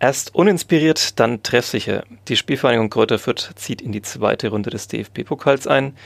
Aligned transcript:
Erst 0.00 0.34
uninspiriert, 0.34 1.18
dann 1.18 1.42
treffsicher. 1.42 2.04
Die 2.28 2.36
Spielvereinigung 2.36 2.88
Kräuter 2.88 3.18
Fürth 3.18 3.50
zieht 3.56 3.82
in 3.82 3.90
die 3.90 4.02
zweite 4.02 4.48
Runde 4.48 4.70
des 4.70 4.86
DFB-Pokals 4.86 5.66
ein. 5.66 5.96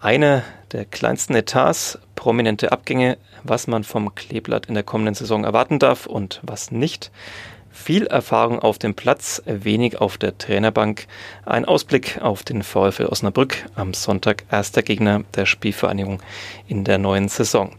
Eine 0.00 0.42
der 0.72 0.84
kleinsten 0.84 1.36
Etats, 1.36 1.98
prominente 2.16 2.72
Abgänge, 2.72 3.18
was 3.44 3.68
man 3.68 3.84
vom 3.84 4.14
Kleeblatt 4.14 4.66
in 4.66 4.74
der 4.74 4.82
kommenden 4.82 5.14
Saison 5.14 5.44
erwarten 5.44 5.78
darf 5.78 6.06
und 6.06 6.40
was 6.42 6.72
nicht. 6.72 7.12
Viel 7.72 8.08
Erfahrung 8.08 8.58
auf 8.58 8.78
dem 8.78 8.94
Platz, 8.94 9.42
wenig 9.46 10.00
auf 10.00 10.18
der 10.18 10.36
Trainerbank. 10.36 11.06
Ein 11.46 11.64
Ausblick 11.64 12.20
auf 12.20 12.42
den 12.42 12.64
VfL 12.64 13.06
Osnabrück 13.06 13.64
am 13.76 13.94
Sonntag 13.94 14.44
erster 14.50 14.82
Gegner 14.82 15.22
der 15.36 15.46
Spielvereinigung 15.46 16.20
in 16.66 16.82
der 16.82 16.98
neuen 16.98 17.28
Saison. 17.28 17.76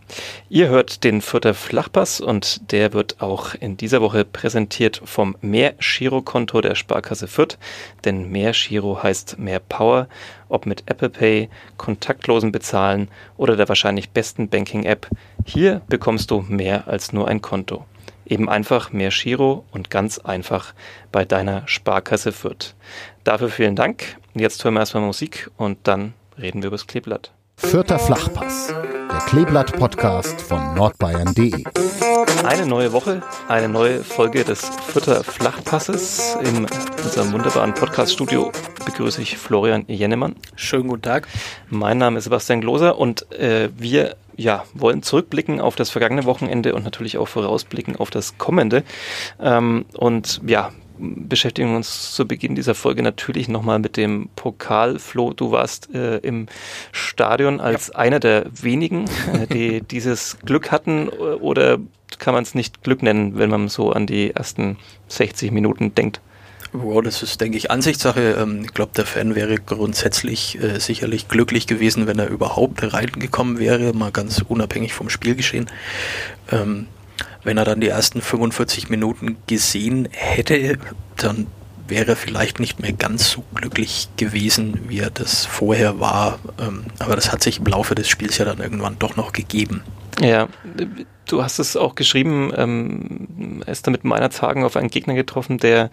Ihr 0.49 0.69
hört 0.69 1.03
den 1.03 1.21
Fürther 1.21 1.53
Flachpass 1.53 2.21
und 2.21 2.71
der 2.71 2.93
wird 2.93 3.21
auch 3.21 3.53
in 3.53 3.75
dieser 3.75 4.01
Woche 4.01 4.23
präsentiert 4.23 5.01
vom 5.03 5.35
Mehr 5.41 5.75
Girokonto 5.79 6.61
der 6.61 6.75
Sparkasse 6.75 7.27
Fürth. 7.27 7.57
Denn 8.05 8.31
Mehr 8.31 8.53
Giro 8.53 9.03
heißt 9.03 9.39
mehr 9.39 9.59
Power, 9.59 10.07
ob 10.47 10.65
mit 10.65 10.83
Apple 10.85 11.09
Pay, 11.09 11.49
kontaktlosen 11.77 12.53
Bezahlen 12.53 13.09
oder 13.35 13.57
der 13.57 13.67
wahrscheinlich 13.67 14.11
besten 14.11 14.47
Banking-App. 14.47 15.07
Hier 15.45 15.81
bekommst 15.87 16.31
du 16.31 16.41
mehr 16.47 16.87
als 16.87 17.11
nur 17.11 17.27
ein 17.27 17.41
Konto. 17.41 17.85
Eben 18.31 18.47
einfach 18.47 18.93
mehr 18.93 19.09
Giro 19.09 19.65
und 19.71 19.89
ganz 19.89 20.17
einfach 20.17 20.73
bei 21.11 21.25
deiner 21.25 21.63
Sparkasse 21.67 22.31
Fürth. 22.31 22.75
Dafür 23.25 23.49
vielen 23.49 23.75
Dank. 23.75 24.15
Jetzt 24.33 24.63
hören 24.63 24.75
wir 24.75 24.79
erstmal 24.79 25.03
Musik 25.03 25.51
und 25.57 25.79
dann 25.83 26.13
reden 26.39 26.61
wir 26.61 26.67
über 26.67 26.77
das 26.77 26.87
Kleeblatt. 26.87 27.33
Vierter 27.57 27.99
Flachpass, 27.99 28.73
der 29.11 29.19
Kleeblatt-Podcast 29.27 30.41
von 30.41 30.75
nordbayern.de. 30.75 31.65
Eine 32.45 32.65
neue 32.65 32.93
Woche, 32.93 33.21
eine 33.49 33.67
neue 33.67 34.01
Folge 34.01 34.45
des 34.45 34.61
Vierter 34.87 35.25
Flachpasses. 35.25 36.37
In 36.41 36.65
unserem 37.03 37.33
wunderbaren 37.33 37.73
Podcast-Studio 37.73 38.49
begrüße 38.85 39.21
ich 39.21 39.37
Florian 39.37 39.83
Jennemann. 39.87 40.37
Schönen 40.55 40.87
guten 40.87 41.01
Tag. 41.01 41.27
Mein 41.69 41.97
Name 41.97 42.19
ist 42.19 42.23
Sebastian 42.23 42.61
Gloser 42.61 42.97
und 42.97 43.29
äh, 43.33 43.69
wir 43.77 44.15
ja, 44.41 44.65
wollen 44.73 45.03
zurückblicken 45.03 45.61
auf 45.61 45.75
das 45.75 45.89
vergangene 45.89 46.25
Wochenende 46.25 46.73
und 46.73 46.83
natürlich 46.83 47.17
auch 47.17 47.27
vorausblicken 47.27 47.95
auf 47.95 48.09
das 48.09 48.37
kommende. 48.37 48.83
Ähm, 49.39 49.85
und 49.93 50.41
ja, 50.45 50.71
beschäftigen 50.97 51.75
uns 51.75 52.13
zu 52.13 52.27
Beginn 52.27 52.55
dieser 52.55 52.75
Folge 52.75 53.01
natürlich 53.01 53.47
nochmal 53.47 53.79
mit 53.79 53.97
dem 53.97 54.29
Pokal. 54.35 54.99
Flo, 54.99 55.33
du 55.33 55.51
warst 55.51 55.93
äh, 55.93 56.17
im 56.17 56.47
Stadion 56.91 57.59
als 57.59 57.87
ja. 57.87 57.95
einer 57.95 58.19
der 58.19 58.45
wenigen, 58.51 59.05
äh, 59.33 59.47
die 59.47 59.81
dieses 59.89 60.37
Glück 60.45 60.71
hatten 60.71 61.09
oder 61.09 61.79
kann 62.19 62.33
man 62.33 62.43
es 62.43 62.53
nicht 62.53 62.83
Glück 62.83 63.01
nennen, 63.01 63.37
wenn 63.37 63.49
man 63.49 63.67
so 63.67 63.91
an 63.91 64.05
die 64.05 64.31
ersten 64.31 64.77
60 65.07 65.51
Minuten 65.51 65.95
denkt? 65.95 66.21
Wow, 66.73 67.01
das 67.01 67.21
ist, 67.21 67.41
denke 67.41 67.57
ich, 67.57 67.69
Ansichtssache. 67.69 68.37
Ähm, 68.39 68.63
ich 68.63 68.73
glaube, 68.73 68.93
der 68.95 69.05
Fan 69.05 69.35
wäre 69.35 69.55
grundsätzlich 69.55 70.61
äh, 70.61 70.79
sicherlich 70.79 71.27
glücklich 71.27 71.67
gewesen, 71.67 72.07
wenn 72.07 72.17
er 72.17 72.29
überhaupt 72.29 72.93
reingekommen 72.93 73.59
wäre, 73.59 73.93
mal 73.93 74.11
ganz 74.11 74.41
unabhängig 74.47 74.93
vom 74.93 75.09
Spielgeschehen. 75.09 75.69
Ähm, 76.49 76.87
wenn 77.43 77.57
er 77.57 77.65
dann 77.65 77.81
die 77.81 77.89
ersten 77.89 78.21
45 78.21 78.89
Minuten 78.89 79.37
gesehen 79.47 80.07
hätte, 80.11 80.77
dann 81.17 81.47
wäre 81.87 82.11
er 82.11 82.15
vielleicht 82.15 82.61
nicht 82.61 82.79
mehr 82.79 82.93
ganz 82.93 83.29
so 83.29 83.43
glücklich 83.53 84.07
gewesen, 84.15 84.79
wie 84.87 84.99
er 84.99 85.09
das 85.09 85.45
vorher 85.45 85.99
war. 85.99 86.39
Ähm, 86.57 86.85
aber 86.99 87.17
das 87.17 87.33
hat 87.33 87.43
sich 87.43 87.59
im 87.59 87.65
Laufe 87.65 87.95
des 87.95 88.07
Spiels 88.07 88.37
ja 88.37 88.45
dann 88.45 88.59
irgendwann 88.59 88.97
doch 88.97 89.17
noch 89.17 89.33
gegeben. 89.33 89.83
Ja, 90.19 90.47
Du 91.31 91.41
hast 91.41 91.59
es 91.59 91.77
auch 91.77 91.95
geschrieben, 91.95 92.51
ähm, 92.57 93.61
er 93.65 93.71
ist 93.71 93.87
da 93.87 93.91
mit 93.91 94.03
meiner 94.03 94.29
Tagen 94.29 94.65
auf 94.65 94.75
einen 94.75 94.89
Gegner 94.89 95.13
getroffen, 95.13 95.59
der 95.59 95.89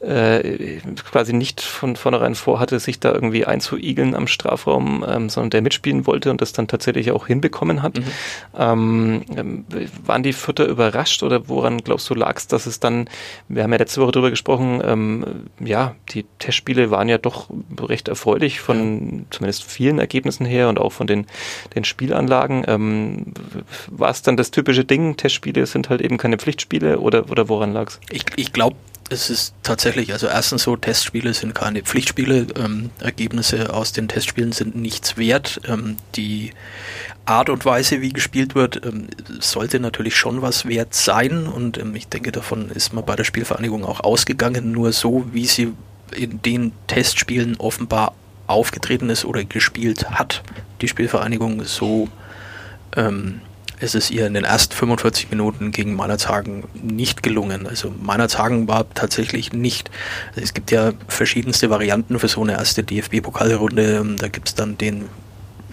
äh, 0.00 0.78
quasi 1.08 1.32
nicht 1.32 1.60
von 1.60 1.94
vornherein 1.94 2.34
vorhatte, 2.34 2.80
sich 2.80 2.98
da 2.98 3.12
irgendwie 3.12 3.44
einzuigeln 3.44 4.16
am 4.16 4.26
Strafraum, 4.26 5.04
ähm, 5.06 5.28
sondern 5.28 5.50
der 5.50 5.62
mitspielen 5.62 6.08
wollte 6.08 6.32
und 6.32 6.40
das 6.40 6.52
dann 6.52 6.66
tatsächlich 6.66 7.12
auch 7.12 7.28
hinbekommen 7.28 7.82
hat. 7.82 7.98
Mhm. 7.98 8.04
Ähm, 8.58 9.22
ähm 9.36 9.64
waren 10.04 10.24
die 10.24 10.32
Fütter 10.32 10.66
überrascht 10.66 11.22
oder 11.22 11.48
woran 11.48 11.78
glaubst 11.78 12.10
du 12.10 12.14
lagst, 12.14 12.52
dass 12.52 12.66
es 12.66 12.80
dann, 12.80 13.08
wir 13.48 13.62
haben 13.62 13.72
ja 13.72 13.78
letzte 13.78 14.00
Woche 14.00 14.12
drüber 14.12 14.30
gesprochen, 14.30 14.82
ähm, 14.84 15.24
ja, 15.60 15.94
die 16.10 16.24
Testspiele 16.40 16.90
waren 16.90 17.08
ja 17.08 17.18
doch 17.18 17.48
recht 17.80 18.08
erfreulich 18.08 18.60
von 18.60 19.18
ja. 19.18 19.24
zumindest 19.30 19.62
vielen 19.64 20.00
Ergebnissen 20.00 20.46
her 20.46 20.68
und 20.68 20.80
auch 20.80 20.90
von 20.90 21.06
den, 21.06 21.26
den 21.76 21.84
Spielanlagen. 21.84 22.64
Ähm, 22.66 23.34
war 23.88 24.10
es 24.10 24.22
dann 24.22 24.36
das 24.36 24.50
typische 24.50 24.84
Ding, 24.84 25.16
Testspiele 25.16 25.66
sind 25.66 25.90
halt 25.90 26.00
eben 26.00 26.18
keine 26.18 26.38
Pflichtspiele 26.38 26.98
oder, 26.98 27.30
oder 27.30 27.48
woran 27.48 27.72
lag's? 27.72 28.00
Ich, 28.10 28.24
ich 28.36 28.52
glaube, 28.52 28.76
es 29.10 29.30
ist 29.30 29.54
tatsächlich, 29.62 30.12
also 30.12 30.26
erstens 30.26 30.62
so, 30.62 30.76
Testspiele 30.76 31.34
sind 31.34 31.54
keine 31.54 31.82
Pflichtspiele, 31.82 32.46
ähm, 32.56 32.90
Ergebnisse 33.00 33.72
aus 33.72 33.92
den 33.92 34.08
Testspielen 34.08 34.52
sind 34.52 34.76
nichts 34.76 35.16
wert. 35.16 35.60
Ähm, 35.66 35.96
die 36.16 36.52
Art 37.26 37.50
und 37.50 37.64
Weise, 37.64 38.00
wie 38.00 38.12
gespielt 38.12 38.54
wird, 38.54 38.84
ähm, 38.84 39.08
sollte 39.40 39.80
natürlich 39.80 40.16
schon 40.16 40.42
was 40.42 40.66
wert 40.66 40.94
sein 40.94 41.46
und 41.46 41.78
ähm, 41.78 41.94
ich 41.94 42.08
denke, 42.08 42.32
davon 42.32 42.70
ist 42.70 42.92
man 42.92 43.04
bei 43.04 43.16
der 43.16 43.24
Spielvereinigung 43.24 43.84
auch 43.84 44.00
ausgegangen, 44.00 44.72
nur 44.72 44.92
so, 44.92 45.26
wie 45.32 45.46
sie 45.46 45.72
in 46.14 46.42
den 46.42 46.72
Testspielen 46.86 47.56
offenbar 47.58 48.14
aufgetreten 48.46 49.10
ist 49.10 49.24
oder 49.24 49.44
gespielt 49.44 50.10
hat, 50.10 50.42
die 50.80 50.88
Spielvereinigung 50.88 51.64
so 51.64 52.08
ähm, 52.96 53.40
ist 53.80 53.94
es 53.94 54.10
ihr 54.10 54.26
in 54.26 54.34
den 54.34 54.44
ersten 54.44 54.74
45 54.74 55.30
Minuten 55.30 55.70
gegen 55.70 55.94
Meinerzhagen 55.94 56.64
nicht 56.74 57.22
gelungen. 57.22 57.66
Also 57.66 57.92
Meinerzhagen 58.00 58.68
war 58.68 58.88
tatsächlich 58.94 59.52
nicht, 59.52 59.90
also 60.30 60.42
es 60.42 60.54
gibt 60.54 60.70
ja 60.70 60.92
verschiedenste 61.08 61.70
Varianten 61.70 62.18
für 62.18 62.28
so 62.28 62.42
eine 62.42 62.52
erste 62.52 62.82
DFB-Pokalrunde. 62.82 64.16
Da 64.16 64.28
gibt 64.28 64.48
es 64.48 64.54
dann 64.54 64.78
den 64.78 65.08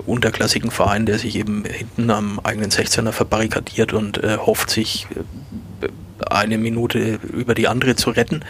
unterklassigen 0.05 0.71
Verein, 0.71 1.05
der 1.05 1.19
sich 1.19 1.35
eben 1.35 1.63
hinten 1.65 2.09
am 2.09 2.39
eigenen 2.39 2.71
16er 2.71 3.11
verbarrikadiert 3.11 3.93
und 3.93 4.23
äh, 4.23 4.37
hofft, 4.37 4.69
sich 4.69 5.07
äh, 5.81 5.87
eine 6.25 6.57
Minute 6.57 7.19
über 7.33 7.55
die 7.55 7.67
andere 7.67 7.95
zu 7.95 8.09
retten. 8.09 8.43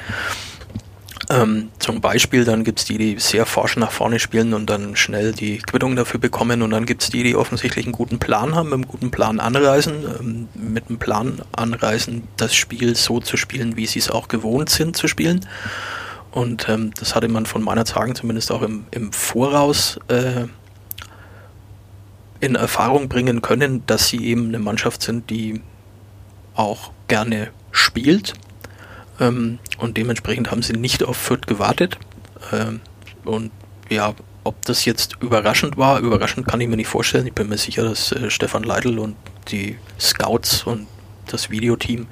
Ähm, 1.31 1.69
zum 1.79 2.01
Beispiel, 2.01 2.43
dann 2.43 2.65
gibt 2.65 2.79
es 2.79 2.85
die, 2.85 2.97
die 2.97 3.17
sehr 3.17 3.45
forsch 3.45 3.77
nach 3.77 3.91
vorne 3.91 4.19
spielen 4.19 4.53
und 4.53 4.69
dann 4.69 4.97
schnell 4.97 5.31
die 5.31 5.59
Quittung 5.59 5.95
dafür 5.95 6.19
bekommen 6.19 6.61
und 6.61 6.71
dann 6.71 6.85
gibt 6.85 7.03
es 7.03 7.09
die, 7.09 7.23
die 7.23 7.37
offensichtlich 7.37 7.85
einen 7.85 7.93
guten 7.93 8.19
Plan 8.19 8.53
haben, 8.53 8.65
mit 8.65 8.73
einem 8.73 8.87
guten 8.87 9.11
Plan 9.11 9.39
anreisen, 9.39 10.03
ähm, 10.19 10.49
mit 10.55 10.89
einem 10.89 10.99
Plan 10.99 11.41
anreisen, 11.53 12.27
das 12.35 12.53
Spiel 12.53 12.97
so 12.97 13.21
zu 13.21 13.37
spielen, 13.37 13.77
wie 13.77 13.85
sie 13.85 13.99
es 13.99 14.11
auch 14.11 14.27
gewohnt 14.27 14.69
sind 14.69 14.97
zu 14.97 15.07
spielen. 15.07 15.45
Und 16.31 16.67
ähm, 16.67 16.91
das 16.99 17.15
hatte 17.15 17.29
man 17.29 17.45
von 17.45 17.63
meiner 17.63 17.85
Tagen 17.85 18.13
zumindest 18.13 18.51
auch 18.51 18.61
im, 18.61 18.85
im 18.91 19.13
Voraus 19.13 19.99
äh, 20.09 20.47
in 22.41 22.55
Erfahrung 22.55 23.07
bringen 23.07 23.41
können, 23.41 23.85
dass 23.87 24.09
sie 24.09 24.25
eben 24.25 24.49
eine 24.49 24.59
Mannschaft 24.59 25.01
sind, 25.01 25.29
die 25.29 25.61
auch 26.55 26.91
gerne 27.07 27.51
spielt 27.71 28.33
ähm, 29.21 29.59
und 29.77 29.95
dementsprechend 29.95 30.51
haben 30.51 30.63
sie 30.63 30.73
nicht 30.73 31.03
auf 31.03 31.15
Fürth 31.15 31.47
gewartet. 31.47 31.97
Ähm, 32.51 32.81
und 33.23 33.51
ja, 33.89 34.13
ob 34.43 34.61
das 34.65 34.83
jetzt 34.85 35.17
überraschend 35.21 35.77
war, 35.77 35.99
überraschend 35.99 36.47
kann 36.47 36.59
ich 36.59 36.67
mir 36.67 36.75
nicht 36.75 36.87
vorstellen. 36.87 37.27
Ich 37.27 37.33
bin 37.33 37.47
mir 37.47 37.57
sicher, 37.57 37.83
dass 37.83 38.11
äh, 38.11 38.29
Stefan 38.29 38.63
Leidl 38.63 38.99
und 38.99 39.15
die 39.49 39.77
Scouts 39.99 40.63
und 40.63 40.87
das 41.27 41.51
Videoteam, 41.51 42.07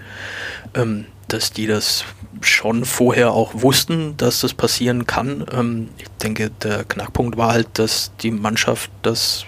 ähm, 0.76 1.06
dass 1.28 1.52
die 1.52 1.66
das 1.68 2.06
schon 2.42 2.86
vorher 2.86 3.32
auch 3.32 3.52
wussten, 3.56 4.16
dass 4.18 4.42
das 4.42 4.54
passieren 4.54 5.08
kann. 5.08 5.46
Ähm, 5.52 5.90
ich 5.98 6.08
denke, 6.22 6.52
der 6.52 6.84
Knackpunkt 6.84 7.38
war 7.38 7.52
halt, 7.52 7.68
dass 7.74 8.12
die 8.22 8.32
Mannschaft 8.32 8.92
das 9.02 9.46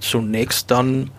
zunächst 0.00 0.70
dann 0.70 1.10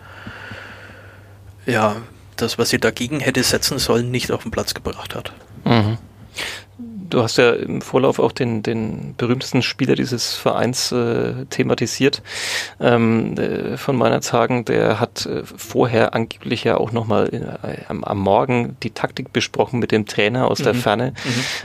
ja 1.66 1.96
das, 2.36 2.58
was 2.58 2.70
sie 2.70 2.78
dagegen 2.78 3.20
hätte 3.20 3.44
setzen 3.44 3.78
sollen, 3.78 4.10
nicht 4.10 4.32
auf 4.32 4.42
den 4.42 4.50
Platz 4.50 4.74
gebracht 4.74 5.14
hat. 5.14 5.32
Mhm. 5.72 5.98
Du 7.10 7.22
hast 7.22 7.36
ja 7.36 7.50
im 7.50 7.82
Vorlauf 7.82 8.18
auch 8.18 8.32
den, 8.32 8.62
den 8.62 9.14
berühmtesten 9.18 9.60
Spieler 9.60 9.96
dieses 9.96 10.32
Vereins 10.32 10.92
äh, 10.92 11.44
thematisiert. 11.50 12.22
Ähm, 12.80 13.36
äh, 13.36 13.76
von 13.76 13.96
meiner 13.96 14.22
Tagen, 14.22 14.64
der 14.64 14.98
hat 14.98 15.26
äh, 15.26 15.42
vorher 15.44 16.14
angeblich 16.14 16.64
ja 16.64 16.78
auch 16.78 16.90
nochmal 16.90 17.28
äh, 17.34 17.84
am, 17.88 18.02
am 18.02 18.18
Morgen 18.18 18.78
die 18.82 18.92
Taktik 18.92 19.30
besprochen 19.30 19.78
mit 19.78 19.92
dem 19.92 20.06
Trainer 20.06 20.50
aus 20.50 20.60
mhm. 20.60 20.64
der 20.64 20.74
Ferne, 20.74 21.12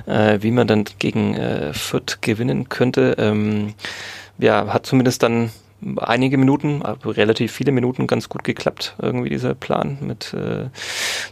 mhm. 0.06 0.12
Äh, 0.12 0.44
wie 0.44 0.51
man 0.51 0.68
dann 0.68 0.83
gegen 1.00 1.36
äh, 1.36 1.74
Fürth 1.74 2.18
gewinnen 2.19 2.68
könnte. 2.68 3.15
Ähm, 3.18 3.74
ja, 4.39 4.68
hat 4.74 4.86
zumindest 4.86 5.24
dann 5.24 5.51
einige 5.97 6.38
Minuten, 6.38 6.81
also 6.81 7.09
relativ 7.09 7.51
viele 7.51 7.71
Minuten 7.71 8.07
ganz 8.07 8.29
gut 8.29 8.44
geklappt, 8.44 8.95
irgendwie 9.01 9.29
dieser 9.29 9.53
Plan 9.53 9.97
mit, 10.01 10.33
äh, 10.33 10.69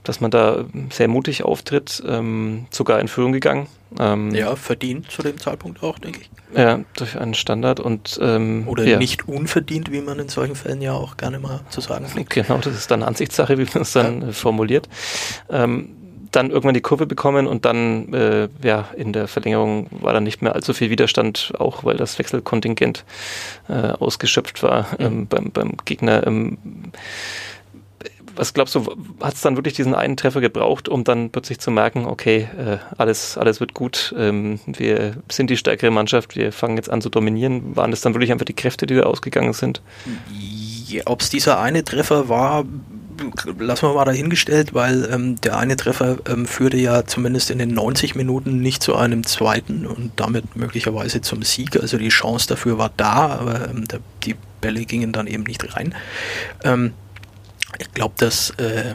dass 0.03 0.21
man 0.21 0.31
da 0.31 0.65
sehr 0.91 1.07
mutig 1.07 1.43
auftritt, 1.43 2.03
ähm, 2.07 2.67
sogar 2.69 2.99
in 2.99 3.07
Führung 3.07 3.31
gegangen. 3.31 3.67
Ähm, 3.99 4.33
ja, 4.33 4.55
verdient 4.55 5.09
zu 5.09 5.21
dem 5.21 5.39
Zeitpunkt 5.39 5.81
auch, 5.81 5.97
denke 5.99 6.21
ich. 6.21 6.29
Ja, 6.57 6.81
durch 6.95 7.17
einen 7.17 7.33
Standard 7.33 7.79
und 7.79 8.19
ähm, 8.21 8.67
oder 8.67 8.83
ja. 8.83 8.97
nicht 8.97 9.27
unverdient, 9.27 9.91
wie 9.91 10.01
man 10.01 10.19
in 10.19 10.29
solchen 10.29 10.55
Fällen 10.55 10.81
ja 10.81 10.93
auch 10.93 11.17
gerne 11.17 11.39
mal 11.39 11.61
zu 11.69 11.81
sagen 11.81 12.05
pflegt. 12.05 12.29
Genau, 12.29 12.57
das 12.57 12.75
ist 12.75 12.91
dann 12.91 13.03
Ansichtssache, 13.03 13.57
wie 13.57 13.65
man 13.73 13.81
es 13.81 13.93
dann 13.93 14.21
ja. 14.21 14.31
formuliert. 14.31 14.87
Ähm, 15.49 15.94
dann 16.35 16.49
irgendwann 16.49 16.73
die 16.73 16.81
Kurve 16.81 17.05
bekommen 17.05 17.47
und 17.47 17.65
dann 17.65 18.13
äh, 18.13 18.49
ja 18.63 18.89
in 18.95 19.13
der 19.13 19.27
Verlängerung 19.27 19.87
war 19.91 20.13
dann 20.13 20.23
nicht 20.23 20.41
mehr 20.41 20.53
allzu 20.53 20.73
viel 20.73 20.89
Widerstand, 20.89 21.53
auch 21.57 21.83
weil 21.83 21.97
das 21.97 22.19
Wechselkontingent 22.19 23.05
äh, 23.69 23.73
ausgeschöpft 23.73 24.63
war 24.63 24.87
mhm. 24.97 25.05
ähm, 25.05 25.27
beim, 25.27 25.51
beim 25.51 25.73
Gegner. 25.85 26.25
Ähm, 26.27 26.57
was 28.35 28.53
glaubst 28.53 28.75
du, 28.75 28.85
hat 29.21 29.35
es 29.35 29.41
dann 29.41 29.55
wirklich 29.55 29.75
diesen 29.75 29.95
einen 29.95 30.17
Treffer 30.17 30.41
gebraucht, 30.41 30.89
um 30.89 31.03
dann 31.03 31.29
plötzlich 31.29 31.59
zu 31.59 31.71
merken, 31.71 32.05
okay, 32.05 32.49
äh, 32.57 32.77
alles, 32.97 33.37
alles 33.37 33.59
wird 33.59 33.73
gut, 33.73 34.13
ähm, 34.17 34.59
wir 34.65 35.15
sind 35.31 35.49
die 35.49 35.57
stärkere 35.57 35.91
Mannschaft, 35.91 36.35
wir 36.35 36.51
fangen 36.51 36.75
jetzt 36.75 36.89
an 36.89 37.01
zu 37.01 37.09
dominieren. 37.09 37.75
Waren 37.75 37.91
das 37.91 38.01
dann 38.01 38.13
wirklich 38.13 38.31
einfach 38.31 38.45
die 38.45 38.53
Kräfte, 38.53 38.85
die 38.85 38.95
da 38.95 39.03
ausgegangen 39.03 39.53
sind? 39.53 39.81
Ob 41.05 41.21
es 41.21 41.29
dieser 41.29 41.59
eine 41.59 41.83
Treffer 41.83 42.29
war, 42.29 42.65
lassen 43.59 43.87
wir 43.87 43.93
mal 43.93 44.05
dahingestellt, 44.05 44.73
weil 44.73 45.09
ähm, 45.11 45.39
der 45.41 45.57
eine 45.57 45.75
Treffer 45.75 46.17
ähm, 46.27 46.45
führte 46.45 46.77
ja 46.77 47.05
zumindest 47.05 47.51
in 47.51 47.59
den 47.59 47.73
90 47.73 48.15
Minuten 48.15 48.59
nicht 48.59 48.83
zu 48.83 48.95
einem 48.95 49.25
zweiten 49.25 49.85
und 49.85 50.11
damit 50.15 50.55
möglicherweise 50.55 51.21
zum 51.21 51.43
Sieg. 51.43 51.79
Also 51.79 51.97
die 51.97 52.09
Chance 52.09 52.47
dafür 52.47 52.77
war 52.77 52.91
da, 52.95 53.37
aber 53.37 53.69
ähm, 53.69 53.87
der, 53.87 53.99
die 54.23 54.35
Bälle 54.61 54.85
gingen 54.85 55.11
dann 55.11 55.27
eben 55.27 55.43
nicht 55.43 55.75
rein. 55.75 55.95
Ähm, 56.63 56.93
ich 57.79 57.91
glaube, 57.93 58.15
dass, 58.17 58.51
äh, 58.51 58.93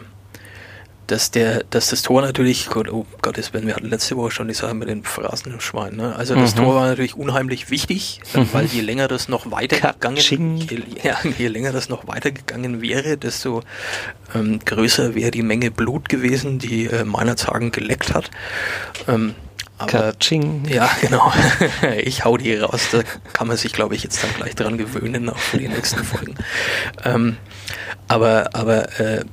dass, 1.10 1.30
der, 1.30 1.64
dass 1.70 1.88
das 1.90 2.02
Tor 2.02 2.22
natürlich, 2.22 2.68
Gott, 2.68 2.88
oh 2.90 3.06
Gottes 3.22 3.52
Willen, 3.52 3.66
wir 3.66 3.74
hatten 3.74 3.88
letzte 3.88 4.16
Woche 4.16 4.30
schon 4.30 4.48
die 4.48 4.54
Sache 4.54 4.74
mit 4.74 4.88
den 4.88 5.02
Phrasenschweinen. 5.02 5.96
Ne? 5.96 6.16
Also 6.16 6.34
das 6.34 6.54
mhm. 6.54 6.60
Tor 6.60 6.74
war 6.76 6.86
natürlich 6.86 7.16
unheimlich 7.16 7.70
wichtig, 7.70 8.20
mhm. 8.34 8.48
weil 8.52 8.66
je 8.66 8.80
länger 8.80 9.08
das 9.08 9.28
noch 9.28 9.50
weitergegangen, 9.50 10.16
je, 10.58 10.82
ja, 11.02 11.18
je 11.38 11.48
länger 11.48 11.72
das 11.72 11.88
noch 11.88 12.06
weitergegangen 12.06 12.80
wäre, 12.80 13.16
desto 13.16 13.62
ähm, 14.34 14.60
größer 14.64 15.14
wäre 15.14 15.30
die 15.30 15.42
Menge 15.42 15.70
Blut 15.70 16.08
gewesen, 16.08 16.58
die 16.58 16.86
äh, 16.86 17.04
Meinerzagen 17.04 17.72
geleckt 17.72 18.14
hat. 18.14 18.30
Ähm, 19.08 19.34
aber, 19.78 19.90
Katsching. 19.90 20.66
Ja, 20.68 20.90
genau. 21.00 21.32
Ich 22.04 22.24
hau 22.24 22.36
die 22.36 22.54
raus. 22.54 22.88
Da 22.92 23.00
kann 23.32 23.48
man 23.48 23.56
sich, 23.56 23.72
glaube 23.72 23.94
ich, 23.94 24.02
jetzt 24.02 24.22
dann 24.22 24.30
gleich 24.36 24.54
dran 24.54 24.76
gewöhnen, 24.76 25.30
auch 25.30 25.38
für 25.38 25.56
die 25.56 25.68
nächsten 25.68 26.04
Folgen. 26.04 26.34
Ähm, 27.02 27.38
aber, 28.06 28.50
aber 28.52 29.00
äh, 29.00 29.24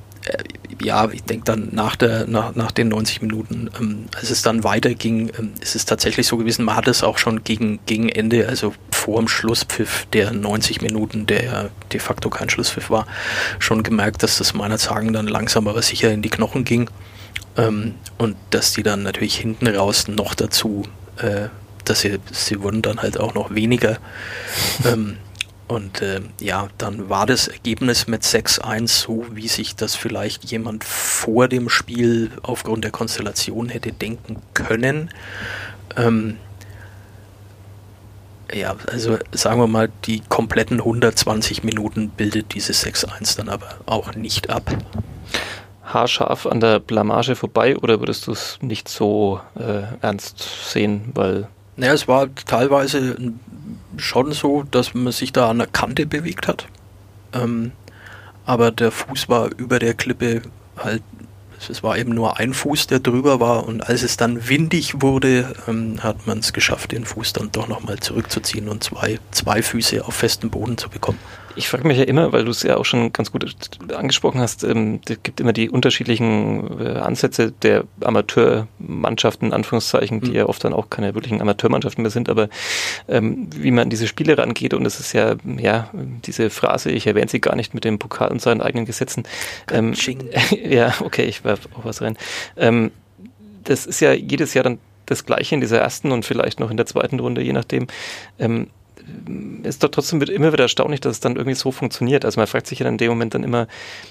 ja, 0.82 1.08
ich 1.10 1.22
denke 1.24 1.44
dann 1.44 1.68
nach, 1.72 1.96
der, 1.96 2.26
nach, 2.26 2.54
nach 2.54 2.70
den 2.70 2.88
90 2.88 3.22
Minuten, 3.22 3.70
ähm, 3.78 4.06
als 4.14 4.30
es 4.30 4.42
dann 4.42 4.64
weiterging, 4.64 5.30
ähm, 5.38 5.52
ist 5.60 5.74
es 5.74 5.84
tatsächlich 5.84 6.26
so 6.26 6.36
gewesen, 6.36 6.64
man 6.64 6.76
hat 6.76 6.88
es 6.88 7.02
auch 7.02 7.18
schon 7.18 7.44
gegen, 7.44 7.80
gegen 7.86 8.08
Ende, 8.08 8.48
also 8.48 8.74
vor 8.90 9.18
dem 9.18 9.28
Schlusspfiff 9.28 10.06
der 10.12 10.32
90 10.32 10.80
Minuten, 10.82 11.26
der 11.26 11.44
ja 11.44 11.64
de 11.92 12.00
facto 12.00 12.30
kein 12.30 12.50
Schlusspfiff 12.50 12.90
war, 12.90 13.06
schon 13.58 13.82
gemerkt, 13.82 14.22
dass 14.22 14.38
das 14.38 14.54
meiner 14.54 14.78
Sagen 14.78 15.12
dann 15.12 15.26
langsam 15.26 15.66
aber 15.68 15.82
sicher 15.82 16.10
in 16.10 16.22
die 16.22 16.30
Knochen 16.30 16.64
ging. 16.64 16.88
Ähm, 17.56 17.94
und 18.18 18.36
dass 18.50 18.72
die 18.72 18.82
dann 18.82 19.02
natürlich 19.02 19.36
hinten 19.36 19.66
raus 19.66 20.08
noch 20.08 20.34
dazu, 20.34 20.84
äh, 21.16 21.48
dass 21.84 22.00
sie, 22.00 22.18
sie 22.30 22.62
wurden 22.62 22.82
dann 22.82 23.02
halt 23.02 23.18
auch 23.18 23.34
noch 23.34 23.54
weniger. 23.54 23.98
Ähm, 24.84 25.16
und 25.68 26.02
äh, 26.02 26.20
ja, 26.40 26.68
dann 26.78 27.08
war 27.08 27.26
das 27.26 27.48
Ergebnis 27.48 28.06
mit 28.06 28.22
6-1 28.22 28.88
so, 28.88 29.26
wie 29.30 29.48
sich 29.48 29.76
das 29.76 29.94
vielleicht 29.94 30.50
jemand 30.50 30.82
vor 30.82 31.46
dem 31.46 31.68
Spiel 31.68 32.30
aufgrund 32.42 32.84
der 32.84 32.90
Konstellation 32.90 33.68
hätte 33.68 33.92
denken 33.92 34.36
können. 34.54 35.10
Ähm, 35.96 36.38
ja, 38.52 38.76
also 38.90 39.18
sagen 39.32 39.60
wir 39.60 39.66
mal, 39.66 39.90
die 40.06 40.20
kompletten 40.20 40.78
120 40.78 41.64
Minuten 41.64 42.08
bildet 42.08 42.54
dieses 42.54 42.84
6-1 42.84 43.36
dann 43.36 43.50
aber 43.50 43.68
auch 43.84 44.14
nicht 44.14 44.48
ab 44.48 44.74
haarscharf 45.88 46.46
an 46.46 46.60
der 46.60 46.80
Blamage 46.80 47.34
vorbei 47.34 47.76
oder 47.76 48.00
würdest 48.00 48.26
du 48.26 48.32
es 48.32 48.58
nicht 48.60 48.88
so 48.88 49.40
äh, 49.58 49.82
ernst 50.00 50.70
sehen? 50.70 51.12
Weil 51.14 51.48
naja, 51.76 51.92
es 51.92 52.08
war 52.08 52.28
teilweise 52.34 53.16
schon 53.98 54.32
so, 54.32 54.64
dass 54.70 54.94
man 54.94 55.12
sich 55.12 55.32
da 55.32 55.50
an 55.50 55.58
der 55.58 55.66
Kante 55.66 56.06
bewegt 56.06 56.48
hat. 56.48 56.66
Ähm, 57.32 57.72
aber 58.44 58.70
der 58.70 58.90
Fuß 58.90 59.28
war 59.28 59.50
über 59.56 59.78
der 59.78 59.94
Klippe 59.94 60.42
halt, 60.76 61.02
es 61.68 61.82
war 61.82 61.98
eben 61.98 62.14
nur 62.14 62.38
ein 62.38 62.54
Fuß, 62.54 62.86
der 62.86 63.00
drüber 63.00 63.40
war 63.40 63.66
und 63.66 63.82
als 63.82 64.02
es 64.02 64.16
dann 64.16 64.48
windig 64.48 65.02
wurde, 65.02 65.54
ähm, 65.66 66.02
hat 66.02 66.26
man 66.26 66.38
es 66.38 66.52
geschafft, 66.52 66.92
den 66.92 67.04
Fuß 67.04 67.32
dann 67.32 67.50
doch 67.52 67.68
nochmal 67.68 67.98
zurückzuziehen 67.98 68.68
und 68.68 68.84
zwei, 68.84 69.18
zwei 69.32 69.60
Füße 69.62 70.04
auf 70.04 70.14
festem 70.14 70.50
Boden 70.50 70.78
zu 70.78 70.88
bekommen. 70.88 71.18
Ich 71.58 71.68
frage 71.68 71.88
mich 71.88 71.98
ja 71.98 72.04
immer, 72.04 72.32
weil 72.32 72.44
du 72.44 72.52
es 72.52 72.62
ja 72.62 72.76
auch 72.76 72.84
schon 72.84 73.12
ganz 73.12 73.32
gut 73.32 73.44
angesprochen 73.92 74.40
hast, 74.40 74.62
ähm, 74.62 75.00
es 75.08 75.20
gibt 75.24 75.40
immer 75.40 75.52
die 75.52 75.68
unterschiedlichen 75.68 76.80
äh, 76.80 76.90
Ansätze 77.00 77.50
der 77.50 77.82
Amateurmannschaften, 78.00 79.48
in 79.48 79.52
Anführungszeichen, 79.52 80.20
die 80.20 80.30
mhm. 80.30 80.36
ja 80.36 80.46
oft 80.46 80.62
dann 80.62 80.72
auch 80.72 80.88
keine 80.88 81.16
wirklichen 81.16 81.40
Amateurmannschaften 81.40 82.02
mehr 82.02 82.12
sind, 82.12 82.28
aber 82.28 82.48
ähm, 83.08 83.48
wie 83.56 83.72
man 83.72 83.82
an 83.82 83.90
diese 83.90 84.06
Spiele 84.06 84.38
rangeht 84.38 84.72
und 84.72 84.86
es 84.86 85.00
ist 85.00 85.12
ja, 85.14 85.34
ja, 85.56 85.90
diese 86.24 86.48
Phrase, 86.48 86.92
ich 86.92 87.08
erwähne 87.08 87.28
sie 87.28 87.40
gar 87.40 87.56
nicht 87.56 87.74
mit 87.74 87.82
dem 87.82 87.98
Pokal 87.98 88.30
und 88.30 88.40
seinen 88.40 88.62
eigenen 88.62 88.86
Gesetzen. 88.86 89.24
Ähm, 89.72 89.94
ja, 90.64 90.94
okay, 91.00 91.24
ich 91.24 91.42
werfe 91.42 91.68
auch 91.76 91.84
was 91.84 92.02
rein. 92.02 92.16
Ähm, 92.56 92.92
das 93.64 93.84
ist 93.84 93.98
ja 93.98 94.12
jedes 94.12 94.54
Jahr 94.54 94.62
dann 94.62 94.78
das 95.06 95.26
Gleiche 95.26 95.56
in 95.56 95.60
dieser 95.60 95.80
ersten 95.80 96.12
und 96.12 96.24
vielleicht 96.24 96.60
noch 96.60 96.70
in 96.70 96.76
der 96.76 96.86
zweiten 96.86 97.18
Runde, 97.18 97.42
je 97.42 97.52
nachdem. 97.52 97.88
Ähm, 98.38 98.68
ist 99.62 99.82
doch 99.82 99.88
trotzdem 99.88 100.20
immer 100.22 100.52
wieder 100.52 100.64
erstaunlich, 100.64 101.00
dass 101.00 101.12
es 101.12 101.20
dann 101.20 101.36
irgendwie 101.36 101.54
so 101.54 101.72
funktioniert. 101.72 102.24
Also 102.24 102.40
man 102.40 102.46
fragt 102.46 102.66
sich 102.66 102.80
ja 102.80 102.88
in 102.88 102.98
dem 102.98 103.10
Moment 103.10 103.34
dann 103.34 103.44
immer, 103.44 103.66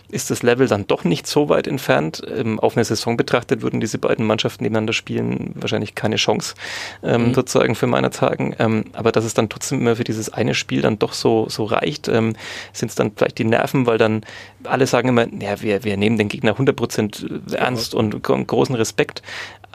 ist 0.10 0.30
das 0.30 0.44
Level 0.44 0.68
dann 0.68 0.88
doch 0.88 1.04
nicht 1.04 1.28
so 1.28 1.50
weit 1.50 1.68
entfernt? 1.68 2.22
Ähm, 2.36 2.60
auf 2.60 2.76
eine 2.76 2.84
Saison 2.84 3.18
betrachtet 3.18 3.62
würden 3.62 3.80
diese 3.80 3.98
beiden 3.98 4.26
Mannschaften 4.26 4.64
nebeneinander 4.64 4.94
spielen 4.94 5.52
wahrscheinlich 5.56 5.96
keine 5.96 6.18
Chance, 6.18 6.56
ähm, 7.04 7.30
mhm. 7.30 7.34
sozusagen 7.34 7.76
für 7.76 7.88
meiner 7.88 8.12
Tagen. 8.12 8.56
Ähm, 8.60 8.86
aber 8.94 9.12
dass 9.12 9.26
es 9.26 9.34
dann 9.34 9.50
trotzdem 9.50 9.82
immer 9.82 9.96
für 9.96 10.04
dieses 10.04 10.30
eine 10.30 10.54
Spiel 10.54 10.82
dann 10.82 11.00
doch 11.00 11.14
so, 11.14 11.48
so 11.50 11.66
reicht, 11.66 12.08
ähm, 12.08 12.36
sind 12.74 12.90
es 12.90 12.96
dann 12.96 13.12
vielleicht 13.16 13.38
die 13.38 13.46
Nerven, 13.46 13.86
weil 13.86 13.98
dann 13.98 14.22
alle 14.64 14.88
sagen 14.88 15.10
immer, 15.10 15.28
ja, 15.42 15.62
wir, 15.62 15.84
wir 15.84 15.98
nehmen 15.98 16.18
den 16.18 16.30
Gegner 16.30 16.56
100% 16.56 17.56
ernst 17.56 17.94
ja. 17.94 18.00
und 18.00 18.22
großen 18.24 18.76
Respekt 18.76 19.22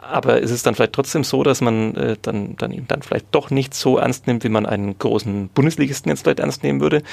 aber 0.03 0.39
ist 0.39 0.51
es 0.51 0.63
dann 0.63 0.75
vielleicht 0.75 0.93
trotzdem 0.93 1.23
so, 1.23 1.43
dass 1.43 1.61
man 1.61 1.95
äh, 1.95 2.17
dann, 2.21 2.55
dann 2.57 2.85
dann 2.87 3.01
vielleicht 3.01 3.27
doch 3.31 3.49
nicht 3.49 3.73
so 3.73 3.97
ernst 3.97 4.27
nimmt, 4.27 4.43
wie 4.43 4.49
man 4.49 4.65
einen 4.65 4.97
großen 4.97 5.12
Bundesligisten 5.53 6.09
jetzt 6.09 6.23
vielleicht 6.23 6.39
ernst 6.39 6.63
nehmen 6.63 6.81
würde? 6.81 7.03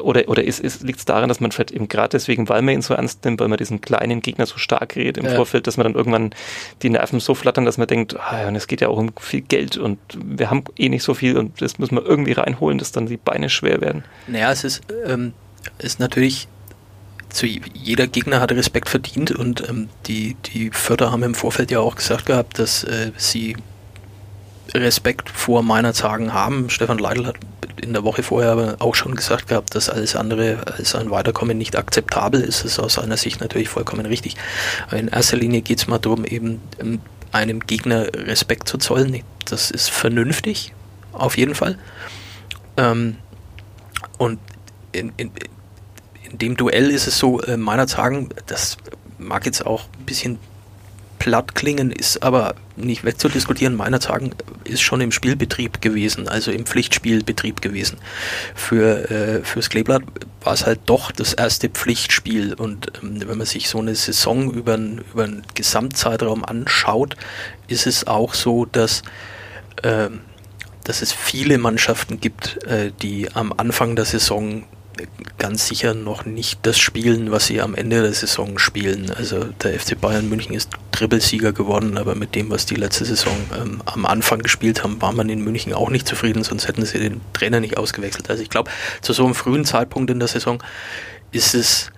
Oder, 0.00 0.28
oder 0.28 0.44
ist, 0.44 0.60
ist, 0.60 0.82
liegt 0.82 0.98
es 0.98 1.04
daran, 1.04 1.28
dass 1.28 1.40
man 1.40 1.52
vielleicht 1.52 1.70
eben 1.70 1.88
gerade 1.88 2.10
deswegen, 2.10 2.48
weil 2.48 2.62
man 2.62 2.74
ihn 2.74 2.82
so 2.82 2.94
ernst 2.94 3.24
nimmt, 3.24 3.40
weil 3.40 3.48
man 3.48 3.58
diesen 3.58 3.80
kleinen 3.80 4.20
Gegner 4.20 4.46
so 4.46 4.58
stark 4.58 4.96
redet 4.96 5.18
im 5.18 5.26
ja. 5.26 5.34
Vorfeld, 5.34 5.66
dass 5.66 5.76
man 5.76 5.84
dann 5.84 5.94
irgendwann 5.94 6.30
die 6.82 6.90
Nerven 6.90 7.20
so 7.20 7.34
flattern, 7.34 7.64
dass 7.64 7.78
man 7.78 7.86
denkt, 7.86 8.18
ah, 8.18 8.48
und 8.48 8.56
es 8.56 8.66
geht 8.66 8.80
ja 8.80 8.88
auch 8.88 8.98
um 8.98 9.12
viel 9.18 9.42
Geld 9.42 9.76
und 9.76 9.98
wir 10.14 10.50
haben 10.50 10.64
eh 10.76 10.88
nicht 10.88 11.02
so 11.02 11.14
viel 11.14 11.36
und 11.36 11.60
das 11.60 11.78
müssen 11.78 11.96
wir 11.96 12.04
irgendwie 12.04 12.32
reinholen, 12.32 12.78
dass 12.78 12.92
dann 12.92 13.06
die 13.06 13.16
Beine 13.16 13.48
schwer 13.48 13.80
werden. 13.80 14.04
Naja, 14.26 14.50
es 14.50 14.64
ist, 14.64 14.82
ähm, 15.06 15.32
ist 15.78 16.00
natürlich 16.00 16.48
zu 17.34 17.46
jeder 17.46 18.06
Gegner 18.06 18.40
hat 18.40 18.52
Respekt 18.52 18.88
verdient 18.88 19.32
und 19.32 19.68
ähm, 19.68 19.88
die, 20.06 20.36
die 20.46 20.70
Förder 20.70 21.10
haben 21.10 21.24
im 21.24 21.34
Vorfeld 21.34 21.70
ja 21.70 21.80
auch 21.80 21.96
gesagt 21.96 22.26
gehabt, 22.26 22.58
dass 22.58 22.84
äh, 22.84 23.10
sie 23.16 23.56
Respekt 24.74 25.30
vor 25.30 25.62
meiner 25.62 25.94
Zagen 25.94 26.32
haben. 26.32 26.68
Stefan 26.68 26.98
Leidl 26.98 27.26
hat 27.26 27.36
in 27.80 27.92
der 27.92 28.04
Woche 28.04 28.22
vorher 28.22 28.52
aber 28.52 28.76
auch 28.80 28.94
schon 28.94 29.14
gesagt 29.14 29.48
gehabt, 29.48 29.74
dass 29.74 29.90
alles 29.90 30.16
andere 30.16 30.58
als 30.66 30.94
ein 30.94 31.10
Weiterkommen 31.10 31.56
nicht 31.56 31.76
akzeptabel 31.76 32.40
ist. 32.40 32.64
Das 32.64 32.72
ist 32.72 32.78
aus 32.78 32.94
seiner 32.94 33.16
Sicht 33.16 33.40
natürlich 33.40 33.68
vollkommen 33.68 34.06
richtig. 34.06 34.36
In 34.90 35.08
erster 35.08 35.36
Linie 35.36 35.62
geht 35.62 35.78
es 35.78 35.86
mal 35.86 35.98
darum, 35.98 36.24
eben 36.24 36.60
ähm, 36.80 37.00
einem 37.32 37.60
Gegner 37.60 38.06
Respekt 38.14 38.68
zu 38.68 38.78
zollen. 38.78 39.22
Das 39.44 39.70
ist 39.70 39.90
vernünftig, 39.90 40.72
auf 41.12 41.36
jeden 41.36 41.54
Fall. 41.54 41.78
Ähm, 42.76 43.16
und 44.18 44.38
in, 44.92 45.12
in, 45.16 45.30
in 46.30 46.38
dem 46.38 46.56
Duell 46.56 46.90
ist 46.90 47.06
es 47.06 47.18
so, 47.18 47.40
äh, 47.42 47.56
meiner 47.56 47.86
sagen, 47.86 48.30
das 48.46 48.76
mag 49.18 49.46
jetzt 49.46 49.66
auch 49.66 49.84
ein 49.98 50.04
bisschen 50.04 50.38
platt 51.18 51.54
klingen, 51.54 51.90
ist 51.90 52.22
aber 52.22 52.54
nicht 52.76 53.04
wegzudiskutieren. 53.04 53.74
Meiner 53.74 54.00
sagen 54.00 54.32
ist 54.64 54.82
schon 54.82 55.00
im 55.00 55.12
Spielbetrieb 55.12 55.80
gewesen, 55.80 56.28
also 56.28 56.50
im 56.50 56.66
Pflichtspielbetrieb 56.66 57.60
gewesen. 57.60 57.98
Für 58.54 59.10
äh, 59.10 59.44
fürs 59.44 59.70
Kleeblatt 59.70 60.02
war 60.42 60.52
es 60.52 60.66
halt 60.66 60.80
doch 60.86 61.12
das 61.12 61.34
erste 61.34 61.68
Pflichtspiel 61.68 62.54
und 62.54 62.92
ähm, 63.02 63.20
wenn 63.26 63.38
man 63.38 63.46
sich 63.46 63.68
so 63.68 63.78
eine 63.78 63.94
Saison 63.94 64.52
über, 64.52 64.76
über 64.76 65.24
einen 65.24 65.42
Gesamtzeitraum 65.54 66.44
anschaut, 66.44 67.16
ist 67.68 67.86
es 67.86 68.06
auch 68.06 68.34
so, 68.34 68.64
dass 68.64 69.02
äh, 69.82 70.10
dass 70.84 71.00
es 71.00 71.12
viele 71.12 71.56
Mannschaften 71.58 72.20
gibt, 72.20 72.62
äh, 72.64 72.92
die 73.02 73.34
am 73.34 73.52
Anfang 73.56 73.96
der 73.96 74.04
Saison 74.04 74.64
ganz 75.38 75.66
sicher 75.66 75.94
noch 75.94 76.24
nicht 76.24 76.60
das 76.62 76.78
spielen, 76.78 77.30
was 77.30 77.46
sie 77.46 77.60
am 77.60 77.74
Ende 77.74 78.02
der 78.02 78.12
Saison 78.12 78.58
spielen. 78.58 79.10
Also 79.10 79.44
der 79.62 79.78
FC 79.78 80.00
Bayern 80.00 80.28
München 80.28 80.54
ist 80.54 80.70
Trippelsieger 80.92 81.52
geworden, 81.52 81.98
aber 81.98 82.14
mit 82.14 82.34
dem, 82.34 82.50
was 82.50 82.66
die 82.66 82.76
letzte 82.76 83.04
Saison 83.04 83.36
ähm, 83.56 83.82
am 83.84 84.06
Anfang 84.06 84.40
gespielt 84.40 84.82
haben, 84.82 85.00
war 85.02 85.12
man 85.12 85.28
in 85.28 85.42
München 85.42 85.72
auch 85.74 85.90
nicht 85.90 86.06
zufrieden, 86.06 86.44
sonst 86.44 86.68
hätten 86.68 86.84
sie 86.84 86.98
den 86.98 87.20
Trainer 87.32 87.60
nicht 87.60 87.76
ausgewechselt. 87.76 88.30
Also 88.30 88.42
ich 88.42 88.50
glaube, 88.50 88.70
zu 89.02 89.12
so 89.12 89.24
einem 89.24 89.34
frühen 89.34 89.64
Zeitpunkt 89.64 90.10
in 90.10 90.18
der 90.18 90.28
Saison 90.28 90.62
ist 91.32 91.54
es 91.54 91.90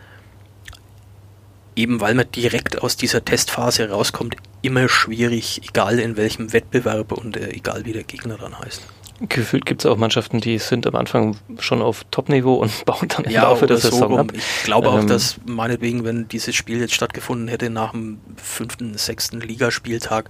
eben, 1.77 2.01
weil 2.01 2.15
man 2.15 2.31
direkt 2.33 2.83
aus 2.83 2.97
dieser 2.97 3.25
Testphase 3.25 3.91
rauskommt, 3.91 4.37
immer 4.63 4.89
schwierig, 4.89 5.61
egal 5.69 5.99
in 5.99 6.17
welchem 6.17 6.53
Wettbewerb 6.53 7.13
und 7.13 7.37
äh, 7.37 7.51
egal 7.51 7.85
wie 7.85 7.93
der 7.93 8.05
Gegner 8.05 8.37
dann 8.39 8.59
heißt. 8.59 8.83
Gefühlt 9.21 9.65
gibt 9.65 9.83
es 9.83 9.91
auch 9.91 9.97
Mannschaften, 9.97 10.41
die 10.41 10.59
sind 10.59 10.87
am 10.87 10.95
Anfang 10.95 11.37
schon 11.59 11.81
auf 11.81 12.05
Top-Niveau 12.11 12.55
und 12.55 12.85
bauen 12.85 13.09
dann 13.09 13.25
im 13.25 13.31
Ja, 13.31 13.45
Laufe 13.45 13.67
der 13.67 13.79
so 13.79 13.91
Saison 13.91 14.11
rum. 14.13 14.21
ab. 14.21 14.33
Ich 14.35 14.65
glaube 14.65 14.89
auch, 14.91 15.01
Ähm, 15.01 15.07
dass 15.07 15.37
meinetwegen, 15.47 16.05
wenn 16.05 16.29
dieses 16.29 16.55
Spiel 16.55 16.81
jetzt 16.81 16.95
stattgefunden 16.95 17.49
hätte 17.49 17.71
nach 17.71 17.93
dem 17.93 18.19
fünften, 18.37 18.97
sechsten 18.99 19.41
Ligaspieltag, 19.41 20.29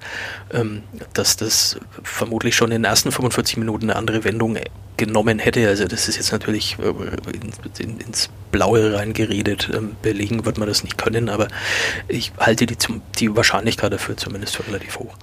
ähm, 0.52 0.82
dass 1.14 1.36
das 1.36 1.78
vermutlich 2.02 2.54
schon 2.54 2.70
in 2.70 2.82
den 2.82 2.84
ersten 2.84 3.10
45 3.10 3.56
Minuten 3.56 3.90
eine 3.90 3.96
andere 3.98 4.22
Wendung 4.24 4.56
genommen 4.96 5.38
hätte. 5.38 5.66
Also 5.68 5.86
das 5.86 6.08
ist 6.08 6.16
jetzt 6.16 6.32
natürlich 6.32 6.76
äh, 6.78 6.88
in, 7.32 7.52
in, 7.90 7.98
ins 8.00 8.30
Blaue 8.52 8.94
reingeredet. 8.94 9.68
Ähm, 9.74 9.96
belegen 10.00 10.44
wird 10.46 10.58
man 10.58 10.68
das 10.68 10.84
nicht 10.84 10.96
können, 10.96 11.28
aber 11.28 11.48
ich 12.08 12.32
halte 12.38 12.66
die, 12.66 12.78
zum, 12.78 13.02
die 13.18 13.34
Wahrscheinlichkeit 13.34 13.92
dafür 13.92 14.16
zumindest 14.16 14.56
für 14.56 14.66
relativ 14.66 14.98
hoch. 14.98 15.14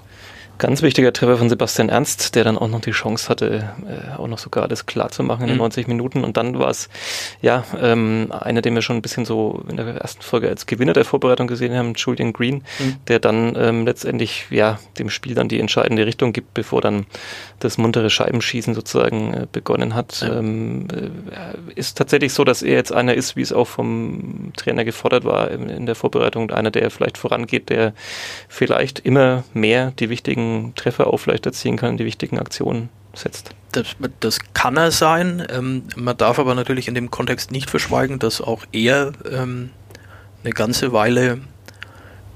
Ganz 0.63 0.81
wichtiger 0.81 1.11
Treffer 1.11 1.35
von 1.35 1.49
Sebastian 1.49 1.89
Ernst, 1.89 2.35
der 2.35 2.45
dann 2.45 2.57
auch 2.57 2.69
noch 2.69 2.79
die 2.79 2.91
Chance 2.91 3.27
hatte, 3.27 3.69
äh, 3.85 4.17
auch 4.17 4.27
noch 4.27 4.37
sogar 4.37 4.63
alles 4.63 4.85
klar 4.85 5.09
zu 5.11 5.21
machen 5.21 5.41
in 5.41 5.47
den 5.49 5.55
Mhm. 5.57 5.63
90 5.63 5.87
Minuten. 5.89 6.23
Und 6.23 6.37
dann 6.37 6.57
war 6.57 6.69
es, 6.69 6.87
ja, 7.41 7.65
ähm, 7.81 8.31
einer, 8.31 8.61
den 8.61 8.73
wir 8.73 8.81
schon 8.81 8.95
ein 8.95 9.01
bisschen 9.01 9.25
so 9.25 9.61
in 9.69 9.75
der 9.75 9.87
ersten 9.87 10.21
Folge 10.21 10.47
als 10.47 10.65
Gewinner 10.65 10.93
der 10.93 11.03
Vorbereitung 11.03 11.47
gesehen 11.47 11.75
haben, 11.75 11.95
Julian 11.97 12.31
Green, 12.31 12.63
Mhm. 12.79 12.95
der 13.09 13.19
dann 13.19 13.57
ähm, 13.57 13.85
letztendlich, 13.85 14.45
ja, 14.51 14.79
dem 14.97 15.09
Spiel 15.09 15.35
dann 15.35 15.49
die 15.49 15.59
entscheidende 15.59 16.05
Richtung 16.05 16.31
gibt, 16.31 16.53
bevor 16.53 16.79
dann 16.79 17.07
das 17.59 17.77
muntere 17.77 18.09
Scheibenschießen 18.09 18.73
sozusagen 18.73 19.33
äh, 19.33 19.47
begonnen 19.51 19.95
hat. 19.95 20.21
Ja. 20.21 20.39
Ähm, 20.39 20.87
äh, 20.93 21.73
ist 21.75 21.97
tatsächlich 21.97 22.31
so, 22.31 22.45
dass 22.45 22.61
er 22.63 22.75
jetzt 22.75 22.93
einer 22.93 23.15
ist, 23.15 23.35
wie 23.35 23.41
es 23.41 23.51
auch 23.51 23.67
vom 23.67 24.53
Trainer 24.55 24.85
gefordert 24.85 25.25
war 25.25 25.51
in, 25.51 25.67
in 25.67 25.85
der 25.87 25.95
Vorbereitung, 25.95 26.51
einer, 26.51 26.71
der 26.71 26.89
vielleicht 26.89 27.17
vorangeht, 27.17 27.67
der 27.67 27.91
vielleicht 28.47 28.99
immer 28.99 29.43
mehr 29.53 29.91
die 29.99 30.09
wichtigen 30.09 30.52
Treffer 30.75 31.07
auch 31.07 31.17
vielleicht 31.17 31.45
erzielen 31.45 31.77
kann, 31.77 31.97
die 31.97 32.05
wichtigen 32.05 32.39
Aktionen 32.39 32.89
setzt. 33.13 33.51
Das, 33.71 33.95
das 34.19 34.39
kann 34.53 34.77
er 34.77 34.91
sein. 34.91 35.45
Ähm, 35.49 35.83
man 35.95 36.17
darf 36.17 36.39
aber 36.39 36.55
natürlich 36.55 36.87
in 36.87 36.95
dem 36.95 37.09
Kontext 37.11 37.51
nicht 37.51 37.69
verschweigen, 37.69 38.19
dass 38.19 38.41
auch 38.41 38.63
er 38.71 39.13
ähm, 39.31 39.69
eine 40.43 40.53
ganze 40.53 40.93
Weile 40.93 41.39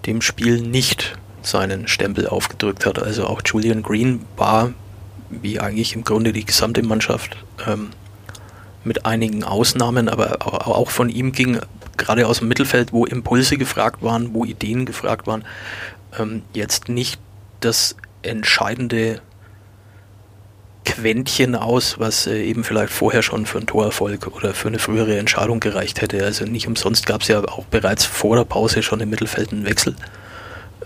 dem 0.05 0.21
Spiel 0.21 0.61
nicht 0.61 1.17
seinen 1.41 1.87
Stempel 1.87 2.27
aufgedrückt 2.27 2.85
hat. 2.85 3.01
Also 3.01 3.25
auch 3.25 3.41
Julian 3.45 3.83
Green 3.83 4.25
war, 4.35 4.73
wie 5.29 5.59
eigentlich 5.59 5.93
im 5.95 6.03
Grunde 6.03 6.31
die 6.33 6.45
gesamte 6.45 6.83
Mannschaft, 6.83 7.37
ähm, 7.67 7.89
mit 8.83 9.05
einigen 9.05 9.43
Ausnahmen, 9.43 10.07
aber 10.07 10.45
au- 10.47 10.73
auch 10.73 10.89
von 10.91 11.09
ihm 11.09 11.33
ging 11.33 11.59
gerade 11.97 12.27
aus 12.27 12.39
dem 12.39 12.47
Mittelfeld, 12.47 12.93
wo 12.93 13.05
Impulse 13.05 13.57
gefragt 13.57 14.01
waren, 14.01 14.33
wo 14.33 14.45
Ideen 14.45 14.85
gefragt 14.85 15.27
waren, 15.27 15.43
ähm, 16.17 16.43
jetzt 16.53 16.87
nicht 16.87 17.19
das 17.59 17.95
entscheidende 18.27 19.21
Quäntchen 20.85 21.55
aus, 21.55 21.99
was 21.99 22.27
äh, 22.27 22.41
eben 22.43 22.63
vielleicht 22.63 22.93
vorher 22.93 23.21
schon 23.21 23.45
für 23.45 23.57
einen 23.57 23.67
Torerfolg 23.67 24.27
oder 24.27 24.53
für 24.53 24.69
eine 24.69 24.79
frühere 24.79 25.17
Entscheidung 25.17 25.59
gereicht 25.59 26.01
hätte. 26.01 26.23
Also 26.23 26.45
nicht 26.45 26.67
umsonst 26.67 27.05
gab 27.05 27.21
es 27.21 27.27
ja 27.27 27.43
auch 27.43 27.65
bereits 27.65 28.05
vor 28.05 28.37
der 28.37 28.45
Pause 28.45 28.81
schon 28.81 29.01
im 29.01 29.09
Mittelfeld 29.09 29.51
einen 29.51 29.65
Wechsel. 29.65 29.95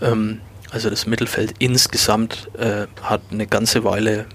Ähm, 0.00 0.40
also 0.70 0.90
das 0.90 1.06
Mittelfeld 1.06 1.54
insgesamt 1.58 2.48
äh, 2.58 2.86
hat 3.02 3.22
eine 3.30 3.46
ganze 3.46 3.84
Weile 3.84 4.26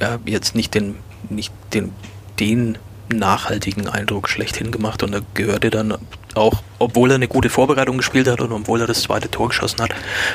ja, 0.00 0.18
jetzt 0.26 0.54
nicht 0.54 0.74
den, 0.74 0.96
nicht 1.30 1.52
den, 1.72 1.92
den 2.38 2.78
nachhaltigen 3.08 3.88
Eindruck 3.88 4.28
schlechthin 4.28 4.72
gemacht 4.72 5.02
und 5.02 5.12
da 5.12 5.20
gehörte 5.34 5.70
dann 5.70 5.96
auch, 6.36 6.62
obwohl 6.78 7.10
er 7.10 7.16
eine 7.16 7.28
gute 7.28 7.50
Vorbereitung 7.50 7.96
gespielt 7.96 8.28
hat 8.28 8.40
und 8.40 8.52
obwohl 8.52 8.80
er 8.80 8.86
das 8.86 9.02
zweite 9.02 9.30
Tor 9.30 9.48
geschossen 9.48 9.80
hat, 9.82 9.90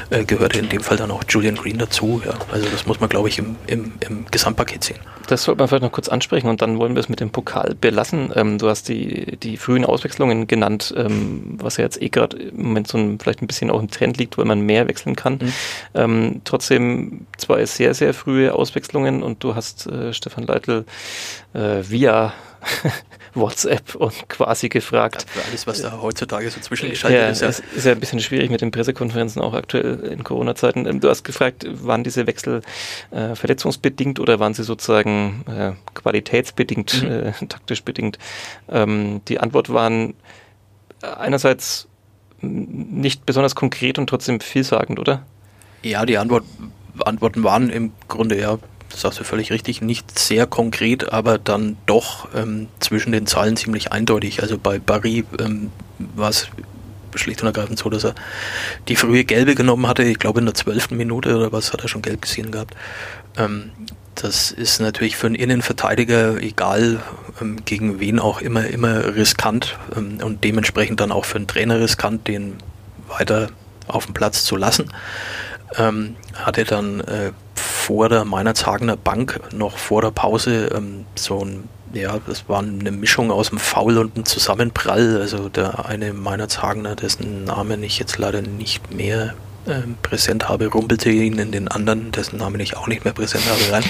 äh, 0.09 0.23
gehörte 0.23 0.59
in 0.59 0.69
dem 0.69 0.81
Fall 0.81 0.97
dann 0.97 1.11
auch 1.11 1.23
Julian 1.27 1.55
Green 1.55 1.77
dazu. 1.77 2.21
Ja. 2.25 2.33
Also 2.51 2.67
das 2.69 2.85
muss 2.85 2.99
man, 2.99 3.09
glaube 3.09 3.29
ich, 3.29 3.39
im, 3.39 3.55
im, 3.67 3.93
im 4.07 4.25
Gesamtpaket 4.31 4.83
sehen. 4.83 4.99
Das 5.27 5.43
sollte 5.43 5.59
man 5.59 5.67
vielleicht 5.67 5.83
noch 5.83 5.91
kurz 5.91 6.07
ansprechen 6.07 6.47
und 6.47 6.61
dann 6.61 6.79
wollen 6.79 6.95
wir 6.95 7.01
es 7.01 7.09
mit 7.09 7.19
dem 7.19 7.31
Pokal 7.31 7.75
belassen. 7.79 8.31
Ähm, 8.35 8.57
du 8.57 8.69
hast 8.69 8.87
die, 8.87 9.37
die 9.37 9.57
frühen 9.57 9.83
Auswechslungen 9.83 10.47
genannt, 10.47 10.93
ähm, 10.95 11.57
was 11.59 11.77
ja 11.77 11.83
jetzt 11.83 12.01
eh 12.01 12.09
gerade 12.09 12.37
im 12.37 12.67
Moment 12.67 12.87
so 12.87 12.97
ein, 12.97 13.19
vielleicht 13.19 13.41
ein 13.41 13.47
bisschen 13.47 13.69
auch 13.69 13.79
im 13.79 13.91
Trend 13.91 14.17
liegt, 14.17 14.37
weil 14.37 14.45
man 14.45 14.61
mehr 14.61 14.87
wechseln 14.87 15.15
kann. 15.15 15.33
Mhm. 15.33 15.53
Ähm, 15.93 16.41
trotzdem 16.45 17.27
zwei 17.37 17.65
sehr, 17.65 17.93
sehr 17.93 18.13
frühe 18.13 18.53
Auswechslungen 18.53 19.21
und 19.23 19.43
du 19.43 19.55
hast 19.55 19.87
äh, 19.87 20.13
Stefan 20.13 20.45
Leitl 20.45 20.85
äh, 21.53 21.83
via 21.83 22.33
WhatsApp 23.33 23.95
und 23.95 24.29
quasi 24.29 24.69
gefragt, 24.69 25.25
Ja, 25.35 25.41
alles, 25.49 25.67
was 25.67 25.81
da 25.81 25.99
heutzutage 26.01 26.49
so 26.49 26.59
zwischengeschaltet 26.59 27.19
ja, 27.19 27.29
ist. 27.29 27.41
Ja. 27.41 27.47
ist 27.75 27.85
ja 27.85 27.91
ein 27.91 27.99
bisschen 27.99 28.19
schwierig 28.19 28.49
mit 28.49 28.61
den 28.61 28.71
Pressekonferenzen, 28.71 29.41
auch 29.41 29.53
aktuell 29.53 29.99
in 30.01 30.23
Corona-Zeiten. 30.23 30.85
Ähm, 30.85 30.99
Du 30.99 31.09
hast 31.09 31.23
gefragt, 31.23 31.65
waren 31.69 32.03
diese 32.03 32.27
Wechsel 32.27 32.61
äh, 33.11 33.35
verletzungsbedingt 33.35 34.19
oder 34.19 34.39
waren 34.39 34.53
sie 34.53 34.63
sozusagen 34.63 35.43
äh, 35.47 35.71
qualitätsbedingt, 35.93 37.03
Mhm. 37.03 37.11
äh, 37.11 37.31
taktisch 37.49 37.83
bedingt? 37.83 38.17
Ähm, 38.69 39.21
die 39.27 39.39
Antwort 39.39 39.71
waren 39.71 40.13
einerseits 41.01 41.87
nicht 42.41 43.25
besonders 43.25 43.55
konkret 43.55 43.97
und 43.99 44.07
trotzdem 44.07 44.39
vielsagend, 44.39 44.99
oder? 44.99 45.23
Ja, 45.83 46.05
die 46.05 46.17
Antwort, 46.17 46.43
Antworten 47.05 47.43
waren 47.43 47.69
im 47.69 47.91
Grunde 48.07 48.39
ja, 48.39 48.57
das 48.89 49.01
sagst 49.01 49.19
du 49.19 49.23
völlig 49.23 49.51
richtig, 49.51 49.81
nicht 49.81 50.17
sehr 50.17 50.47
konkret, 50.47 51.11
aber 51.11 51.37
dann 51.37 51.77
doch 51.85 52.29
ähm, 52.35 52.67
zwischen 52.79 53.11
den 53.11 53.27
Zahlen 53.27 53.57
ziemlich 53.57 53.91
eindeutig. 53.91 54.41
Also 54.41 54.57
bei 54.57 54.79
Barry 54.79 55.25
ähm, 55.39 55.71
war 56.15 56.29
es 56.29 56.47
schlicht 57.15 57.41
und 57.41 57.47
ergreifend 57.47 57.79
so, 57.79 57.89
dass 57.89 58.03
er 58.03 58.15
die 58.87 58.95
frühe 58.95 59.23
Gelbe 59.23 59.55
genommen 59.55 59.87
hatte. 59.87 60.03
Ich 60.03 60.19
glaube 60.19 60.39
in 60.39 60.45
der 60.45 60.55
zwölften 60.55 60.97
Minute 60.97 61.35
oder 61.35 61.51
was 61.51 61.73
hat 61.73 61.81
er 61.81 61.87
schon 61.87 62.01
gelb 62.01 62.21
gesehen 62.21 62.51
gehabt. 62.51 62.75
Ähm, 63.37 63.71
das 64.15 64.51
ist 64.51 64.79
natürlich 64.79 65.15
für 65.15 65.27
einen 65.27 65.35
Innenverteidiger, 65.35 66.41
egal 66.41 67.01
ähm, 67.39 67.63
gegen 67.65 67.99
wen 67.99 68.19
auch 68.19 68.41
immer, 68.41 68.65
immer 68.65 69.15
riskant 69.15 69.77
ähm, 69.95 70.19
und 70.23 70.43
dementsprechend 70.43 70.99
dann 70.99 71.11
auch 71.11 71.25
für 71.25 71.37
einen 71.37 71.47
Trainer 71.47 71.79
riskant, 71.79 72.27
den 72.27 72.55
weiter 73.07 73.49
auf 73.87 74.05
dem 74.05 74.13
Platz 74.13 74.43
zu 74.43 74.55
lassen. 74.55 74.91
Ähm, 75.75 76.15
hatte 76.33 76.63
dann 76.63 77.01
äh, 77.01 77.31
vor 77.59 78.09
der 78.09 78.25
Meinerzhagener 78.25 78.95
Bank 78.97 79.39
noch 79.53 79.77
vor 79.77 80.01
der 80.01 80.11
Pause 80.11 80.69
ähm, 80.75 81.05
so 81.15 81.43
ein, 81.43 81.67
ja, 81.93 82.17
das 82.27 82.47
war 82.49 82.59
eine 82.59 82.91
Mischung 82.91 83.31
aus 83.31 83.49
einem 83.49 83.59
Foul 83.59 83.97
und 83.97 84.15
einem 84.15 84.25
Zusammenprall. 84.25 85.17
Also 85.21 85.49
der 85.49 85.85
eine 85.85 86.13
Meinerzhagener, 86.13 86.95
dessen 86.95 87.45
Namen 87.45 87.83
ich 87.83 87.99
jetzt 87.99 88.17
leider 88.17 88.41
nicht 88.41 88.93
mehr 88.93 89.33
ähm, 89.67 89.97
präsent 90.01 90.47
habe, 90.47 90.67
rumpelte 90.67 91.09
ihn 91.09 91.39
in 91.39 91.51
den 91.51 91.67
anderen, 91.67 92.11
dessen 92.11 92.37
Namen 92.37 92.59
ich 92.61 92.77
auch 92.77 92.87
nicht 92.87 93.03
mehr 93.03 93.13
präsent 93.13 93.43
habe, 93.49 93.71
rein. 93.73 93.83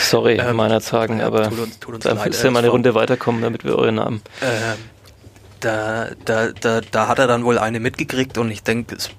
Sorry, 0.00 0.36
Ähm, 0.38 0.56
meiner 0.56 0.80
Zagen, 0.80 1.20
ja, 1.20 1.26
aber 1.26 1.48
tut 1.48 1.58
uns- 1.60 1.78
tut 1.78 1.94
uns 1.94 2.04
da 2.04 2.12
leid, 2.12 2.26
müssen 2.28 2.42
wir 2.42 2.48
äh, 2.48 2.52
mal 2.52 2.58
eine 2.60 2.68
Runde 2.68 2.94
weiterkommen, 2.94 3.40
damit 3.42 3.64
wir 3.64 3.76
eure 3.76 3.92
Namen. 3.92 4.20
Ähm, 4.42 4.78
da, 5.60 6.08
da, 6.24 6.48
da, 6.60 6.80
da 6.90 7.08
hat 7.08 7.18
er 7.18 7.26
dann 7.26 7.44
wohl 7.44 7.58
eine 7.58 7.80
mitgekriegt 7.80 8.36
und 8.38 8.50
ich 8.50 8.62
denke, 8.62 8.96
es 8.96 9.10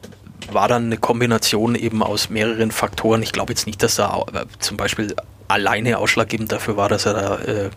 war 0.52 0.68
dann 0.68 0.86
eine 0.86 0.98
Kombination 0.98 1.76
eben 1.76 2.02
aus 2.02 2.30
mehreren 2.30 2.72
Faktoren. 2.72 3.22
Ich 3.22 3.32
glaube 3.32 3.52
jetzt 3.54 3.68
nicht, 3.68 3.84
dass 3.84 3.96
da 3.96 4.12
au- 4.14 4.26
äh, 4.34 4.46
zum 4.60 4.78
Beispiel 4.78 5.16
alleine 5.48 6.00
ausschlaggebend 6.00 6.52
dafür 6.52 6.78
war, 6.78 6.90
dass 6.90 7.06
er 7.06 7.14
da 7.14 7.36
äh, 7.40 7.70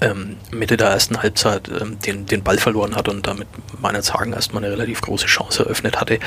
ähm, 0.00 0.36
Mitte 0.52 0.76
der 0.76 0.88
ersten 0.88 1.20
Halbzeit 1.20 1.68
ähm, 1.68 1.98
den, 2.06 2.24
den 2.24 2.44
Ball 2.44 2.58
verloren 2.58 2.94
hat 2.94 3.08
und 3.08 3.26
damit 3.26 3.48
meiner 3.80 4.02
Zagen 4.02 4.32
erstmal 4.32 4.62
eine 4.64 4.72
relativ 4.72 5.00
große 5.00 5.26
Chance 5.26 5.64
eröffnet 5.64 6.00
hatte. 6.00 6.20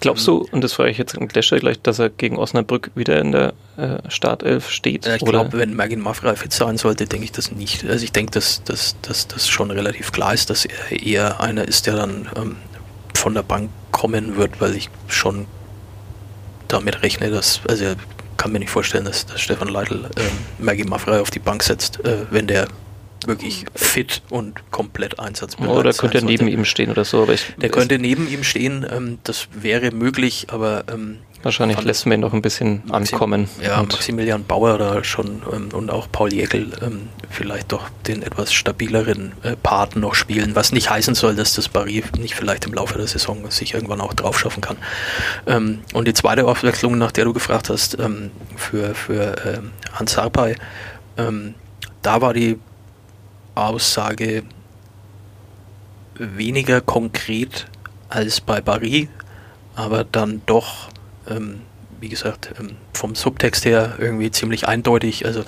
Glaubst 0.00 0.26
du, 0.26 0.46
und 0.52 0.62
das 0.62 0.74
frage 0.74 0.90
ich 0.90 0.98
jetzt 0.98 1.16
an 1.16 1.26
der 1.28 1.40
Stelle 1.40 1.62
gleich, 1.62 1.80
dass 1.80 1.98
er 1.98 2.10
gegen 2.10 2.36
Osnabrück 2.36 2.90
wieder 2.94 3.18
in 3.18 3.32
der 3.32 3.54
äh, 3.78 3.98
Startelf 4.10 4.68
steht? 4.70 5.06
Äh, 5.06 5.16
Ich 5.16 5.24
glaube, 5.24 5.56
wenn 5.56 5.74
Mergin 5.74 6.00
Maffrey 6.00 6.36
fit 6.36 6.52
sein 6.52 6.76
sollte, 6.76 7.06
denke 7.06 7.24
ich 7.24 7.32
das 7.32 7.50
nicht. 7.50 7.84
Also 7.88 8.04
ich 8.04 8.12
denke, 8.12 8.32
dass 8.32 8.62
das 8.64 8.94
dass, 9.00 9.26
dass 9.26 9.48
schon 9.48 9.70
relativ 9.70 10.12
klar 10.12 10.34
ist, 10.34 10.50
dass 10.50 10.66
er 10.66 11.02
eher 11.02 11.40
einer 11.40 11.66
ist, 11.66 11.86
der 11.86 11.96
dann 11.96 12.28
ähm, 12.36 12.56
von 13.18 13.34
der 13.34 13.42
Bank 13.42 13.70
kommen 13.90 14.36
wird, 14.36 14.60
weil 14.60 14.76
ich 14.76 14.90
schon 15.08 15.46
damit 16.68 17.02
rechne, 17.02 17.30
dass, 17.30 17.60
also 17.68 17.84
ich 17.86 17.96
kann 18.36 18.52
mir 18.52 18.60
nicht 18.60 18.70
vorstellen, 18.70 19.04
dass, 19.04 19.26
dass 19.26 19.40
Stefan 19.40 19.68
Leitl 19.68 20.08
ähm, 20.16 20.38
Mergin 20.58 20.88
Maffrey 20.88 21.18
auf 21.18 21.30
die 21.30 21.40
Bank 21.40 21.62
setzt, 21.62 22.04
äh, 22.04 22.26
wenn 22.30 22.46
der 22.46 22.68
wirklich 23.26 23.64
fit 23.74 24.22
und 24.30 24.70
komplett 24.70 25.18
einsatzbereit 25.18 25.70
Oder 25.76 25.92
sein 25.92 26.00
könnte 26.02 26.18
er 26.18 26.24
neben 26.24 26.44
sollte. 26.44 26.52
ihm 26.54 26.64
stehen 26.64 26.90
oder 26.90 27.04
so, 27.04 27.22
aber 27.22 27.32
ich, 27.34 27.54
Der 27.56 27.68
könnte 27.68 27.98
neben 27.98 28.28
ihm 28.28 28.44
stehen, 28.44 28.86
ähm, 28.90 29.18
das 29.24 29.48
wäre 29.52 29.90
möglich, 29.90 30.46
aber 30.50 30.84
ähm, 30.92 31.18
wahrscheinlich 31.42 31.82
lässt 31.82 32.06
man 32.06 32.18
ihn 32.18 32.20
noch 32.20 32.32
ein 32.32 32.42
bisschen 32.42 32.82
Maxim- 32.86 33.14
ankommen. 33.14 33.48
Ja, 33.62 33.82
Maximilian 33.82 34.44
Bauer 34.44 34.78
da 34.78 35.02
schon 35.04 35.42
ähm, 35.52 35.68
und 35.72 35.90
auch 35.90 36.06
Paul 36.10 36.32
Jäckel 36.32 36.70
ähm, 36.80 37.08
vielleicht 37.28 37.72
doch 37.72 37.88
den 38.06 38.22
etwas 38.22 38.52
stabileren 38.52 39.32
äh, 39.42 39.56
Part 39.56 39.96
noch 39.96 40.14
spielen, 40.14 40.54
was 40.54 40.72
nicht 40.72 40.88
heißen 40.88 41.14
soll, 41.14 41.34
dass 41.34 41.54
das 41.54 41.68
Barry 41.68 42.02
nicht 42.18 42.34
vielleicht 42.34 42.66
im 42.66 42.72
Laufe 42.74 42.98
der 42.98 43.06
Saison 43.08 43.50
sich 43.50 43.74
irgendwann 43.74 44.00
auch 44.00 44.14
drauf 44.14 44.38
schaffen 44.38 44.60
kann. 44.60 44.76
Ähm, 45.46 45.80
und 45.92 46.06
die 46.08 46.14
zweite 46.14 46.46
Aufwechslung, 46.46 46.96
nach 46.98 47.12
der 47.12 47.24
du 47.24 47.32
gefragt 47.32 47.68
hast, 47.68 47.98
ähm, 47.98 48.30
für, 48.56 48.94
für 48.94 49.34
ähm, 49.44 49.70
Hans 49.92 50.12
Sarpay, 50.12 50.54
da 52.02 52.20
war 52.20 52.32
die 52.32 52.60
Aussage 53.58 54.42
weniger 56.14 56.80
konkret 56.80 57.66
als 58.08 58.40
bei 58.40 58.60
Barry. 58.60 59.08
aber 59.74 60.02
dann 60.02 60.42
doch, 60.46 60.88
ähm, 61.28 61.60
wie 62.00 62.08
gesagt, 62.08 62.52
ähm, 62.58 62.76
vom 62.92 63.14
Subtext 63.14 63.64
her 63.64 63.94
irgendwie 63.98 64.30
ziemlich 64.32 64.66
eindeutig. 64.66 65.24
Also 65.24 65.44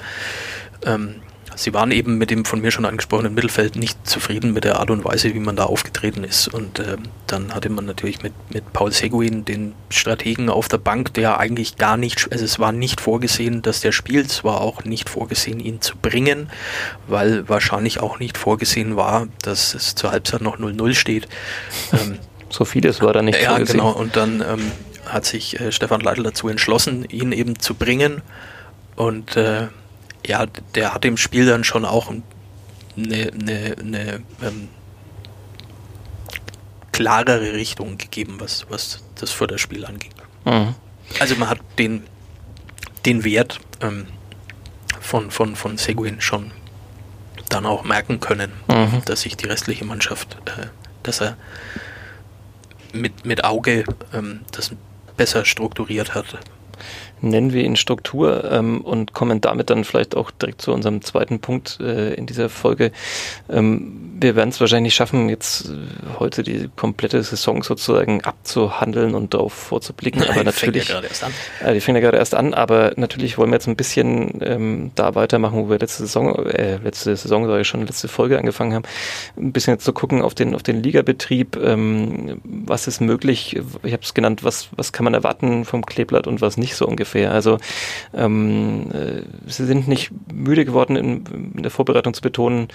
ähm, 0.86 1.16
sie 1.60 1.74
waren 1.74 1.90
eben 1.90 2.16
mit 2.16 2.30
dem 2.30 2.44
von 2.46 2.60
mir 2.60 2.70
schon 2.70 2.86
angesprochenen 2.86 3.34
Mittelfeld 3.34 3.76
nicht 3.76 4.06
zufrieden 4.08 4.52
mit 4.52 4.64
der 4.64 4.80
Art 4.80 4.90
und 4.90 5.04
Weise, 5.04 5.34
wie 5.34 5.40
man 5.40 5.56
da 5.56 5.64
aufgetreten 5.64 6.24
ist. 6.24 6.48
Und 6.48 6.78
äh, 6.78 6.96
dann 7.26 7.54
hatte 7.54 7.68
man 7.68 7.84
natürlich 7.84 8.22
mit, 8.22 8.32
mit 8.50 8.72
Paul 8.72 8.92
Seguin 8.92 9.44
den 9.44 9.74
Strategen 9.90 10.48
auf 10.48 10.68
der 10.68 10.78
Bank, 10.78 11.12
der 11.14 11.38
eigentlich 11.38 11.76
gar 11.76 11.98
nicht, 11.98 12.32
also 12.32 12.44
es 12.44 12.58
war 12.58 12.72
nicht 12.72 13.00
vorgesehen, 13.00 13.60
dass 13.60 13.80
der 13.80 13.92
spielt, 13.92 14.26
es 14.26 14.42
war 14.42 14.62
auch 14.62 14.84
nicht 14.84 15.10
vorgesehen, 15.10 15.60
ihn 15.60 15.82
zu 15.82 15.96
bringen, 15.98 16.48
weil 17.06 17.46
wahrscheinlich 17.48 18.00
auch 18.00 18.18
nicht 18.18 18.38
vorgesehen 18.38 18.96
war, 18.96 19.28
dass 19.42 19.74
es 19.74 19.94
zur 19.94 20.12
Halbzeit 20.12 20.40
noch 20.40 20.58
0-0 20.58 20.94
steht. 20.94 21.28
Ähm, 21.92 22.18
so 22.50 22.64
vieles 22.64 23.00
war 23.00 23.12
da 23.12 23.20
nicht 23.20 23.40
ja, 23.40 23.50
vorgesehen. 23.50 23.78
Ja, 23.78 23.84
genau. 23.84 23.98
Und 23.98 24.16
dann 24.16 24.44
ähm, 24.48 24.72
hat 25.06 25.24
sich 25.24 25.58
äh, 25.58 25.72
Stefan 25.72 26.00
Leitl 26.00 26.22
dazu 26.22 26.48
entschlossen, 26.48 27.04
ihn 27.04 27.32
eben 27.32 27.58
zu 27.58 27.74
bringen. 27.74 28.22
Und 28.94 29.36
äh, 29.36 29.66
ja, 30.26 30.46
der 30.74 30.94
hat 30.94 31.04
dem 31.04 31.16
Spiel 31.16 31.46
dann 31.46 31.64
schon 31.64 31.84
auch 31.84 32.10
eine, 32.10 32.22
eine, 33.32 33.76
eine 33.78 34.22
ähm, 34.42 34.68
klarere 36.92 37.52
Richtung 37.54 37.98
gegeben, 37.98 38.36
was, 38.38 38.66
was 38.68 39.02
das 39.14 39.30
Förderspiel 39.30 39.84
angeht. 39.86 40.14
Mhm. 40.44 40.74
Also 41.18 41.36
man 41.36 41.48
hat 41.48 41.60
den, 41.78 42.04
den 43.06 43.24
Wert 43.24 43.60
ähm, 43.80 44.06
von, 45.00 45.30
von, 45.30 45.56
von 45.56 45.78
Seguin 45.78 46.20
schon 46.20 46.52
dann 47.48 47.66
auch 47.66 47.84
merken 47.84 48.20
können, 48.20 48.52
mhm. 48.68 49.02
dass 49.06 49.22
sich 49.22 49.36
die 49.36 49.46
restliche 49.46 49.84
Mannschaft, 49.84 50.36
äh, 50.44 50.66
dass 51.02 51.20
er 51.20 51.36
mit, 52.92 53.24
mit 53.24 53.44
Auge 53.44 53.84
ähm, 54.12 54.40
das 54.52 54.70
besser 55.16 55.44
strukturiert 55.44 56.14
hat 56.14 56.38
nennen 57.22 57.52
wir 57.52 57.64
ihn 57.64 57.76
Struktur 57.76 58.50
ähm, 58.50 58.80
und 58.80 59.12
kommen 59.12 59.40
damit 59.40 59.70
dann 59.70 59.84
vielleicht 59.84 60.16
auch 60.16 60.30
direkt 60.30 60.62
zu 60.62 60.72
unserem 60.72 61.02
zweiten 61.02 61.40
Punkt 61.40 61.78
äh, 61.80 62.14
in 62.14 62.26
dieser 62.26 62.48
Folge. 62.48 62.92
Ähm, 63.48 64.10
wir 64.20 64.36
werden 64.36 64.50
es 64.50 64.60
wahrscheinlich 64.60 64.94
schaffen, 64.94 65.28
jetzt 65.28 65.66
äh, 65.66 66.18
heute 66.18 66.42
die 66.42 66.68
komplette 66.76 67.22
Saison 67.22 67.62
sozusagen 67.62 68.22
abzuhandeln 68.22 69.14
und 69.14 69.34
darauf 69.34 69.52
vorzublicken. 69.52 70.22
aber 70.28 70.44
natürlich, 70.44 70.84
fängt 70.84 70.88
ja 70.88 70.94
gerade 70.94 71.06
erst 71.08 71.24
an. 71.24 71.32
Äh, 71.64 71.74
die 71.74 71.80
fängt 71.80 71.96
ja 71.96 72.02
gerade 72.02 72.18
erst 72.18 72.34
an, 72.34 72.54
aber 72.54 72.92
natürlich 72.96 73.38
wollen 73.38 73.50
wir 73.50 73.56
jetzt 73.56 73.68
ein 73.68 73.76
bisschen 73.76 74.40
ähm, 74.42 74.90
da 74.94 75.14
weitermachen, 75.14 75.58
wo 75.58 75.70
wir 75.70 75.78
letzte 75.78 76.04
Saison, 76.04 76.46
äh, 76.46 76.76
letzte 76.76 77.14
Saison, 77.16 77.46
sage 77.46 77.62
ich 77.62 77.68
schon, 77.68 77.86
letzte 77.86 78.08
Folge 78.08 78.38
angefangen 78.38 78.74
haben, 78.74 78.84
ein 79.36 79.52
bisschen 79.52 79.74
jetzt 79.74 79.84
zu 79.84 79.92
gucken 79.92 80.22
auf 80.22 80.34
den 80.34 80.54
auf 80.54 80.62
den 80.62 80.82
Ligabetrieb, 80.82 81.56
ähm, 81.56 82.40
was 82.44 82.86
ist 82.86 83.00
möglich, 83.00 83.56
ich 83.82 83.92
habe 83.92 84.02
es 84.02 84.14
genannt, 84.14 84.44
was 84.44 84.68
was 84.76 84.92
kann 84.92 85.04
man 85.04 85.14
erwarten 85.14 85.64
vom 85.64 85.84
Kleeblatt 85.84 86.26
und 86.26 86.40
was 86.40 86.56
nicht 86.56 86.74
so 86.74 86.86
ungefähr 86.86 87.09
ungefähr. 87.10 87.32
Also 87.32 87.58
ähm, 88.14 88.90
äh, 88.92 89.22
sie 89.46 89.66
sind 89.66 89.88
nicht 89.88 90.10
müde 90.32 90.64
geworden, 90.64 90.96
in, 90.96 91.52
in, 91.56 91.62
der 91.62 91.70
Vorbereitung 91.70 92.14
zu 92.14 92.22
betonen, 92.22 92.68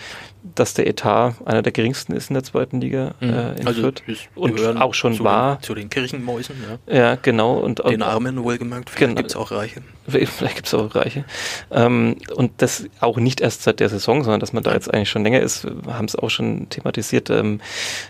dass 0.53 0.73
der 0.73 0.87
Etat 0.87 1.35
einer 1.45 1.61
der 1.61 1.71
geringsten 1.71 2.13
ist 2.13 2.29
in 2.29 2.35
der 2.35 2.43
zweiten 2.43 2.81
Liga 2.81 3.15
mhm. 3.19 3.29
äh, 3.29 3.53
in 3.55 3.67
also 3.67 3.81
Fürth 3.81 4.03
und 4.35 4.77
auch 4.77 4.93
schon 4.93 5.15
zu 5.15 5.23
war. 5.23 5.55
Den, 5.55 5.63
zu 5.63 5.75
den 5.75 5.89
Kirchenmäusen, 5.89 6.55
ja. 6.87 6.95
Ja, 6.95 7.15
genau. 7.15 7.55
Und 7.55 7.83
den 7.83 8.03
Armen 8.03 8.43
wohlgemerkt, 8.43 8.89
vielleicht 8.89 8.99
genau, 8.99 9.15
gibt 9.15 9.31
es 9.31 9.35
auch 9.35 9.51
Reiche. 9.51 9.81
Vielleicht 10.07 10.55
gibt 10.55 10.67
es 10.67 10.73
auch 10.73 10.93
Reiche. 10.93 11.25
Ähm, 11.71 12.17
und 12.35 12.51
das 12.57 12.85
auch 12.99 13.17
nicht 13.17 13.41
erst 13.41 13.63
seit 13.63 13.79
der 13.79 13.89
Saison, 13.89 14.23
sondern 14.23 14.39
dass 14.39 14.53
man 14.53 14.61
da 14.61 14.73
jetzt 14.73 14.93
eigentlich 14.93 15.09
schon 15.09 15.23
länger 15.23 15.39
ist, 15.39 15.65
haben 15.87 16.05
es 16.05 16.15
auch 16.15 16.29
schon 16.29 16.69
thematisiert 16.69 17.29
ähm, 17.31 17.59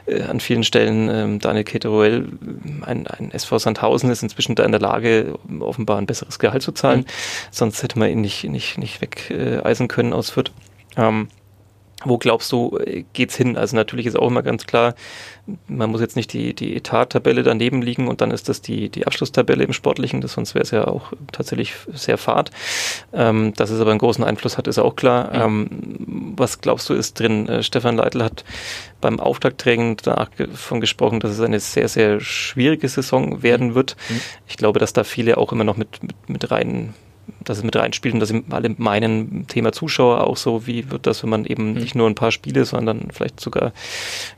äh, 0.06 0.24
an 0.24 0.42
vielen 0.42 0.64
Stellen. 0.64 1.10
Ähm, 1.10 1.40
Daniel 1.40 1.64
Keteruel, 1.64 2.28
ein, 2.82 3.08
ein 3.08 3.32
SV 3.32 3.60
Sandhausen, 3.60 4.10
ist 4.10 4.24
inzwischen 4.24 4.56
da 4.56 4.66
in 4.66 4.72
der 4.72 4.82
Lage, 4.82 5.40
offenbar 5.60 5.98
ein 6.00 6.06
besseres 6.06 6.38
Gehalt 6.40 6.64
zu 6.64 6.74
zahlen. 6.74 7.02
Mhm. 7.02 7.06
Sonst 7.52 7.82
hätte 7.82 7.98
man 7.98 8.10
ihn 8.10 8.22
nicht, 8.22 8.44
nicht, 8.44 8.78
nicht 8.78 9.00
wegeisen 9.00 9.88
können 9.88 10.12
aus 10.12 10.32
Fürth. 10.32 10.52
Ähm, 10.98 11.30
wo 12.04 12.18
glaubst 12.18 12.52
du, 12.52 12.78
geht's 13.14 13.36
hin? 13.38 13.58
Also 13.58 13.76
natürlich 13.76 14.06
ist 14.06 14.18
auch 14.18 14.28
immer 14.28 14.44
ganz 14.44 14.66
klar, 14.66 14.96
man 15.68 15.90
muss 15.90 16.02
jetzt 16.02 16.16
nicht 16.16 16.34
die, 16.34 16.54
die 16.54 16.76
Etat-Tabelle 16.76 17.44
daneben 17.44 17.82
liegen 17.82 18.08
und 18.08 18.22
dann 18.22 18.32
ist 18.32 18.50
das 18.50 18.62
die, 18.62 18.90
die 18.90 19.08
Abschlusstabelle 19.08 19.64
im 19.64 19.74
Sportlichen, 19.74 20.20
das 20.22 20.34
sonst 20.34 20.56
wäre 20.56 20.64
es 20.64 20.72
ja 20.72 20.88
auch 20.88 21.14
tatsächlich 21.32 21.74
sehr 21.94 22.18
fad. 22.18 22.52
Ähm, 23.14 23.54
dass 23.54 23.70
es 23.70 23.80
aber 23.80 23.92
einen 23.92 24.00
großen 24.00 24.24
Einfluss 24.24 24.58
hat, 24.58 24.68
ist 24.68 24.80
auch 24.80 24.96
klar. 24.96 25.34
Ja. 25.34 25.46
Ähm, 25.46 26.34
was 26.36 26.62
glaubst 26.62 26.90
du, 26.90 26.94
ist 26.94 27.20
drin? 27.20 27.48
Äh, 27.48 27.64
Stefan 27.64 27.96
Leitl 27.96 28.24
hat 28.24 28.44
beim 29.00 29.20
Auftaktträgen 29.20 29.98
davon 29.98 30.82
gesprochen, 30.82 31.20
dass 31.20 31.32
es 31.32 31.40
eine 31.40 31.60
sehr, 31.60 31.88
sehr 31.88 32.20
schwierige 32.20 32.90
Saison 32.90 33.42
werden 33.42 33.76
wird. 33.76 33.96
Mhm. 34.10 34.22
Ich 34.48 34.58
glaube, 34.58 34.80
dass 34.80 34.94
da 34.94 35.04
viele 35.04 35.38
auch 35.38 35.52
immer 35.52 35.64
noch 35.64 35.78
mit, 35.78 36.02
mit, 36.04 36.30
mit 36.30 36.52
rein 36.52 36.94
dass 37.46 37.60
es 37.60 37.64
mit 37.64 37.76
reinspielt 37.76 38.14
und 38.14 38.20
dass 38.20 38.34
alle 38.50 38.76
meinen 38.78 39.48
Thema 39.48 39.72
Zuschauer 39.72 40.26
auch 40.28 40.38
so, 40.38 40.68
wie 40.68 40.92
wird 40.92 41.08
das, 41.08 41.24
wenn 41.24 41.30
man 41.30 41.46
eben 41.46 41.74
mhm. 41.74 41.80
nicht 41.80 41.96
nur 41.96 42.08
ein 42.08 42.16
paar 42.16 42.32
Spiele, 42.32 42.66
sondern 42.66 43.10
vielleicht 43.12 43.40
sogar 43.40 43.72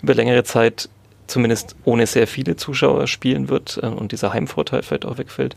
über 0.01 0.13
längere 0.13 0.43
Zeit 0.43 0.89
zumindest 1.27 1.75
ohne 1.83 2.07
sehr 2.07 2.27
viele 2.27 2.55
Zuschauer 2.55 3.07
spielen 3.07 3.49
wird 3.49 3.79
äh, 3.81 3.87
und 3.87 4.11
dieser 4.11 4.33
Heimvorteil 4.33 4.83
vielleicht 4.83 5.05
auch 5.05 5.17
wegfällt. 5.17 5.55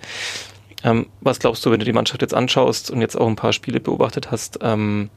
Ähm, 0.83 1.07
was 1.21 1.39
glaubst 1.39 1.65
du, 1.65 1.71
wenn 1.71 1.79
du 1.79 1.85
die 1.85 1.93
Mannschaft 1.93 2.23
jetzt 2.23 2.35
anschaust 2.35 2.91
und 2.91 3.01
jetzt 3.01 3.17
auch 3.17 3.27
ein 3.27 3.37
paar 3.37 3.53
Spiele 3.53 3.81
beobachtet 3.81 4.31
hast, 4.31 4.59
ähm, 4.63 5.11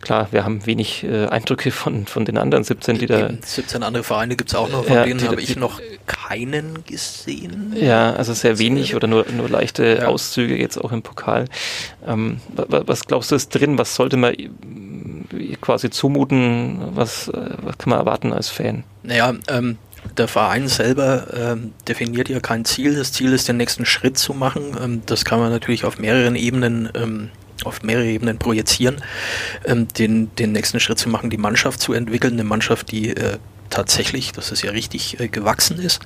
klar, 0.00 0.28
wir 0.30 0.44
haben 0.44 0.66
wenig 0.66 1.04
äh, 1.04 1.26
Eindrücke 1.26 1.70
von, 1.70 2.06
von 2.06 2.24
den 2.24 2.38
anderen 2.38 2.64
17, 2.64 2.98
die 2.98 3.06
da. 3.06 3.30
17 3.44 3.82
andere 3.82 4.04
Vereine 4.04 4.36
gibt 4.36 4.50
es 4.50 4.56
auch 4.56 4.68
noch, 4.68 4.84
von 4.84 4.94
ja, 4.94 5.04
denen 5.04 5.26
habe 5.26 5.40
ich 5.40 5.56
noch 5.56 5.80
keinen 6.06 6.84
gesehen. 6.84 7.74
Ja, 7.76 8.12
also 8.12 8.32
sehr 8.34 8.58
wenig 8.58 8.94
oder 8.94 9.06
nur, 9.06 9.26
nur 9.30 9.48
leichte 9.48 9.98
ja. 10.00 10.06
Auszüge 10.06 10.56
jetzt 10.56 10.76
auch 10.76 10.92
im 10.92 11.02
Pokal. 11.02 11.46
Ähm, 12.06 12.40
was 12.54 13.06
glaubst 13.06 13.30
du 13.30 13.34
ist 13.34 13.50
drin? 13.50 13.78
Was 13.78 13.94
sollte 13.94 14.16
man 14.16 14.34
quasi 15.60 15.90
zumuten? 15.90 16.80
Was, 16.94 17.28
äh, 17.28 17.50
was 17.62 17.78
kann 17.78 17.90
man 17.90 17.98
erwarten 17.98 18.32
als 18.32 18.48
Fan? 18.48 18.84
Naja, 19.02 19.34
ähm, 19.48 19.78
der 20.16 20.28
Verein 20.28 20.68
selber 20.68 21.26
ähm, 21.34 21.72
definiert 21.86 22.28
ja 22.28 22.40
kein 22.40 22.64
Ziel. 22.64 22.94
Das 22.96 23.12
Ziel 23.12 23.32
ist, 23.32 23.48
den 23.48 23.56
nächsten 23.56 23.84
Schritt 23.84 24.18
zu 24.18 24.34
machen. 24.34 24.76
Ähm, 24.82 25.02
das 25.06 25.24
kann 25.24 25.38
man 25.40 25.50
natürlich 25.50 25.84
auf 25.84 25.98
mehreren 25.98 26.36
Ebenen 26.36 26.88
ähm, 26.94 27.30
auf 27.64 27.82
mehrere 27.82 28.06
Ebenen 28.06 28.38
projizieren, 28.38 29.02
ähm, 29.64 29.88
den, 29.88 30.34
den 30.36 30.52
nächsten 30.52 30.80
Schritt 30.80 30.98
zu 30.98 31.08
machen, 31.08 31.30
die 31.30 31.38
Mannschaft 31.38 31.80
zu 31.80 31.92
entwickeln, 31.92 32.34
eine 32.34 32.44
Mannschaft, 32.44 32.90
die 32.90 33.10
äh, 33.10 33.38
tatsächlich, 33.70 34.32
das 34.32 34.52
ist 34.52 34.62
ja 34.62 34.70
richtig, 34.70 35.20
äh, 35.20 35.28
gewachsen 35.28 35.78
ist, 35.78 36.02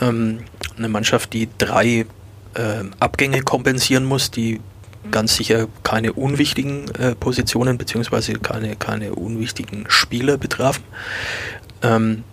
ähm, 0.00 0.40
eine 0.76 0.88
Mannschaft, 0.88 1.32
die 1.32 1.48
drei 1.58 2.06
äh, 2.54 2.84
Abgänge 3.00 3.42
kompensieren 3.42 4.04
muss, 4.04 4.30
die 4.30 4.60
ganz 5.10 5.36
sicher 5.36 5.68
keine 5.82 6.12
unwichtigen 6.14 6.90
äh, 6.94 7.14
Positionen 7.14 7.78
beziehungsweise 7.78 8.34
keine, 8.34 8.76
keine 8.76 9.14
unwichtigen 9.14 9.84
Spieler 9.88 10.38
betrafen. 10.38 10.82
Ähm, 11.82 12.24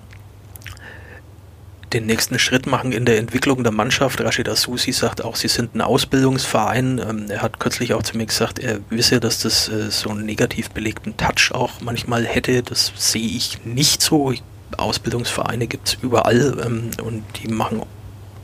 den 1.94 2.06
nächsten 2.06 2.40
Schritt 2.40 2.66
machen 2.66 2.92
in 2.92 3.06
der 3.06 3.18
Entwicklung 3.18 3.64
der 3.64 3.72
Mannschaft. 3.72 4.22
Rashid 4.22 4.50
Asusi 4.50 4.92
sagt 4.92 5.24
auch, 5.24 5.36
sie 5.36 5.48
sind 5.48 5.76
ein 5.76 5.82
Ausbildungsverein. 5.82 7.00
Ähm, 7.00 7.26
er 7.30 7.42
hat 7.42 7.60
kürzlich 7.60 7.94
auch 7.94 8.04
zu 8.04 8.18
mir 8.18 8.26
gesagt, 8.26 8.60
er 8.60 8.80
wisse, 8.90 9.20
dass 9.20 9.40
das 9.40 9.70
äh, 9.70 9.92
so 9.92 10.10
einen 10.10 10.26
negativ 10.26 10.70
belegten 10.72 11.18
Touch 11.18 11.52
auch 11.54 11.82
manchmal 11.82 12.26
hätte. 12.26 12.64
Das 12.64 12.92
sehe 12.96 13.28
ich 13.28 13.66
nicht 13.66 14.02
so. 14.02 14.34
Ausbildungsvereine 14.78 15.68
gibt 15.68 15.90
es 15.90 15.98
überall 16.02 16.58
ähm, 16.66 16.92
und 17.04 17.24
die 17.42 17.50
machen 17.50 17.84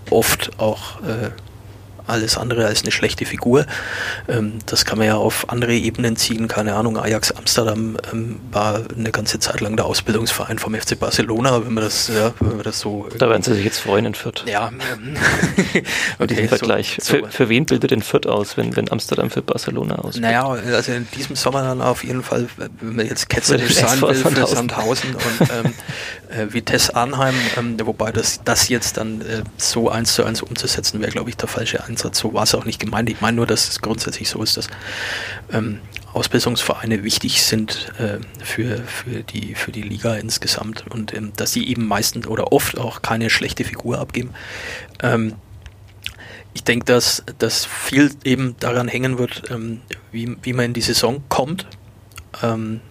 oft 0.09 0.59
auch 0.59 1.01
äh, 1.01 1.29
alles 2.07 2.37
andere 2.37 2.65
als 2.65 2.81
eine 2.81 2.91
schlechte 2.91 3.25
Figur. 3.25 3.65
Ähm, 4.27 4.59
das 4.65 4.85
kann 4.85 4.97
man 4.97 5.07
ja 5.07 5.15
auf 5.15 5.49
andere 5.49 5.73
Ebenen 5.73 6.15
ziehen. 6.15 6.47
Keine 6.47 6.75
Ahnung, 6.75 6.97
Ajax 6.97 7.31
Amsterdam 7.31 7.97
ähm, 8.11 8.39
war 8.51 8.81
eine 8.95 9.11
ganze 9.11 9.39
Zeit 9.39 9.61
lang 9.61 9.75
der 9.75 9.85
Ausbildungsverein 9.85 10.59
vom 10.59 10.73
FC 10.73 10.99
Barcelona, 10.99 11.65
wenn 11.65 11.73
man 11.73 11.83
das, 11.83 12.07
ja, 12.07 12.33
wenn 12.39 12.57
man 12.57 12.63
das 12.63 12.79
so. 12.79 13.07
Da 13.17 13.29
werden 13.29 13.43
Sie 13.43 13.53
sich 13.53 13.65
jetzt 13.65 13.79
freuen 13.79 14.05
in 14.05 14.15
Fürth. 14.15 14.43
Ja. 14.47 14.71
Ähm, 14.89 15.17
okay, 16.19 16.27
diesen 16.27 16.47
Vergleich. 16.47 16.97
So, 17.01 17.15
für, 17.17 17.27
für, 17.29 17.49
wen 17.49 17.65
bildet 17.65 17.91
denn 17.91 18.01
Fürth 18.01 18.25
aus, 18.25 18.57
wenn, 18.57 18.75
wenn 18.75 18.89
Amsterdam 18.91 19.29
für 19.29 19.41
Barcelona 19.41 19.95
ausbildet? 19.95 20.21
Naja, 20.21 20.47
also 20.47 20.91
in 20.91 21.07
diesem 21.15 21.35
Sommer 21.35 21.63
dann 21.63 21.81
auf 21.81 22.03
jeden 22.03 22.23
Fall, 22.23 22.47
wenn 22.57 22.95
man 22.95 23.05
jetzt 23.05 23.27
ketzerisch 23.27 23.75
sein 23.75 24.01
will, 24.01 24.15
für 24.15 24.47
Sandhausen 24.47 25.15
und 25.15 25.49
ähm, 25.65 25.73
äh, 26.29 26.53
Vitesse 26.53 26.95
Arnheim, 26.95 27.35
ähm, 27.57 27.77
wobei 27.83 28.11
das, 28.11 28.41
das 28.43 28.69
jetzt 28.69 28.97
dann 28.97 29.21
äh, 29.21 29.43
so 29.57 29.89
eins 29.89 30.13
zu 30.13 30.23
eins 30.23 30.41
umzusetzen, 30.41 31.01
wäre, 31.01 31.11
glaube 31.11 31.29
ich, 31.29 31.37
der 31.37 31.47
falsche 31.47 31.83
Einsatz. 31.83 31.96
Ansatz. 31.97 32.19
So 32.19 32.33
war 32.33 32.43
es 32.43 32.53
auch 32.53 32.65
nicht 32.65 32.79
gemeint. 32.79 33.09
Ich 33.09 33.21
meine 33.21 33.37
nur, 33.37 33.47
dass 33.47 33.67
es 33.67 33.81
grundsätzlich 33.81 34.29
so 34.29 34.41
ist, 34.43 34.55
dass 34.55 34.67
ähm, 35.51 35.79
Ausbildungsvereine 36.13 37.03
wichtig 37.03 37.41
sind 37.43 37.91
äh, 37.99 38.19
für, 38.43 38.77
für, 38.83 39.23
die, 39.23 39.55
für 39.55 39.71
die 39.71 39.81
Liga 39.81 40.15
insgesamt 40.15 40.85
und 40.89 41.13
ähm, 41.13 41.33
dass 41.35 41.53
sie 41.53 41.67
eben 41.67 41.87
meistens 41.87 42.27
oder 42.27 42.51
oft 42.51 42.77
auch 42.77 43.01
keine 43.01 43.29
schlechte 43.29 43.63
Figur 43.63 43.99
abgeben. 43.99 44.31
Ähm, 45.01 45.33
ich 46.53 46.63
denke, 46.63 46.85
dass, 46.85 47.23
dass 47.37 47.65
viel 47.65 48.11
eben 48.23 48.55
daran 48.59 48.87
hängen 48.87 49.17
wird, 49.17 49.49
ähm, 49.51 49.81
wie, 50.11 50.37
wie 50.41 50.53
man 50.53 50.65
in 50.65 50.73
die 50.73 50.81
Saison 50.81 51.23
kommt. 51.29 51.67
Ähm, 52.41 52.81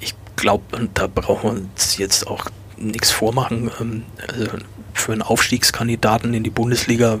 ich 0.00 0.14
glaube, 0.36 0.76
und 0.76 0.98
da 0.98 1.06
brauchen 1.06 1.42
wir 1.42 1.60
uns 1.62 1.98
jetzt 1.98 2.26
auch 2.26 2.46
nichts 2.76 3.10
vormachen. 3.10 3.70
Ähm, 3.80 4.02
also 4.28 4.46
für 4.94 5.12
einen 5.12 5.22
Aufstiegskandidaten 5.22 6.32
in 6.32 6.42
die 6.42 6.50
Bundesliga 6.50 7.20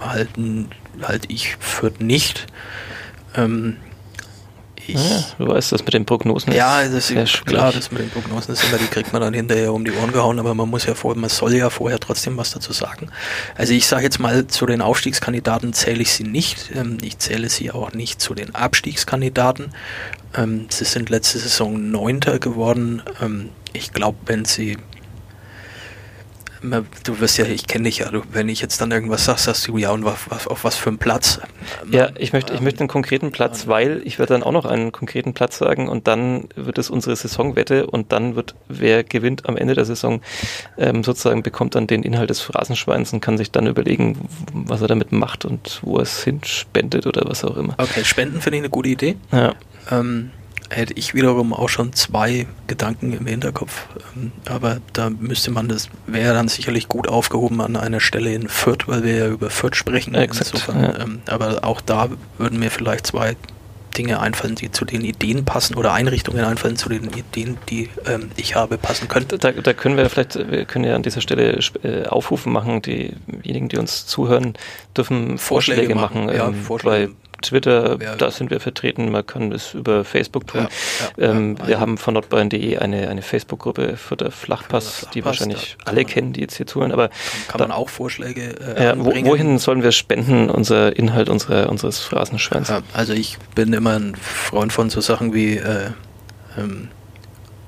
halten 0.00 0.70
halt 1.02 1.24
ich 1.28 1.56
Fürth 1.56 2.00
nicht. 2.00 2.46
Ähm, 3.34 3.76
ich, 4.88 4.94
ja, 4.94 5.22
du 5.38 5.48
weißt, 5.48 5.72
das 5.72 5.84
mit 5.84 5.92
den 5.92 6.06
Prognosen 6.06 6.50
ja, 6.54 6.82
das 6.88 7.10
ist 7.10 7.44
klar, 7.44 7.72
das 7.72 7.92
mit 7.92 8.00
den 8.00 8.08
Prognosen 8.08 8.54
ist 8.54 8.64
immer, 8.64 8.78
die 8.78 8.86
kriegt 8.86 9.12
man 9.12 9.20
dann 9.20 9.34
hinterher 9.34 9.74
um 9.74 9.84
die 9.84 9.92
Ohren 9.92 10.12
gehauen, 10.12 10.38
aber 10.38 10.54
man 10.54 10.70
muss 10.70 10.86
ja 10.86 10.94
vor, 10.94 11.14
man 11.14 11.28
soll 11.28 11.52
ja 11.52 11.68
vorher 11.68 12.00
trotzdem 12.00 12.38
was 12.38 12.52
dazu 12.52 12.72
sagen. 12.72 13.10
Also 13.54 13.74
ich 13.74 13.86
sage 13.86 14.04
jetzt 14.04 14.18
mal, 14.18 14.46
zu 14.46 14.64
den 14.64 14.80
Aufstiegskandidaten 14.80 15.74
zähle 15.74 16.00
ich 16.00 16.12
sie 16.12 16.24
nicht. 16.24 16.70
Ähm, 16.74 16.96
ich 17.02 17.18
zähle 17.18 17.50
sie 17.50 17.70
auch 17.70 17.92
nicht 17.92 18.22
zu 18.22 18.34
den 18.34 18.54
Abstiegskandidaten. 18.54 19.74
Ähm, 20.34 20.66
sie 20.70 20.86
sind 20.86 21.10
letzte 21.10 21.38
Saison 21.38 21.90
Neunter 21.90 22.38
geworden. 22.38 23.02
Ähm, 23.20 23.50
ich 23.74 23.92
glaube, 23.92 24.16
wenn 24.24 24.46
sie 24.46 24.78
Du 27.04 27.20
wirst 27.20 27.38
ja, 27.38 27.44
ich 27.44 27.66
kenne 27.66 27.84
dich 27.84 27.98
ja, 27.98 28.10
du, 28.10 28.22
wenn 28.32 28.48
ich 28.48 28.60
jetzt 28.60 28.80
dann 28.80 28.90
irgendwas 28.90 29.24
sag, 29.24 29.38
sagst 29.38 29.68
du 29.68 29.76
ja 29.78 29.90
und 29.90 30.04
auf, 30.04 30.30
auf, 30.30 30.46
auf 30.48 30.64
was 30.64 30.76
für 30.76 30.88
einen 30.88 30.98
Platz. 30.98 31.40
Ja, 31.90 32.10
ich 32.16 32.32
möchte, 32.32 32.52
ich 32.52 32.60
möchte 32.60 32.80
einen 32.80 32.88
konkreten 32.88 33.30
Platz, 33.30 33.66
weil 33.66 34.02
ich 34.04 34.18
werde 34.18 34.34
dann 34.34 34.42
auch 34.42 34.52
noch 34.52 34.64
einen 34.64 34.90
konkreten 34.92 35.34
Platz 35.34 35.58
sagen 35.58 35.88
und 35.88 36.08
dann 36.08 36.48
wird 36.56 36.78
es 36.78 36.90
unsere 36.90 37.14
Saisonwette 37.14 37.86
und 37.86 38.12
dann 38.12 38.34
wird, 38.34 38.54
wer 38.68 39.04
gewinnt 39.04 39.48
am 39.48 39.56
Ende 39.56 39.74
der 39.74 39.84
Saison, 39.84 40.20
ähm, 40.76 41.04
sozusagen 41.04 41.42
bekommt 41.42 41.74
dann 41.74 41.86
den 41.86 42.02
Inhalt 42.02 42.30
des 42.30 42.40
Phrasenschweins 42.40 43.12
und 43.12 43.20
kann 43.20 43.38
sich 43.38 43.50
dann 43.50 43.66
überlegen, 43.66 44.28
was 44.52 44.80
er 44.80 44.88
damit 44.88 45.12
macht 45.12 45.44
und 45.44 45.80
wo 45.82 45.96
er 45.96 46.02
es 46.02 46.24
hinspendet 46.24 47.06
oder 47.06 47.28
was 47.28 47.44
auch 47.44 47.56
immer. 47.56 47.74
Okay, 47.78 48.04
Spenden 48.04 48.40
finde 48.40 48.58
ich 48.58 48.62
eine 48.62 48.70
gute 48.70 48.88
Idee. 48.88 49.16
Ja. 49.32 49.54
Ähm, 49.90 50.30
hätte 50.70 50.94
ich 50.94 51.14
wiederum 51.14 51.52
auch 51.52 51.68
schon 51.68 51.92
zwei 51.92 52.46
Gedanken 52.66 53.12
im 53.12 53.26
Hinterkopf. 53.26 53.86
Ähm, 54.16 54.32
aber 54.46 54.78
da 54.92 55.10
müsste 55.10 55.50
man 55.50 55.68
das, 55.68 55.88
wäre 56.06 56.34
dann 56.34 56.48
sicherlich 56.48 56.88
gut 56.88 57.08
aufgehoben 57.08 57.60
an 57.60 57.76
einer 57.76 58.00
Stelle 58.00 58.34
in 58.34 58.48
Fürth, 58.48 58.86
weil 58.86 59.02
wir 59.04 59.16
ja 59.16 59.28
über 59.28 59.50
Fürth 59.50 59.76
sprechen. 59.76 60.14
Exakt, 60.14 60.52
Insofern, 60.52 60.82
ja. 60.82 60.98
Ähm, 61.00 61.22
aber 61.26 61.64
auch 61.64 61.80
da 61.80 62.08
würden 62.38 62.58
mir 62.58 62.70
vielleicht 62.70 63.06
zwei 63.06 63.36
Dinge 63.96 64.20
einfallen, 64.20 64.54
die 64.54 64.70
zu 64.70 64.84
den 64.84 65.02
Ideen 65.02 65.44
passen 65.44 65.74
oder 65.74 65.92
Einrichtungen 65.92 66.44
einfallen, 66.44 66.76
zu 66.76 66.88
den 66.88 67.10
Ideen, 67.10 67.58
die 67.68 67.88
ähm, 68.06 68.30
ich 68.36 68.54
habe, 68.54 68.78
passen 68.78 69.08
könnten. 69.08 69.38
Da, 69.38 69.50
da, 69.50 69.72
können 69.72 69.96
wir 69.96 70.08
vielleicht, 70.08 70.36
wir 70.36 70.64
können 70.66 70.84
ja 70.84 70.94
an 70.94 71.02
dieser 71.02 71.20
Stelle 71.20 71.58
äh, 71.82 72.06
Aufrufen 72.06 72.52
machen. 72.52 72.80
Diejenigen, 72.82 73.68
die 73.68 73.78
uns 73.78 74.06
zuhören, 74.06 74.54
dürfen 74.96 75.38
Vorschläge, 75.38 75.82
Vorschläge 75.82 75.94
machen. 75.94 76.26
machen 76.26 76.36
ja, 76.36 76.48
ähm, 76.48 76.54
Vorschläge. 76.54 77.12
Twitter, 77.42 77.98
ja. 78.00 78.16
da 78.16 78.30
sind 78.30 78.50
wir 78.50 78.60
vertreten. 78.60 79.10
Man 79.10 79.26
kann 79.26 79.52
es 79.52 79.74
über 79.74 80.04
Facebook 80.04 80.46
tun. 80.46 80.68
Ja, 81.18 81.30
ähm, 81.30 81.56
wir 81.64 81.80
haben 81.80 81.98
von 81.98 82.14
nordbayern.de 82.14 82.78
eine, 82.78 83.08
eine 83.08 83.22
Facebook-Gruppe 83.22 83.96
für 83.96 84.16
der 84.16 84.30
Flachpass, 84.30 84.86
Flachpass 84.86 85.10
die 85.10 85.24
wahrscheinlich 85.24 85.76
alle 85.84 86.04
kennen, 86.04 86.32
die 86.32 86.40
jetzt 86.40 86.56
hier 86.56 86.66
zuhören. 86.66 86.92
Aber 86.92 87.08
kann, 87.08 87.18
kann 87.48 87.60
man 87.60 87.72
auch 87.72 87.88
Vorschläge 87.88 88.58
äh, 88.60 88.94
wo, 88.96 89.14
Wohin 89.28 89.58
sollen 89.58 89.82
wir 89.82 89.92
spenden, 89.92 90.50
unser 90.50 90.96
Inhalt 90.96 91.28
unserer, 91.28 91.68
unseres 91.68 92.00
Phrasenschweins? 92.00 92.72
also 92.92 93.12
ich 93.12 93.38
bin 93.54 93.72
immer 93.72 93.98
ein 93.98 94.14
Freund 94.16 94.72
von 94.72 94.90
so 94.90 95.00
Sachen 95.00 95.34
wie 95.34 95.56
äh, 95.56 95.90
ähm, 96.56 96.88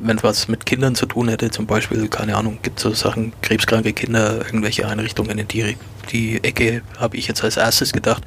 wenn 0.00 0.22
was 0.22 0.48
mit 0.48 0.66
Kindern 0.66 0.94
zu 0.94 1.06
tun 1.06 1.28
hätte, 1.28 1.50
zum 1.50 1.66
Beispiel, 1.66 2.08
keine 2.08 2.36
Ahnung, 2.36 2.58
gibt 2.62 2.78
es 2.78 2.82
so 2.82 2.92
Sachen, 2.92 3.32
krebskranke 3.42 3.92
Kinder, 3.92 4.44
irgendwelche 4.44 4.88
Einrichtungen 4.88 5.38
in 5.38 5.46
die, 5.46 5.76
die 6.10 6.42
Ecke, 6.42 6.82
habe 6.98 7.16
ich 7.16 7.28
jetzt 7.28 7.44
als 7.44 7.56
erstes 7.56 7.92
gedacht. 7.92 8.24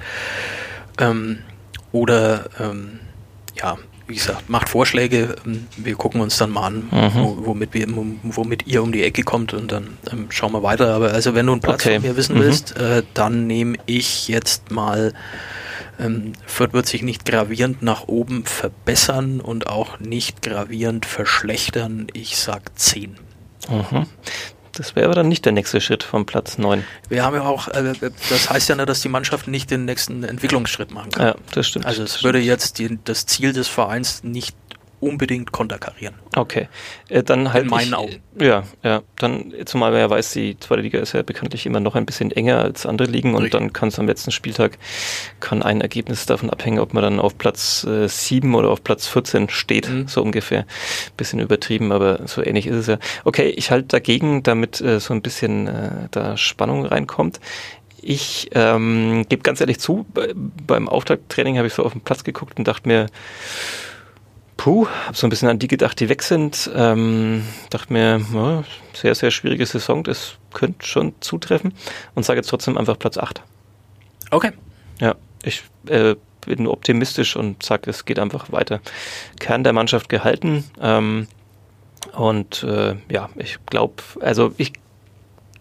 Ähm, 1.00 1.40
oder 1.92 2.50
ähm, 2.60 3.00
ja, 3.56 3.78
wie 4.08 4.16
gesagt, 4.16 4.50
macht 4.50 4.70
Vorschläge, 4.70 5.36
ähm, 5.46 5.68
wir 5.78 5.96
gucken 5.96 6.22
uns 6.22 6.38
dann 6.38 6.52
mal 6.52 6.68
an, 6.68 6.88
mhm. 6.92 7.46
womit, 7.46 7.74
wir, 7.74 7.88
womit 8.24 8.68
ihr 8.68 8.84
um 8.84 8.92
die 8.92 9.04
Ecke 9.04 9.24
kommt 9.24 9.54
und 9.54 9.72
dann 9.72 9.98
ähm, 10.12 10.28
schauen 10.30 10.52
wir 10.52 10.64
weiter. 10.64 10.94
Aber 10.94 11.12
also 11.12 11.36
wenn 11.36 11.46
du 11.46 11.54
einen 11.54 11.62
Platz 11.62 11.86
okay. 11.86 11.96
von 11.96 12.10
mir 12.10 12.18
wissen 12.18 12.36
mhm. 12.36 12.42
willst, 12.42 12.78
äh, 12.78 13.04
dann 13.14 13.48
nehme 13.48 13.78
ich 13.86 14.28
jetzt 14.28 14.72
mal 14.72 15.14
ähm, 16.00 16.34
Fürth 16.46 16.74
wird 16.74 16.88
sich 16.88 17.04
nicht 17.04 17.26
gravierend 17.26 17.82
nach 17.82 18.08
oben 18.08 18.46
verbessern 18.46 19.40
und 19.40 19.68
auch 19.68 20.00
nicht 20.00 20.42
gravierend 20.42 21.06
verschlechtern. 21.06 22.08
Ich 22.14 22.38
sag 22.38 22.78
10. 22.78 23.18
Mhm. 23.70 24.08
Das 24.76 24.96
wäre 24.96 25.06
aber 25.06 25.16
dann 25.16 25.28
nicht 25.28 25.46
der 25.46 25.52
nächste 25.52 25.80
Schritt 25.82 26.04
vom 26.04 26.26
Platz 26.26 26.58
9. 26.58 26.84
Wir 27.08 27.24
haben 27.24 27.36
ja 27.36 27.44
auch, 27.44 27.68
äh, 27.68 27.94
das 28.30 28.50
heißt 28.50 28.70
ja, 28.70 28.76
dass 28.76 29.02
die 29.02 29.10
Mannschaft 29.10 29.48
nicht 29.48 29.70
den 29.70 29.86
nächsten 29.86 30.24
Entwicklungsschritt 30.24 30.92
machen 30.92 31.12
kann. 31.12 31.28
Ja, 31.28 31.36
das 31.52 31.68
stimmt. 31.68 31.86
Also 31.86 32.04
es 32.04 32.24
würde 32.24 32.40
jetzt 32.40 32.80
die, 32.80 32.98
das 33.04 33.28
Ziel 33.28 33.54
des 33.54 33.68
Vereins 33.68 34.24
nicht 34.24 34.56
unbedingt 35.04 35.52
konterkarieren. 35.52 36.16
Okay, 36.36 36.68
äh, 37.10 37.24
dann 37.24 37.54
halt. 37.54 37.66
In 37.66 37.70
meinen 37.70 37.88
ich, 37.90 37.96
Augen. 37.96 38.16
Ja, 38.40 38.64
ja. 38.84 39.02
Dann, 39.18 39.54
zumal 39.66 39.92
man 39.92 40.00
ja 40.00 40.10
weiß, 40.10 40.32
die 40.32 40.58
zweite 40.60 40.82
Liga 40.82 41.00
ist 41.00 41.14
ja 41.14 41.22
bekanntlich 41.22 41.66
immer 41.66 41.80
noch 41.80 41.96
ein 41.96 42.06
bisschen 42.06 42.32
enger 42.32 42.60
als 42.60 42.86
andere 42.86 43.08
Ligen 43.08 43.36
und 43.36 43.44
Richtig. 43.44 43.60
dann 43.60 43.74
kann 43.74 43.90
es 43.90 44.00
am 44.00 44.08
letzten 44.08 44.32
Spieltag, 44.32 44.78
kann 45.40 45.62
ein 45.62 45.82
Ergebnis 45.82 46.26
davon 46.26 46.50
abhängen, 46.50 46.80
ob 46.80 46.94
man 46.94 47.04
dann 47.04 47.20
auf 47.20 47.38
Platz 47.38 47.84
äh, 47.84 48.08
7 48.08 48.56
oder 48.56 48.70
auf 48.70 48.84
Platz 48.84 49.08
14 49.08 49.50
steht, 49.50 49.90
mhm. 49.90 50.08
so 50.08 50.22
ungefähr. 50.22 50.66
Bisschen 51.18 51.40
übertrieben, 51.40 51.92
aber 51.92 52.28
so 52.28 52.44
ähnlich 52.44 52.68
ist 52.68 52.76
es 52.76 52.88
ja. 52.88 52.98
Okay, 53.24 53.50
ich 53.50 53.72
halte 53.72 53.90
dagegen, 53.90 54.44
damit 54.44 54.82
äh, 54.82 55.00
so 55.00 55.14
ein 55.14 55.22
bisschen 55.22 55.68
äh, 55.68 56.08
da 56.12 56.38
Spannung 56.38 56.86
reinkommt. 56.86 57.40
Ich 58.02 58.50
ähm, 58.54 59.26
gebe 59.30 59.44
ganz 59.44 59.62
ehrlich 59.62 59.80
zu, 59.80 60.06
bei, 60.14 60.34
beim 60.36 60.90
Auftakttraining 60.90 61.58
habe 61.58 61.68
ich 61.68 61.74
so 61.74 61.84
auf 61.84 61.94
den 61.94 62.02
Platz 62.02 62.26
geguckt 62.26 62.58
und 62.58 62.68
dachte 62.68 62.88
mir, 62.88 63.08
Puh, 64.58 64.88
habe 65.08 65.18
so 65.18 65.28
ein 65.28 65.30
bisschen 65.30 65.50
an 65.50 65.60
die 65.60 65.68
gedacht, 65.68 66.00
die 66.00 66.10
weg 66.10 66.24
sind. 66.24 66.70
Ähm, 66.76 67.44
dachte 67.70 67.92
mir, 67.92 68.22
ja, 68.34 68.64
sehr, 68.94 69.16
sehr 69.16 69.32
schwierige 69.32 69.66
Saison, 69.66 70.04
das 70.04 70.36
könnte 70.54 70.86
schon 70.86 71.14
zutreffen 71.20 71.74
und 72.16 72.24
sage 72.24 72.40
jetzt 72.40 72.50
trotzdem 72.50 72.78
einfach 72.78 72.98
Platz 72.98 73.18
8. 73.18 73.42
Okay. 74.32 74.52
Ja, 75.00 75.16
ich 75.44 75.64
äh, 75.88 76.16
bin 76.46 76.68
optimistisch 76.68 77.36
und 77.36 77.64
sage, 77.64 77.90
es 77.90 78.06
geht 78.06 78.20
einfach 78.20 78.52
weiter. 78.52 78.80
Kern 79.40 79.64
der 79.64 79.74
Mannschaft 79.74 80.10
gehalten. 80.10 80.64
Ähm, 80.82 81.28
und 82.14 82.64
äh, 82.64 82.96
ja, 83.10 83.30
ich 83.36 83.58
glaube, 83.66 84.04
also 84.20 84.54
ich 84.58 84.74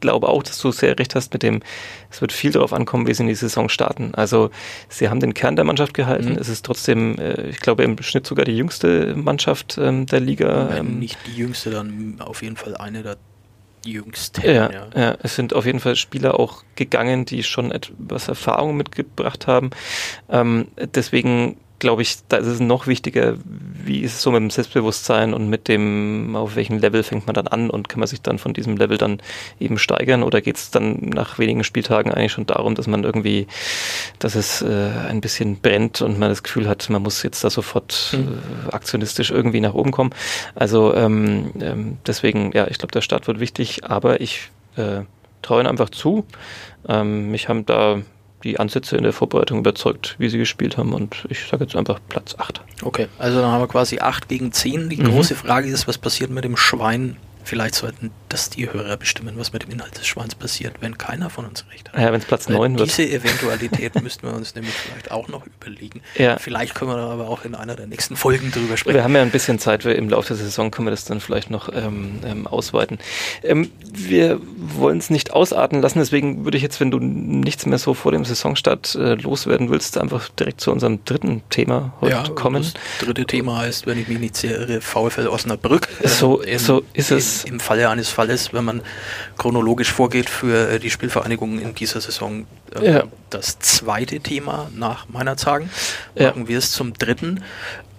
glaube 0.02 0.28
auch, 0.28 0.42
dass 0.42 0.58
du 0.58 0.70
sehr 0.70 0.98
recht 0.98 1.14
hast 1.14 1.32
mit 1.32 1.42
dem, 1.42 1.60
es 2.10 2.20
wird 2.20 2.32
viel 2.32 2.50
darauf 2.50 2.74
ankommen, 2.74 3.06
wie 3.06 3.14
sie 3.14 3.22
in 3.22 3.28
die 3.28 3.34
Saison 3.34 3.70
starten. 3.70 4.14
Also 4.14 4.50
sie 4.90 5.08
haben 5.08 5.20
den 5.20 5.32
Kern 5.32 5.56
der 5.56 5.64
Mannschaft 5.64 5.94
gehalten. 5.94 6.32
Mhm. 6.32 6.38
Es 6.38 6.50
ist 6.50 6.66
trotzdem, 6.66 7.18
äh, 7.18 7.48
ich 7.48 7.60
glaube, 7.60 7.84
im 7.84 8.00
Schnitt 8.02 8.26
sogar 8.26 8.44
die 8.44 8.56
jüngste 8.56 9.14
Mannschaft 9.16 9.78
ähm, 9.78 10.04
der 10.04 10.20
Liga. 10.20 10.68
Wenn 10.68 10.86
ähm, 10.86 10.98
nicht 10.98 11.18
die 11.26 11.36
jüngste, 11.36 11.70
dann 11.70 12.16
auf 12.20 12.42
jeden 12.42 12.56
Fall 12.56 12.76
eine 12.76 13.02
der 13.02 13.16
jüngsten. 13.84 14.42
Ja, 14.44 14.70
ja, 14.70 14.86
ja. 14.94 15.16
es 15.22 15.34
sind 15.34 15.54
auf 15.54 15.66
jeden 15.66 15.80
Fall 15.80 15.96
Spieler 15.96 16.38
auch 16.38 16.62
gegangen, 16.76 17.24
die 17.24 17.42
schon 17.42 17.72
etwas 17.72 18.28
Erfahrung 18.28 18.76
mitgebracht 18.76 19.46
haben. 19.46 19.70
Ähm, 20.28 20.68
deswegen 20.94 21.56
glaube 21.82 22.02
ich, 22.02 22.18
da 22.28 22.36
ist 22.36 22.46
es 22.46 22.60
noch 22.60 22.86
wichtiger, 22.86 23.34
wie 23.44 24.02
ist 24.02 24.14
es 24.14 24.22
so 24.22 24.30
mit 24.30 24.40
dem 24.40 24.50
Selbstbewusstsein 24.50 25.34
und 25.34 25.48
mit 25.48 25.66
dem, 25.66 26.36
auf 26.36 26.54
welchem 26.54 26.78
Level 26.78 27.02
fängt 27.02 27.26
man 27.26 27.34
dann 27.34 27.48
an 27.48 27.70
und 27.70 27.88
kann 27.88 27.98
man 27.98 28.06
sich 28.06 28.22
dann 28.22 28.38
von 28.38 28.54
diesem 28.54 28.76
Level 28.76 28.98
dann 28.98 29.20
eben 29.58 29.78
steigern 29.78 30.22
oder 30.22 30.40
geht 30.40 30.56
es 30.58 30.70
dann 30.70 31.10
nach 31.12 31.40
wenigen 31.40 31.64
Spieltagen 31.64 32.12
eigentlich 32.12 32.30
schon 32.30 32.46
darum, 32.46 32.76
dass 32.76 32.86
man 32.86 33.02
irgendwie, 33.02 33.48
dass 34.20 34.36
es 34.36 34.62
äh, 34.62 34.90
ein 35.08 35.20
bisschen 35.20 35.58
brennt 35.58 36.02
und 36.02 36.20
man 36.20 36.28
das 36.28 36.44
Gefühl 36.44 36.68
hat, 36.68 36.88
man 36.88 37.02
muss 37.02 37.24
jetzt 37.24 37.42
da 37.42 37.50
sofort 37.50 38.16
mhm. 38.16 38.38
äh, 38.68 38.72
aktionistisch 38.72 39.32
irgendwie 39.32 39.60
nach 39.60 39.74
oben 39.74 39.90
kommen. 39.90 40.10
Also 40.54 40.94
ähm, 40.94 41.50
ähm, 41.60 41.98
deswegen, 42.06 42.52
ja, 42.52 42.68
ich 42.68 42.78
glaube, 42.78 42.92
der 42.92 43.00
Start 43.00 43.26
wird 43.26 43.40
wichtig, 43.40 43.84
aber 43.84 44.20
ich 44.20 44.50
äh, 44.76 45.00
traue 45.42 45.60
ihnen 45.60 45.68
einfach 45.68 45.90
zu. 45.90 46.24
Ähm, 46.88 47.32
mich 47.32 47.48
haben 47.48 47.66
da 47.66 48.02
die 48.44 48.58
Ansätze 48.58 48.96
in 48.96 49.04
der 49.04 49.12
Vorbereitung 49.12 49.58
überzeugt, 49.58 50.16
wie 50.18 50.28
sie 50.28 50.38
gespielt 50.38 50.76
haben. 50.76 50.92
Und 50.92 51.26
ich 51.28 51.46
sage 51.46 51.64
jetzt 51.64 51.76
einfach 51.76 52.00
Platz 52.08 52.34
8. 52.38 52.60
Okay, 52.82 53.08
also 53.18 53.40
dann 53.40 53.50
haben 53.50 53.60
wir 53.60 53.68
quasi 53.68 53.98
8 54.00 54.28
gegen 54.28 54.52
10. 54.52 54.88
Die 54.88 54.96
mhm. 54.96 55.04
große 55.04 55.34
Frage 55.34 55.68
ist, 55.68 55.88
was 55.88 55.98
passiert 55.98 56.30
mit 56.30 56.44
dem 56.44 56.56
Schwein 56.56 57.16
Vielleicht 57.44 57.74
sollten 57.74 58.10
das 58.28 58.50
die 58.50 58.72
Hörer 58.72 58.96
bestimmen, 58.96 59.34
was 59.36 59.52
mit 59.52 59.64
dem 59.64 59.70
Inhalt 59.70 59.98
des 59.98 60.06
Schweins 60.06 60.34
passiert, 60.34 60.74
wenn 60.80 60.96
keiner 60.96 61.28
von 61.30 61.44
uns 61.44 61.64
recht 61.70 61.92
hat. 61.92 62.00
Ja, 62.00 62.12
wenn 62.12 62.20
es 62.20 62.26
Platz 62.26 62.48
9 62.48 62.78
wird. 62.78 62.88
Diese 62.88 63.02
Eventualität 63.02 63.94
müssten 64.02 64.26
wir 64.26 64.34
uns 64.34 64.54
nämlich 64.54 64.74
vielleicht 64.74 65.10
auch 65.10 65.28
noch 65.28 65.44
überlegen. 65.46 66.02
Ja. 66.16 66.38
Vielleicht 66.38 66.74
können 66.74 66.90
wir 66.90 66.96
da 66.96 67.10
aber 67.10 67.28
auch 67.28 67.44
in 67.44 67.54
einer 67.54 67.74
der 67.74 67.86
nächsten 67.86 68.16
Folgen 68.16 68.50
drüber 68.52 68.76
sprechen. 68.76 68.96
Wir 68.96 69.04
haben 69.04 69.14
ja 69.14 69.22
ein 69.22 69.30
bisschen 69.30 69.58
Zeit, 69.58 69.84
im 69.84 70.08
Laufe 70.08 70.28
der 70.28 70.36
Saison 70.36 70.70
können 70.70 70.86
wir 70.86 70.90
das 70.92 71.04
dann 71.04 71.20
vielleicht 71.20 71.50
noch 71.50 71.68
ähm, 71.72 72.20
ähm, 72.24 72.46
ausweiten. 72.46 72.98
Ähm, 73.42 73.70
wir 73.92 74.40
wollen 74.56 74.98
es 74.98 75.10
nicht 75.10 75.32
ausarten 75.32 75.82
lassen, 75.82 75.98
deswegen 75.98 76.44
würde 76.44 76.56
ich 76.56 76.62
jetzt, 76.62 76.80
wenn 76.80 76.90
du 76.90 76.98
nichts 76.98 77.66
mehr 77.66 77.78
so 77.78 77.94
vor 77.94 78.12
dem 78.12 78.24
Saisonstart 78.24 78.94
äh, 78.94 79.14
loswerden 79.14 79.70
willst, 79.70 79.98
einfach 79.98 80.28
direkt 80.30 80.60
zu 80.60 80.70
unserem 80.70 81.04
dritten 81.04 81.42
Thema 81.50 81.92
heute 82.00 82.12
ja, 82.12 82.28
kommen. 82.28 82.62
Das 82.62 82.74
dritte 83.00 83.24
Thema 83.24 83.58
heißt, 83.58 83.86
wenn 83.86 83.98
ich 83.98 84.08
mich 84.08 84.18
nicht 84.18 84.42
irre, 84.44 84.80
VfL 84.80 85.26
Osnabrück. 85.26 85.88
So, 86.04 86.42
äh, 86.44 86.58
so 86.58 86.82
ist 86.92 87.10
es 87.10 87.31
im 87.44 87.60
Falle 87.60 87.88
eines 87.88 88.08
Falles, 88.08 88.52
wenn 88.52 88.64
man 88.64 88.82
chronologisch 89.38 89.92
vorgeht 89.92 90.30
für 90.30 90.70
äh, 90.70 90.78
die 90.78 90.90
Spielvereinigung 90.90 91.58
in 91.58 91.74
dieser 91.74 92.00
Saison, 92.00 92.46
äh, 92.80 92.92
ja. 92.92 93.04
das 93.30 93.58
zweite 93.58 94.20
Thema 94.20 94.70
nach 94.74 95.08
meiner 95.08 95.36
Zagen. 95.36 95.70
Machen 96.18 96.42
ja. 96.42 96.48
wir 96.48 96.58
es 96.58 96.72
zum 96.72 96.94
dritten. 96.94 97.42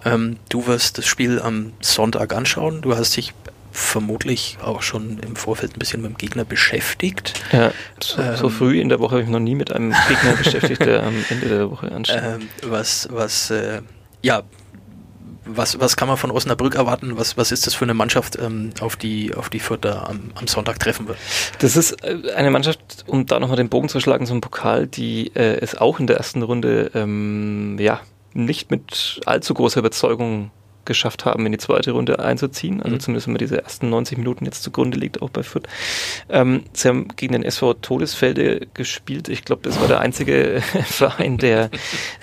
Ähm, 0.04 0.36
du 0.48 0.66
wirst 0.66 0.98
das 0.98 1.06
Spiel 1.06 1.40
am 1.40 1.72
Sonntag 1.80 2.34
anschauen. 2.34 2.82
Du 2.82 2.96
hast 2.96 3.16
dich 3.16 3.32
vermutlich 3.74 4.58
auch 4.62 4.82
schon 4.82 5.18
im 5.18 5.34
Vorfeld 5.34 5.74
ein 5.74 5.78
bisschen 5.80 6.00
mit 6.00 6.12
dem 6.12 6.16
Gegner 6.16 6.44
beschäftigt. 6.44 7.34
Ja, 7.50 7.72
so, 8.00 8.22
ähm, 8.22 8.36
so 8.36 8.48
früh 8.48 8.80
in 8.80 8.88
der 8.88 9.00
Woche 9.00 9.16
habe 9.16 9.22
ich 9.24 9.28
noch 9.28 9.40
nie 9.40 9.56
mit 9.56 9.72
einem 9.72 9.92
Gegner 10.08 10.36
beschäftigt, 10.36 10.84
der 10.86 11.02
am 11.02 11.14
Ende 11.28 11.48
der 11.48 11.70
Woche 11.70 11.90
ansteht. 11.92 12.22
Ähm, 12.22 12.48
was, 12.62 13.08
was, 13.10 13.50
äh, 13.50 13.82
ja, 14.22 14.42
was, 15.46 15.78
was 15.80 15.96
kann 15.96 16.08
man 16.08 16.16
von 16.16 16.30
Osnabrück 16.30 16.74
erwarten? 16.74 17.16
Was, 17.16 17.36
was 17.36 17.52
ist 17.52 17.66
das 17.66 17.74
für 17.74 17.84
eine 17.84 17.94
Mannschaft, 17.94 18.38
ähm, 18.40 18.70
auf 18.80 18.96
die, 18.96 19.34
auf 19.34 19.50
die 19.50 19.60
Fürth 19.60 19.86
am, 19.86 20.30
am 20.34 20.46
Sonntag 20.46 20.78
treffen 20.78 21.08
wird? 21.08 21.18
Das 21.58 21.76
ist 21.76 22.04
äh, 22.04 22.32
eine 22.34 22.50
Mannschaft, 22.50 23.04
um 23.06 23.26
da 23.26 23.40
nochmal 23.40 23.56
den 23.56 23.68
Bogen 23.68 23.88
zu 23.88 24.00
schlagen 24.00 24.26
zum 24.26 24.40
Pokal, 24.40 24.86
die 24.86 25.34
äh, 25.34 25.58
es 25.60 25.76
auch 25.76 26.00
in 26.00 26.06
der 26.06 26.16
ersten 26.16 26.42
Runde 26.42 26.90
ähm, 26.94 27.76
ja, 27.78 28.00
nicht 28.32 28.70
mit 28.70 29.20
allzu 29.26 29.54
großer 29.54 29.80
Überzeugung 29.80 30.50
geschafft 30.84 31.24
haben, 31.24 31.46
in 31.46 31.52
die 31.52 31.58
zweite 31.58 31.92
Runde 31.92 32.18
einzuziehen. 32.18 32.82
Also 32.82 32.96
mhm. 32.96 33.00
zumindest 33.00 33.26
wenn 33.26 33.34
man 33.34 33.38
diese 33.38 33.62
ersten 33.62 33.90
90 33.90 34.18
Minuten 34.18 34.44
jetzt 34.44 34.62
zugrunde 34.62 34.98
liegt, 34.98 35.22
auch 35.22 35.30
bei 35.30 35.42
Fürth. 35.42 35.66
Ähm, 36.28 36.64
sie 36.72 36.88
haben 36.88 37.08
gegen 37.16 37.32
den 37.32 37.42
SV 37.42 37.74
Todesfelde 37.74 38.66
gespielt. 38.74 39.28
Ich 39.28 39.44
glaube, 39.44 39.62
das 39.62 39.80
war 39.80 39.88
der 39.88 40.00
einzige 40.00 40.62
Verein, 40.84 41.38
der, 41.38 41.70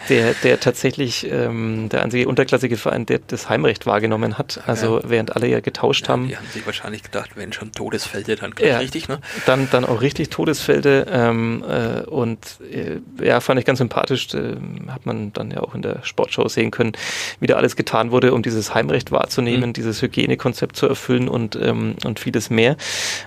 der, 0.09 0.33
der 0.43 0.59
tatsächlich, 0.59 1.29
ähm, 1.29 1.89
der 1.89 2.03
einzige 2.03 2.27
unterklassige 2.27 2.77
Verein, 2.77 3.05
der 3.05 3.19
das 3.27 3.49
Heimrecht 3.49 3.85
wahrgenommen 3.85 4.37
hat. 4.37 4.61
Also 4.67 4.99
ja. 4.99 5.09
während 5.09 5.35
alle 5.35 5.47
ja 5.47 5.59
getauscht 5.59 6.03
ja, 6.03 6.09
haben. 6.09 6.27
Die 6.27 6.37
haben 6.37 6.47
sich 6.47 6.65
wahrscheinlich 6.65 7.03
gedacht, 7.03 7.31
wenn 7.35 7.53
schon 7.53 7.71
Todesfelde, 7.71 8.35
dann 8.35 8.53
ja, 8.59 8.77
richtig, 8.77 9.07
ne? 9.07 9.19
Dann, 9.45 9.69
dann 9.71 9.85
auch 9.85 10.01
richtig 10.01 10.29
Todesfelde. 10.29 11.07
Ähm, 11.09 11.63
äh, 11.67 12.01
und 12.01 12.57
äh, 12.71 12.99
ja, 13.23 13.39
fand 13.39 13.59
ich 13.59 13.65
ganz 13.65 13.79
sympathisch. 13.79 14.33
Äh, 14.33 14.55
hat 14.89 15.05
man 15.05 15.33
dann 15.33 15.51
ja 15.51 15.61
auch 15.61 15.75
in 15.75 15.81
der 15.81 16.03
Sportshow 16.03 16.47
sehen 16.47 16.71
können, 16.71 16.93
wie 17.39 17.47
da 17.47 17.55
alles 17.55 17.75
getan 17.75 18.11
wurde, 18.11 18.33
um 18.33 18.41
die 18.41 18.50
dieses 18.51 18.75
Heimrecht 18.75 19.11
wahrzunehmen, 19.11 19.69
mhm. 19.69 19.73
dieses 19.73 20.01
Hygienekonzept 20.01 20.75
zu 20.75 20.87
erfüllen 20.87 21.27
und, 21.27 21.55
ähm, 21.55 21.95
und 22.05 22.19
vieles 22.19 22.49
mehr. 22.49 22.77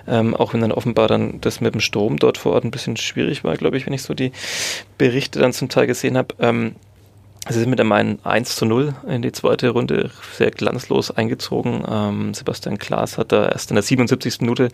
Ähm, 0.07 0.35
auch 0.35 0.53
wenn 0.53 0.61
dann 0.61 0.71
offenbar 0.71 1.07
dann 1.07 1.41
das 1.41 1.61
mit 1.61 1.73
dem 1.73 1.81
Strom 1.81 2.17
dort 2.17 2.37
vor 2.37 2.53
Ort 2.53 2.63
ein 2.63 2.71
bisschen 2.71 2.97
schwierig 2.97 3.43
war, 3.43 3.55
glaube 3.57 3.77
ich, 3.77 3.85
wenn 3.85 3.93
ich 3.93 4.03
so 4.03 4.13
die 4.13 4.31
Berichte 4.97 5.39
dann 5.39 5.53
zum 5.53 5.69
Teil 5.69 5.87
gesehen 5.87 6.17
habe. 6.17 6.35
Ähm, 6.39 6.75
Sie 7.47 7.59
sind 7.59 7.69
mit 7.69 7.83
Main 7.83 8.17
1 8.23 8.55
zu 8.55 8.65
0 8.65 8.95
in 9.07 9.21
die 9.21 9.31
zweite 9.31 9.69
Runde 9.69 10.09
sehr 10.35 10.49
glanzlos 10.49 11.11
eingezogen. 11.11 11.83
Ähm, 11.87 12.33
Sebastian 12.33 12.79
Klaas 12.79 13.19
hat 13.19 13.31
da 13.31 13.47
erst 13.47 13.69
in 13.69 13.75
der 13.75 13.83
77. 13.83 14.41
Minute 14.41 14.69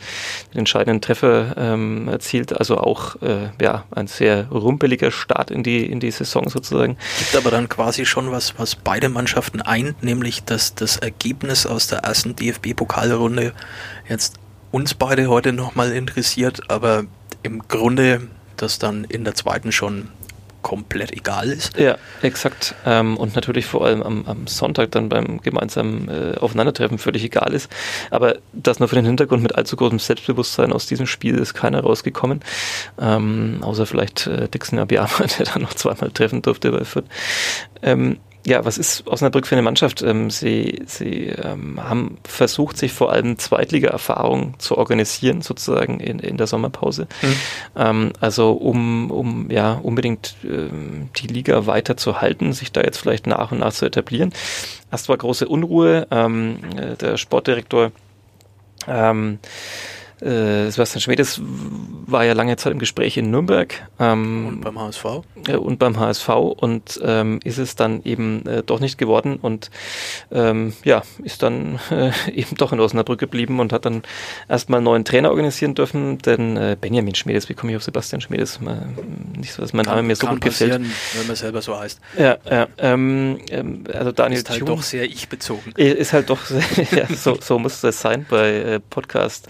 den 0.53 0.59
entscheidenden 0.59 1.01
Treffer 1.01 1.53
ähm, 1.57 2.07
erzielt. 2.07 2.57
Also 2.57 2.77
auch 2.77 3.21
äh, 3.21 3.49
ja, 3.61 3.83
ein 3.91 4.07
sehr 4.07 4.47
rumpeliger 4.47 5.11
Start 5.11 5.51
in 5.51 5.63
die, 5.63 5.85
in 5.85 5.99
die 5.99 6.11
Saison 6.11 6.47
sozusagen. 6.47 6.95
Gibt 7.19 7.35
aber 7.35 7.51
dann 7.51 7.67
quasi 7.67 8.05
schon 8.05 8.31
was, 8.31 8.57
was 8.57 8.77
beide 8.77 9.09
Mannschaften 9.09 9.61
eint, 9.61 10.01
nämlich 10.01 10.45
dass 10.45 10.73
das 10.73 10.95
Ergebnis 10.95 11.65
aus 11.65 11.87
der 11.87 11.99
ersten 11.99 12.37
DFB-Pokalrunde 12.37 13.51
jetzt 14.07 14.35
uns 14.71 14.93
beide 14.93 15.27
heute 15.27 15.51
nochmal 15.51 15.91
interessiert, 15.91 16.71
aber 16.71 17.03
im 17.43 17.67
Grunde 17.67 18.29
das 18.55 18.79
dann 18.79 19.03
in 19.03 19.23
der 19.23 19.35
zweiten 19.35 19.71
schon 19.71 20.09
komplett 20.61 21.11
egal 21.11 21.49
ist. 21.49 21.77
Ja, 21.77 21.97
exakt. 22.21 22.75
Ähm, 22.85 23.17
und 23.17 23.35
natürlich 23.35 23.65
vor 23.65 23.85
allem 23.85 24.01
am, 24.03 24.25
am, 24.25 24.47
Sonntag 24.47 24.91
dann 24.91 25.09
beim 25.09 25.41
gemeinsamen 25.41 26.07
äh, 26.09 26.37
Aufeinandertreffen 26.37 26.97
völlig 26.97 27.23
egal 27.23 27.53
ist. 27.53 27.71
Aber 28.09 28.35
das 28.53 28.79
nur 28.79 28.89
für 28.89 28.95
den 28.95 29.05
Hintergrund 29.05 29.43
mit 29.43 29.55
allzu 29.55 29.75
großem 29.75 29.99
Selbstbewusstsein 29.99 30.73
aus 30.73 30.87
diesem 30.87 31.07
Spiel 31.07 31.37
ist 31.37 31.53
keiner 31.53 31.81
rausgekommen. 31.81 32.41
Ähm, 32.99 33.59
außer 33.61 33.85
vielleicht 33.85 34.27
äh, 34.27 34.47
Dixon 34.47 34.79
Abiyama, 34.79 35.25
der 35.37 35.45
dann 35.45 35.63
noch 35.63 35.73
zweimal 35.73 36.11
treffen 36.11 36.41
durfte 36.41 36.71
bei 36.71 36.83
Fürth. 36.83 37.05
Ähm, 37.81 38.17
ja, 38.45 38.65
was 38.65 38.77
ist 38.77 39.07
Osnabrück 39.07 39.45
für 39.45 39.55
eine 39.55 39.61
Mannschaft? 39.61 40.01
Ähm, 40.01 40.29
sie 40.29 40.81
sie 40.87 41.27
ähm, 41.27 41.81
haben 41.83 42.17
versucht, 42.23 42.77
sich 42.77 42.91
vor 42.91 43.11
allem 43.11 43.37
Zweitliga-Erfahrung 43.37 44.55
zu 44.57 44.77
organisieren, 44.77 45.41
sozusagen 45.41 45.99
in, 45.99 46.19
in 46.19 46.37
der 46.37 46.47
Sommerpause. 46.47 47.07
Mhm. 47.21 47.35
Ähm, 47.75 48.13
also 48.19 48.53
um, 48.53 49.11
um 49.11 49.51
ja 49.51 49.73
unbedingt 49.73 50.35
ähm, 50.43 51.09
die 51.17 51.27
Liga 51.27 51.67
weiter 51.67 51.97
zu 51.97 52.21
halten, 52.21 52.53
sich 52.53 52.71
da 52.71 52.81
jetzt 52.81 52.97
vielleicht 52.97 53.27
nach 53.27 53.51
und 53.51 53.59
nach 53.59 53.73
zu 53.73 53.85
etablieren. 53.85 54.33
Erst 54.91 55.07
war 55.07 55.17
große 55.17 55.47
Unruhe. 55.47 56.07
Ähm, 56.09 56.57
äh, 56.75 56.95
der 56.95 57.17
Sportdirektor 57.17 57.91
ähm, 58.87 59.39
äh, 60.21 60.69
Sebastian 60.69 61.01
Schmedes 61.01 61.41
war 62.05 62.25
ja 62.25 62.33
lange 62.33 62.55
Zeit 62.57 62.73
im 62.73 62.79
Gespräch 62.79 63.17
in 63.17 63.31
Nürnberg. 63.31 63.73
Ähm, 63.99 64.47
und 64.47 64.61
beim 64.61 64.79
HSV. 64.79 65.05
Äh, 65.47 65.55
und 65.55 65.79
beim 65.79 65.99
HSV 65.99 66.29
und 66.29 66.99
ähm, 67.03 67.39
ist 67.43 67.57
es 67.57 67.75
dann 67.75 68.03
eben 68.03 68.45
äh, 68.45 68.63
doch 68.63 68.79
nicht 68.79 68.97
geworden 68.97 69.37
und 69.41 69.71
ähm, 70.31 70.73
ja, 70.83 71.03
ist 71.23 71.41
dann 71.43 71.79
äh, 71.91 72.11
eben 72.31 72.55
doch 72.55 72.71
in 72.71 72.79
Osnabrück 72.79 73.19
geblieben 73.19 73.59
und 73.59 73.73
hat 73.73 73.85
dann 73.85 74.03
erstmal 74.47 74.77
einen 74.77 74.85
neuen 74.85 75.05
Trainer 75.05 75.29
organisieren 75.29 75.75
dürfen, 75.75 76.19
denn 76.19 76.57
äh, 76.57 76.77
Benjamin 76.79 77.15
Schmedes, 77.15 77.49
wie 77.49 77.53
komme 77.53 77.71
ich 77.71 77.77
auf 77.77 77.83
Sebastian 77.83 78.21
Schmedes? 78.21 78.59
nicht 79.35 79.53
so, 79.53 79.61
dass 79.61 79.73
mein 79.73 79.85
Name 79.85 80.03
mir 80.03 80.15
so 80.15 80.27
gut 80.27 80.41
gefällt. 80.41 80.81
wenn 81.15 81.27
man 81.27 81.35
selber 81.35 81.61
so 81.61 81.77
heißt. 81.77 81.99
Ja, 82.17 82.37
ja 82.49 82.67
ähm, 82.77 83.39
ähm 83.49 83.83
also 83.91 84.11
Daniel 84.11 84.39
Ist 84.41 84.49
halt 84.49 84.59
Thun, 84.59 84.67
doch 84.67 84.83
sehr 84.83 85.05
ich-bezogen. 85.05 85.71
Ist 85.75 86.13
halt 86.13 86.29
doch, 86.29 86.39
ja, 86.91 87.07
so, 87.15 87.37
so 87.39 87.59
muss 87.59 87.81
das 87.81 88.01
sein 88.01 88.25
bei 88.29 88.51
äh, 88.51 88.79
Podcast 88.79 89.47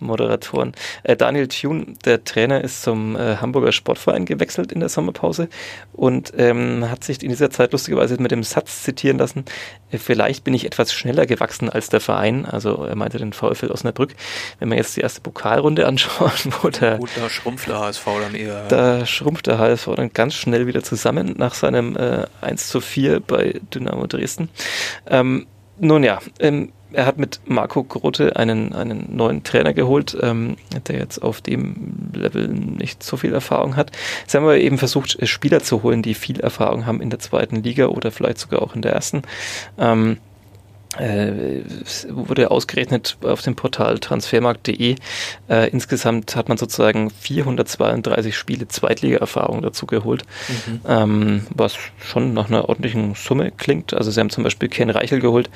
Moderatoren. 0.00 0.72
Äh, 1.02 1.16
Daniel 1.16 1.48
Thune, 1.48 1.94
der 2.04 2.24
Trainer, 2.24 2.62
ist 2.62 2.82
zum 2.82 3.16
äh, 3.16 3.36
Hamburger 3.36 3.72
Sportverein 3.72 4.24
gewechselt 4.24 4.72
in 4.72 4.80
der 4.80 4.88
Sommerpause 4.88 5.48
und 5.92 6.32
ähm, 6.36 6.90
hat 6.90 7.04
sich 7.04 7.22
in 7.22 7.28
dieser 7.28 7.50
Zeit 7.50 7.72
lustigerweise 7.72 8.20
mit 8.20 8.30
dem 8.30 8.42
Satz 8.42 8.82
zitieren 8.82 9.18
lassen, 9.18 9.44
äh, 9.90 9.98
vielleicht 9.98 10.44
bin 10.44 10.54
ich 10.54 10.66
etwas 10.66 10.92
schneller 10.92 11.26
gewachsen 11.26 11.70
als 11.70 11.88
der 11.88 12.00
Verein, 12.00 12.46
also 12.46 12.84
er 12.84 12.96
meinte 12.96 13.18
den 13.18 13.32
VfL 13.32 13.70
Osnabrück. 13.70 14.14
Wenn 14.58 14.68
man 14.68 14.78
jetzt 14.78 14.96
die 14.96 15.00
erste 15.00 15.20
Pokalrunde 15.20 15.86
anschaut, 15.86 16.48
wo 16.60 16.68
der... 16.68 16.98
Gut, 16.98 17.10
da 17.16 17.28
schrumpft 17.28 17.68
der 17.68 17.78
HSV 17.78 18.04
dann 18.04 18.34
eher. 18.34 18.66
Da 18.68 19.06
schrumpft 19.06 19.46
der 19.46 19.58
HSV 19.58 19.88
dann 19.96 20.12
ganz 20.12 20.34
schnell 20.34 20.66
wieder 20.66 20.82
zusammen 20.82 21.34
nach 21.36 21.54
seinem 21.54 21.96
äh, 21.96 22.26
1 22.40 22.68
zu 22.68 22.80
4 22.80 23.20
bei 23.20 23.60
Dynamo 23.72 24.06
Dresden. 24.06 24.48
Ähm, 25.06 25.46
nun 25.78 26.04
ja, 26.04 26.18
ähm, 26.38 26.72
er 26.92 27.06
hat 27.06 27.18
mit 27.18 27.40
Marco 27.44 27.84
Grote 27.84 28.36
einen, 28.36 28.72
einen 28.72 29.14
neuen 29.14 29.42
Trainer 29.42 29.72
geholt, 29.72 30.16
ähm, 30.20 30.56
der 30.86 30.98
jetzt 30.98 31.18
auf 31.18 31.40
dem 31.40 32.10
Level 32.12 32.48
nicht 32.48 33.02
so 33.02 33.16
viel 33.16 33.32
Erfahrung 33.32 33.76
hat. 33.76 33.92
Sie 34.26 34.36
haben 34.36 34.44
aber 34.44 34.58
eben 34.58 34.78
versucht, 34.78 35.16
Spieler 35.28 35.60
zu 35.60 35.82
holen, 35.82 36.02
die 36.02 36.14
viel 36.14 36.40
Erfahrung 36.40 36.86
haben 36.86 37.00
in 37.00 37.10
der 37.10 37.18
zweiten 37.18 37.56
Liga 37.56 37.86
oder 37.86 38.10
vielleicht 38.10 38.38
sogar 38.38 38.62
auch 38.62 38.74
in 38.74 38.82
der 38.82 38.92
ersten. 38.92 39.22
Ähm, 39.78 40.18
äh, 40.98 41.62
wurde 42.08 42.50
ausgerechnet 42.50 43.16
auf 43.22 43.42
dem 43.42 43.54
Portal 43.54 43.98
transfermarkt.de. 44.00 44.96
Äh, 45.48 45.70
insgesamt 45.70 46.34
hat 46.34 46.48
man 46.48 46.58
sozusagen 46.58 47.10
432 47.10 48.36
Spiele 48.36 48.66
Zweitliga-Erfahrung 48.66 49.62
dazu 49.62 49.86
geholt, 49.86 50.24
mhm. 50.48 50.80
ähm, 50.88 51.46
was 51.54 51.76
schon 51.98 52.34
nach 52.34 52.48
einer 52.48 52.68
ordentlichen 52.68 53.14
Summe 53.14 53.52
klingt. 53.52 53.94
Also 53.94 54.10
sie 54.10 54.18
haben 54.18 54.30
zum 54.30 54.42
Beispiel 54.42 54.68
Ken 54.68 54.90
Reichel 54.90 55.20
geholt, 55.20 55.48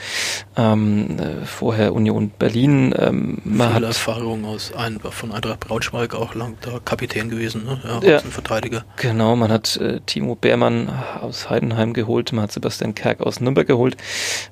ähm, 0.57 1.19
äh, 1.19 1.45
vorher 1.45 1.95
Union 1.95 2.31
Berlin. 2.39 2.95
Ähm, 2.97 3.39
man 3.43 3.69
Viel 3.69 3.77
hat 3.77 3.83
Erfahrung 3.83 4.45
aus 4.45 4.73
ein, 4.73 5.01
von 5.01 5.33
Eintracht 5.33 5.61
Braunschweig 5.61 6.15
auch 6.15 6.35
lang 6.37 6.57
da 6.61 6.79
Kapitän 6.85 7.29
gewesen, 7.29 7.65
ne? 7.65 7.81
ja, 7.85 8.09
ja 8.09 8.19
Verteidiger. 8.21 8.85
Genau, 8.97 9.35
man 9.35 9.51
hat 9.51 9.77
äh, 9.79 10.01
Timo 10.07 10.37
Beermann 10.37 10.91
aus 11.21 11.51
Heidenheim 11.51 11.93
geholt, 11.93 12.33
man 12.33 12.45
hat 12.45 12.53
Sebastian 12.53 12.95
Kerk 12.95 13.21
aus 13.21 13.41
Nürnberg 13.41 13.67
geholt, 13.67 13.97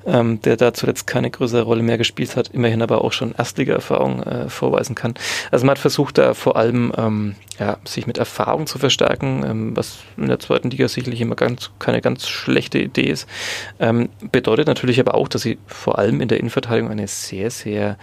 ähm, 0.06 0.40
der 0.42 0.56
da 0.56 0.71
zuletzt 0.74 1.06
keine 1.06 1.30
größere 1.30 1.62
Rolle 1.62 1.82
mehr 1.82 1.98
gespielt 1.98 2.37
hat, 2.37 2.48
immerhin 2.48 2.82
aber 2.82 3.02
auch 3.04 3.12
schon 3.12 3.35
Erstliga-Erfahrung 3.37 4.22
äh, 4.22 4.48
vorweisen 4.48 4.94
kann. 4.94 5.14
Also 5.50 5.66
man 5.66 5.72
hat 5.72 5.78
versucht, 5.78 6.18
da 6.18 6.35
vor 6.35 6.56
allem 6.56 6.92
ähm, 6.96 7.35
ja, 7.58 7.78
sich 7.85 8.06
mit 8.06 8.18
Erfahrung 8.18 8.66
zu 8.66 8.78
verstärken, 8.78 9.44
ähm, 9.44 9.76
was 9.76 9.98
in 10.16 10.28
der 10.28 10.38
zweiten 10.38 10.70
Liga 10.70 10.88
sicherlich 10.88 11.20
immer 11.20 11.37
ganz, 11.37 11.70
keine 11.78 12.00
ganz 12.00 12.28
schlechte 12.28 12.78
Idee 12.78 13.11
ist. 13.11 13.28
Ähm, 13.78 14.08
bedeutet 14.30 14.66
natürlich 14.66 15.00
aber 15.00 15.14
auch, 15.14 15.28
dass 15.28 15.42
sie 15.42 15.58
vor 15.66 15.98
allem 15.98 16.20
in 16.20 16.28
der 16.28 16.38
Innenverteidigung 16.38 16.90
eine 16.90 17.08
sehr, 17.08 17.50
sehr 17.50 17.98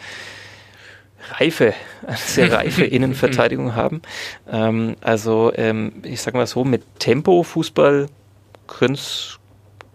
reife, 1.38 1.73
eine 2.05 2.17
sehr 2.17 2.51
reife 2.53 2.84
Innenverteidigung 2.84 3.75
haben. 3.75 4.01
Ähm, 4.49 4.95
also 5.01 5.51
ähm, 5.55 5.93
ich 6.03 6.21
sage 6.21 6.38
mal 6.38 6.47
so, 6.47 6.63
mit 6.63 6.84
Tempo 6.99 7.43
Fußball 7.43 8.08
könnte 8.67 8.93
es 8.93 9.38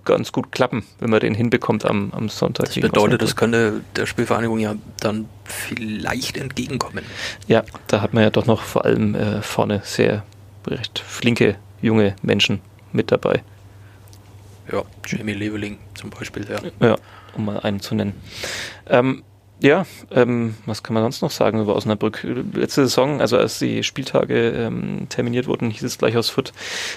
ganz 0.04 0.32
gut 0.32 0.52
klappen, 0.52 0.84
wenn 1.00 1.10
man 1.10 1.20
den 1.20 1.34
hinbekommt 1.34 1.84
am, 1.84 2.12
am 2.12 2.28
Sonntag. 2.28 2.66
Das 2.66 2.74
bedeutet, 2.74 3.22
das 3.22 3.36
könnte 3.36 3.80
der 3.96 4.06
Spielvereinigung 4.06 4.58
ja 4.58 4.74
dann 5.00 5.28
vielleicht 5.44 6.36
entgegenkommen. 6.36 7.04
Ja, 7.46 7.64
da 7.86 8.00
hat 8.00 8.14
man 8.14 8.22
ja 8.22 8.30
doch 8.30 8.46
noch 8.46 8.62
vor 8.62 8.84
allem 8.84 9.14
äh, 9.14 9.42
vorne 9.42 9.82
sehr 9.84 10.24
recht 10.66 10.98
flinke 10.98 11.56
junge 11.82 12.16
Menschen 12.22 12.60
mit 12.92 13.12
dabei. 13.12 13.42
Ja, 14.72 14.82
Jamie 15.06 15.34
Leveling 15.34 15.78
zum 15.94 16.10
Beispiel, 16.10 16.46
ja. 16.48 16.86
Ja, 16.86 16.96
um 17.36 17.44
mal 17.44 17.60
einen 17.60 17.80
zu 17.80 17.94
nennen. 17.94 18.14
Ähm, 18.88 19.22
ja, 19.64 19.86
ähm, 20.10 20.54
was 20.66 20.82
kann 20.82 20.94
man 20.94 21.02
sonst 21.02 21.22
noch 21.22 21.30
sagen 21.30 21.60
über 21.60 21.74
Osnabrück? 21.74 22.24
Letzte 22.52 22.82
Saison, 22.82 23.20
also 23.20 23.38
als 23.38 23.58
die 23.58 23.82
Spieltage 23.82 24.50
ähm, 24.50 25.06
terminiert 25.08 25.46
wurden, 25.46 25.70
hieß 25.70 25.82
es 25.82 25.98
gleich 25.98 26.16
aus 26.16 26.28
Fürth, 26.28 26.52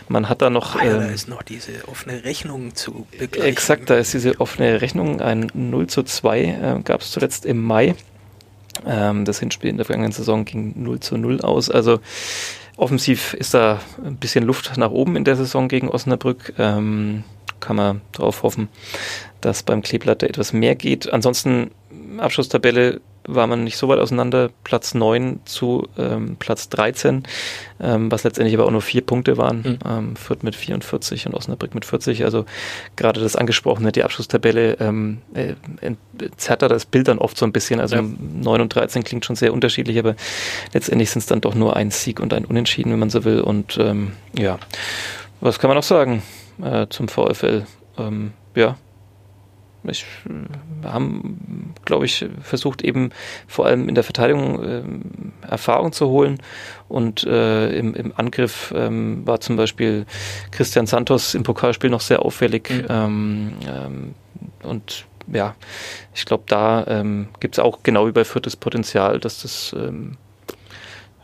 man 0.10 0.28
hat 0.28 0.42
da 0.42 0.50
noch... 0.50 0.76
Ah, 0.76 0.86
ja, 0.86 0.96
ähm, 0.96 1.00
da 1.00 1.08
ist 1.08 1.30
noch 1.30 1.44
diese 1.44 1.88
offene 1.88 2.26
Rechnung 2.26 2.76
zu 2.76 3.08
begleichen. 3.18 3.50
Exakt, 3.50 3.90
da 3.90 3.96
ist 3.96 4.14
diese 4.14 4.40
offene 4.42 4.82
Rechnung, 4.82 5.22
ein 5.22 5.50
0 5.54 5.88
zu 5.88 6.04
2 6.04 6.42
äh, 6.42 6.82
gab 6.84 7.02
es 7.02 7.12
zuletzt 7.12 7.46
im 7.46 7.64
Mai 7.64 7.96
Ähm, 8.86 9.26
das 9.26 9.40
Hinspiel 9.40 9.70
in 9.70 9.78
der 9.78 9.86
vergangenen 9.86 10.12
Saison 10.12 10.46
ging 10.46 10.74
0 10.76 11.00
zu 11.00 11.18
0 11.18 11.42
aus. 11.42 11.72
Also 11.72 12.00
offensiv 12.76 13.34
ist 13.34 13.54
da 13.54 13.80
ein 14.06 14.18
bisschen 14.18 14.44
Luft 14.44 14.78
nach 14.78 14.92
oben 14.92 15.16
in 15.16 15.24
der 15.24 15.36
Saison 15.36 15.68
gegen 15.68 15.90
Osnabrück. 15.90 16.54
Ähm, 16.60 17.24
kann 17.60 17.76
man 17.76 18.02
darauf 18.12 18.44
hoffen, 18.44 18.70
dass 19.42 19.64
beim 19.64 19.82
Kleeblatt 19.82 20.22
etwas 20.24 20.54
mehr 20.54 20.76
geht. 20.76 21.12
Ansonsten 21.12 21.72
Abschlusstabelle 22.20 23.02
war 23.28 23.46
man 23.46 23.64
nicht 23.64 23.78
so 23.78 23.90
weit 23.90 24.00
auseinander. 24.00 24.50
Platz 24.64 24.94
9 24.94 25.42
zu 25.46 25.88
ähm, 25.98 26.38
Platz 26.40 26.70
13, 26.70 27.24
ähm, 27.82 28.10
was 28.10 28.24
letztendlich 28.24 28.56
aber 28.56 28.66
auch 28.66 28.72
nur 28.72 28.82
vier 28.82 29.02
Punkte 29.02 29.38
waren. 29.38 29.58
Mhm. 29.58 29.80
Ähm, 29.86 30.16
Fürth 30.16 30.44
mit 30.44 30.56
44 30.56 31.28
und 31.28 31.34
Osnabrück 31.34 31.76
mit 31.76 31.86
40. 31.86 32.24
Also 32.24 32.46
gerade 32.96 33.20
das 33.20 33.36
angesprochene, 33.36 33.92
die 33.92 34.04
Abschlusstabelle 34.04 34.78
ähm, 34.80 35.20
äh, 35.34 35.56
zerrt 36.38 36.62
da 36.62 36.70
das 36.70 36.86
Bild 36.86 37.10
dann 37.10 37.20
oft 37.20 37.38
so 37.38 37.46
ein 37.46 37.52
bisschen. 37.52 37.82
Also 37.82 37.98
ja. 37.98 38.02
9 38.02 38.62
und 38.62 38.74
13 38.74 39.04
klingt 39.04 39.26
schon 39.26 39.36
sehr 39.36 39.54
unterschiedlich, 39.54 40.00
aber 40.00 40.16
letztendlich 40.74 41.12
sind 41.12 41.20
es 41.20 41.26
dann 41.26 41.42
doch 41.42 41.54
nur 41.54 41.76
ein 41.76 41.92
Sieg 41.92 42.22
und 42.22 42.34
ein 42.34 42.46
Unentschieden, 42.46 42.94
wenn 42.94 43.00
man 43.00 43.10
so 43.10 43.26
will. 43.26 43.42
Und 43.42 43.78
ähm, 43.78 44.14
ja, 44.38 44.58
was 45.42 45.60
kann 45.60 45.68
man 45.68 45.76
noch 45.76 45.84
sagen 45.84 46.24
äh, 46.64 46.88
zum 46.90 47.10
VfL? 47.10 47.66
Ähm, 47.98 48.32
ja, 48.56 48.78
ich, 49.91 50.06
wir 50.82 50.93
haben, 50.93 51.73
glaube 51.86 52.06
ich, 52.06 52.26
versucht 52.41 52.84
eben 52.84 53.12
vor 53.47 53.65
allem 53.65 53.89
in 53.89 53.95
der 53.95 54.04
Verteidigung 54.04 54.63
äh, 54.63 55.47
Erfahrung 55.47 55.91
zu 55.91 56.10
holen 56.10 56.39
und 56.88 57.23
äh, 57.23 57.69
im, 57.78 57.93
im 57.93 58.13
Angriff 58.15 58.73
ähm, 58.76 59.26
war 59.26 59.39
zum 59.39 59.56
Beispiel 59.56 60.06
Christian 60.52 60.88
Santos 60.88 61.34
im 61.34 61.43
Pokalspiel 61.43 61.89
noch 61.89 62.02
sehr 62.02 62.23
auffällig 62.23 62.69
mhm. 62.69 62.86
ähm, 62.89 63.54
ähm, 63.67 64.15
und 64.63 65.06
ja, 65.32 65.56
ich 66.15 66.26
glaube, 66.26 66.43
da 66.47 66.86
ähm, 66.88 67.28
gibt 67.39 67.56
es 67.56 67.60
auch 67.60 67.84
genau 67.84 68.08
wie 68.08 68.12
bei 68.12 68.23
Fürth 68.23 68.45
das 68.45 68.56
Potenzial, 68.56 69.19
dass 69.19 69.41
das 69.41 69.76
ähm, 69.78 70.17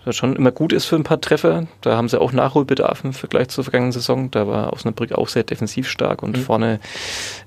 das 0.06 0.16
schon 0.16 0.36
immer 0.36 0.52
gut 0.52 0.74
ist 0.74 0.86
für 0.86 0.96
ein 0.96 1.04
paar 1.04 1.22
Treffer. 1.22 1.68
Da 1.82 1.96
haben 1.96 2.10
sie 2.10 2.20
auch 2.20 2.32
Nachholbedarf 2.32 3.04
im 3.04 3.14
Vergleich 3.14 3.50
zur 3.50 3.64
vergangenen 3.64 3.92
Saison. 3.92 4.32
Da 4.32 4.48
war 4.48 4.74
Osnabrück 4.74 5.14
auch 5.14 5.28
sehr 5.28 5.44
defensiv 5.44 5.88
stark 5.88 6.24
und 6.24 6.38
mhm. 6.38 6.42
vorne 6.42 6.80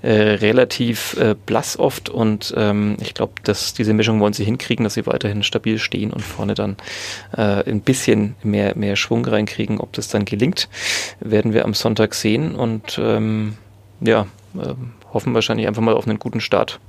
äh, 0.03 0.13
relativ 0.13 1.17
äh, 1.19 1.35
blass 1.47 1.79
oft. 1.79 2.09
Und 2.09 2.55
ähm, 2.57 2.97
ich 3.01 3.15
glaube, 3.15 3.35
dass 3.45 3.75
diese 3.75 3.93
Mischung 3.93 4.21
wollen 4.21 4.33
sie 4.33 4.45
hinkriegen, 4.45 4.85
dass 4.85 4.95
sie 4.95 5.07
weiterhin 5.07 5.43
stabil 5.43 5.79
stehen 5.79 6.13
und 6.13 6.23
vorne 6.23 6.55
dann 6.55 6.77
äh, 7.37 7.69
ein 7.69 7.81
bisschen 7.81 8.37
mehr, 8.43 8.77
mehr 8.77 8.97
Schwung 8.97 9.25
reinkriegen. 9.25 9.79
Ob 9.79 9.93
das 9.93 10.09
dann 10.09 10.25
gelingt, 10.25 10.69
werden 11.21 11.53
wir 11.53 11.65
am 11.65 11.75
Sonntag 11.75 12.15
sehen 12.15 12.55
und 12.55 12.99
ähm, 12.99 13.57
ja, 14.01 14.27
äh, 14.55 14.75
hoffen 15.13 15.35
wahrscheinlich 15.35 15.67
einfach 15.67 15.83
mal 15.83 15.95
auf 15.95 16.07
einen 16.07 16.19
guten 16.19 16.41
Start 16.41 16.81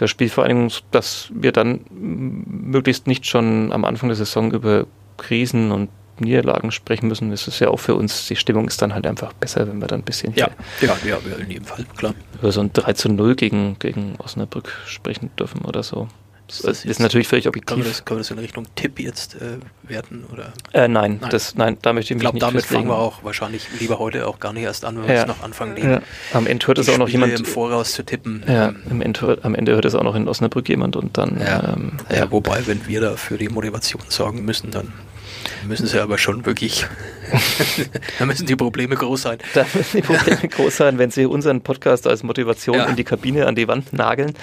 der 0.00 0.06
Spielvereinigung, 0.06 0.70
dass 0.90 1.28
wir 1.34 1.52
dann 1.52 1.80
möglichst 1.90 3.06
nicht 3.06 3.26
schon 3.26 3.72
am 3.72 3.84
Anfang 3.84 4.08
der 4.08 4.16
Saison 4.16 4.52
über 4.52 4.86
Krisen 5.16 5.70
und 5.70 5.88
Niederlagen 6.18 6.70
sprechen 6.70 7.08
müssen. 7.08 7.30
Das 7.30 7.48
ist 7.48 7.58
ja 7.60 7.68
auch 7.68 7.80
für 7.80 7.94
uns, 7.94 8.26
die 8.26 8.36
Stimmung 8.36 8.68
ist 8.68 8.80
dann 8.82 8.94
halt 8.94 9.06
einfach 9.06 9.32
besser, 9.32 9.66
wenn 9.66 9.80
wir 9.80 9.88
dann 9.88 10.00
ein 10.00 10.04
bisschen 10.04 10.32
ja, 10.36 10.48
ja, 10.80 10.96
ja, 11.04 11.18
in 11.38 11.50
jedem 11.50 11.64
Fall, 11.64 11.84
klar. 11.96 12.14
Über 12.40 12.52
so 12.52 12.60
ein 12.60 12.72
3 12.72 12.92
zu 12.92 13.08
0 13.08 13.34
gegen, 13.34 13.76
gegen 13.78 14.14
Osnabrück 14.18 14.72
sprechen 14.86 15.30
dürfen 15.38 15.62
oder 15.62 15.82
so. 15.82 16.08
Das, 16.46 16.58
das 16.58 16.84
ist 16.84 17.00
natürlich 17.00 17.26
völlig 17.26 17.48
objektiv. 17.48 17.74
Können 17.74 17.84
wir 17.84 17.90
das, 17.90 18.04
können 18.04 18.18
wir 18.18 18.22
das 18.22 18.30
in 18.30 18.38
Richtung 18.38 18.66
Tipp 18.74 19.00
jetzt 19.00 19.36
äh, 19.36 19.58
werten? 19.82 20.24
Oder? 20.30 20.52
Äh, 20.72 20.88
nein, 20.88 21.18
nein. 21.20 21.30
Das, 21.30 21.54
nein, 21.54 21.78
da 21.80 21.92
möchte 21.92 22.12
ich 22.12 22.16
mich 22.16 22.22
ich 22.22 22.22
glaub, 22.22 22.34
nicht 22.34 22.42
damit 22.42 22.62
festlegen. 22.62 22.88
fangen 22.88 22.98
wir 22.98 23.02
auch 23.02 23.24
wahrscheinlich 23.24 23.66
lieber 23.80 23.98
heute 23.98 24.26
auch 24.26 24.40
gar 24.40 24.52
nicht 24.52 24.64
erst 24.64 24.84
an, 24.84 24.98
wenn 24.98 25.08
wir 25.08 25.14
ja. 25.14 25.26
noch 25.26 25.42
anfangen, 25.42 25.76
ja. 25.76 26.02
Am 26.32 26.46
Ende 26.46 26.66
hört 26.66 26.78
es 26.78 26.88
auch 26.88 26.98
noch 26.98 27.08
jemand 27.08 27.38
im 27.38 27.44
Voraus 27.44 27.92
zu 27.92 28.04
tippen. 28.04 28.44
Ja, 28.46 28.74
am, 28.90 29.00
Ende, 29.00 29.38
am 29.42 29.54
Ende 29.54 29.72
hört 29.72 29.86
es 29.86 29.94
auch 29.94 30.02
noch 30.02 30.14
in 30.14 30.28
Osnabrück 30.28 30.68
jemand 30.68 30.96
und 30.96 31.16
dann. 31.16 31.40
Ja. 31.40 31.74
Ähm, 31.74 31.92
ja. 32.10 32.30
wobei, 32.30 32.66
wenn 32.66 32.86
wir 32.86 33.00
da 33.00 33.16
für 33.16 33.38
die 33.38 33.48
Motivation 33.48 34.02
sorgen 34.08 34.44
müssen, 34.44 34.70
dann 34.70 34.92
müssen 35.64 35.86
sie 35.86 36.00
aber 36.00 36.18
schon 36.18 36.46
wirklich, 36.46 36.86
da 38.18 38.26
müssen 38.26 38.46
die 38.46 38.56
Probleme 38.56 38.94
groß 38.94 39.22
sein. 39.22 39.38
Da 39.54 39.66
müssen 39.74 39.96
die 39.98 40.02
Probleme 40.02 40.48
groß 40.48 40.76
sein, 40.76 40.98
wenn 40.98 41.10
sie 41.10 41.26
unseren 41.26 41.60
Podcast 41.60 42.06
als 42.06 42.22
Motivation 42.22 42.76
ja. 42.76 42.84
in 42.86 42.96
die 42.96 43.04
Kabine 43.04 43.46
an 43.46 43.54
die 43.54 43.68
Wand 43.68 43.92
nageln 43.92 44.34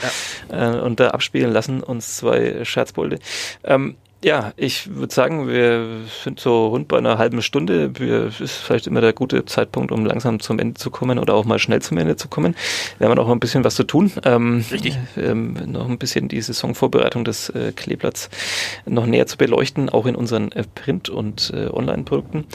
ja. 0.52 0.76
äh, 0.76 0.80
und 0.80 1.00
da 1.00 1.10
abspielen 1.10 1.52
lassen, 1.52 1.82
uns 1.82 2.18
zwei 2.18 2.64
Scherzbolde. 2.66 3.20
Ähm, 3.64 3.96
ja, 4.24 4.54
ich 4.56 4.96
würde 4.96 5.14
sagen, 5.14 5.48
wir 5.48 6.02
sind 6.24 6.40
so 6.40 6.68
rund 6.68 6.88
bei 6.88 6.98
einer 6.98 7.18
halben 7.18 7.42
Stunde. 7.42 7.98
Wir, 8.00 8.28
ist 8.28 8.52
vielleicht 8.52 8.86
immer 8.86 9.02
der 9.02 9.14
gute 9.14 9.46
Zeitpunkt, 9.46 9.92
um 9.92 10.06
langsam 10.06 10.40
zum 10.40 10.60
Ende 10.60 10.76
zu 10.76 10.92
kommen 10.92 11.18
oder 11.18 11.34
auch 11.34 11.46
mal 11.46 11.58
schnell 11.58 11.82
zum 11.82 11.98
Ende 11.98 12.16
zu 12.16 12.28
kommen. 12.28 12.56
Wir 13.00 13.08
haben 13.10 13.16
noch 13.16 13.30
ein 13.30 13.40
bisschen 13.40 13.64
was 13.64 13.76
zu 13.76 13.84
tun. 13.84 14.12
Ähm, 14.24 14.64
Richtig. 14.72 14.98
Ähm, 15.18 15.54
noch 15.66 15.90
ein 15.90 15.98
bisschen 15.98 16.28
die 16.28 16.42
Saisonvorbereitung 16.42 17.24
des 17.26 17.50
äh, 17.50 17.72
Kleeblatts 17.76 18.30
noch 18.86 19.08
näher 19.08 19.26
zu 19.26 19.38
beleuchten, 19.38 19.90
auch 19.90 20.06
in 20.06 20.16
unseren 20.16 20.52
äh, 20.52 20.64
Print- 20.76 21.10
und 21.10 21.52
äh, 21.56 21.68
Online-Produkten. 21.68 22.46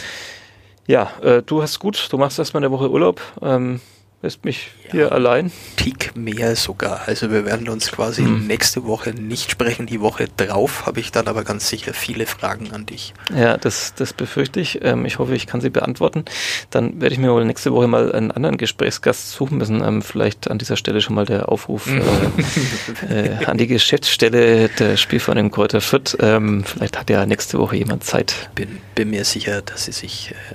Ja, 0.87 1.11
äh, 1.21 1.43
du 1.43 1.63
hast 1.63 1.81
gut, 1.81 2.09
du 2.11 2.19
machst 2.19 2.39
erstmal 2.39 2.63
eine 2.63 2.71
Woche 2.71 2.91
Urlaub. 2.91 3.21
Ähm, 3.43 3.81
lässt 4.23 4.45
mich 4.45 4.71
ja, 4.85 4.93
hier 4.93 5.13
allein. 5.13 5.53
Tick 5.77 6.17
mehr 6.17 6.57
sogar. 6.57 7.03
Also 7.07 7.31
wir 7.31 7.45
werden 7.45 7.69
uns 7.69 7.93
quasi 7.93 8.23
hm. 8.23 8.47
nächste 8.47 8.85
Woche 8.85 9.11
nicht 9.11 9.51
sprechen. 9.51 9.87
Die 9.87 10.01
Woche 10.01 10.29
drauf 10.37 10.87
habe 10.87 11.01
ich 11.01 11.13
dann 11.13 11.29
aber 11.29 11.45
ganz 11.45 11.69
sicher 11.69 11.93
viele 11.93 12.27
Fragen 12.27 12.73
an 12.73 12.87
dich. 12.87 13.13
Ja, 13.35 13.57
das, 13.59 13.95
das 13.95 14.13
befürchte 14.13 14.61
ich. 14.61 14.83
Ähm, 14.83 15.05
ich 15.05 15.19
hoffe, 15.19 15.35
ich 15.35 15.47
kann 15.47 15.61
sie 15.61 15.71
beantworten. 15.71 16.25
Dann 16.71 17.01
werde 17.01 17.15
ich 17.15 17.19
mir 17.19 17.33
wohl 17.33 17.45
nächste 17.45 17.73
Woche 17.73 17.89
mal 17.89 18.13
einen 18.13 18.31
anderen 18.31 18.57
Gesprächsgast 18.57 19.33
suchen 19.33 19.59
müssen. 19.59 19.83
Ähm, 19.83 20.03
vielleicht 20.03 20.51
an 20.51 20.59
dieser 20.59 20.77
Stelle 20.77 21.03
schon 21.03 21.15
mal 21.15 21.27
der 21.27 21.51
Aufruf 21.51 21.87
äh, 23.09 23.27
äh, 23.27 23.45
an 23.45 23.59
die 23.59 23.67
Geschäftsstelle 23.67 24.71
der 24.71 24.97
Spielvereinigung 24.97 25.51
Kräuter 25.51 25.81
Fürth. 25.83 26.17
Ähm, 26.21 26.65
vielleicht 26.65 26.99
hat 26.99 27.11
ja 27.11 27.27
nächste 27.27 27.59
Woche 27.59 27.77
jemand 27.77 28.05
Zeit. 28.05 28.51
Bin, 28.55 28.79
bin 28.95 29.11
mir 29.11 29.25
sicher, 29.25 29.61
dass 29.61 29.85
sie 29.85 29.93
sich 29.93 30.31
äh, 30.31 30.55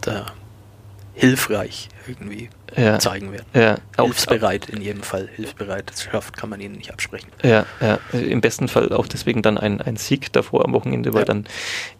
da 0.00 0.26
hilfreich 1.14 1.88
irgendwie 2.06 2.48
ja. 2.76 2.98
zeigen 2.98 3.32
werden. 3.32 3.46
Ja. 3.54 3.76
Hilfsbereit 4.02 4.68
in 4.68 4.82
jedem 4.82 5.02
Fall. 5.02 5.28
Hilfsbereit. 5.34 5.90
Das 5.90 6.02
schafft, 6.02 6.36
kann 6.36 6.50
man 6.50 6.60
ihnen 6.60 6.76
nicht 6.76 6.92
absprechen. 6.92 7.28
Ja, 7.42 7.66
ja. 7.80 7.98
Im 8.12 8.40
besten 8.40 8.68
Fall 8.68 8.92
auch 8.92 9.06
deswegen 9.06 9.42
dann 9.42 9.58
ein, 9.58 9.80
ein 9.80 9.96
Sieg 9.96 10.32
davor 10.32 10.64
am 10.64 10.72
Wochenende, 10.72 11.14
weil 11.14 11.22
ja. 11.22 11.26
dann 11.26 11.46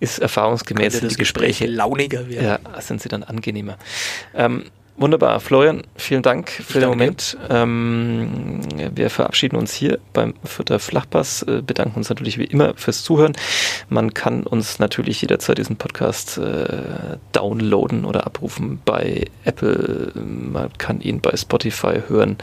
ist 0.01 0.19
erfahrungsgemäß 0.19 1.01
die 1.01 1.17
Gespräche 1.17 1.67
launiger 1.67 2.29
werden. 2.29 2.59
Ja, 2.65 2.81
sind 2.81 3.03
sie 3.03 3.09
dann 3.09 3.23
angenehmer. 3.23 3.77
Ähm, 4.35 4.65
Wunderbar. 5.01 5.41
Florian, 5.41 5.83
vielen 5.97 6.21
Dank 6.21 6.51
für 6.51 6.79
den 6.79 6.91
Moment. 6.91 7.39
Ähm, 7.49 8.61
wir 8.95 9.09
verabschieden 9.09 9.57
uns 9.57 9.73
hier 9.73 9.99
beim 10.13 10.35
Fürther 10.45 10.79
Flachpass, 10.79 11.43
äh, 11.45 11.63
bedanken 11.63 11.97
uns 11.97 12.11
natürlich 12.11 12.37
wie 12.37 12.45
immer 12.45 12.75
fürs 12.77 13.03
Zuhören. 13.03 13.33
Man 13.89 14.13
kann 14.13 14.43
uns 14.43 14.79
natürlich 14.79 15.23
jederzeit 15.23 15.57
diesen 15.57 15.77
Podcast 15.77 16.37
äh, 16.37 17.17
downloaden 17.33 18.05
oder 18.05 18.27
abrufen 18.27 18.83
bei 18.85 19.25
Apple. 19.47 20.13
Man 20.15 20.69
kann 20.77 21.01
ihn 21.01 21.23
bei 21.23 21.35
Spotify 21.35 22.03
hören 22.07 22.37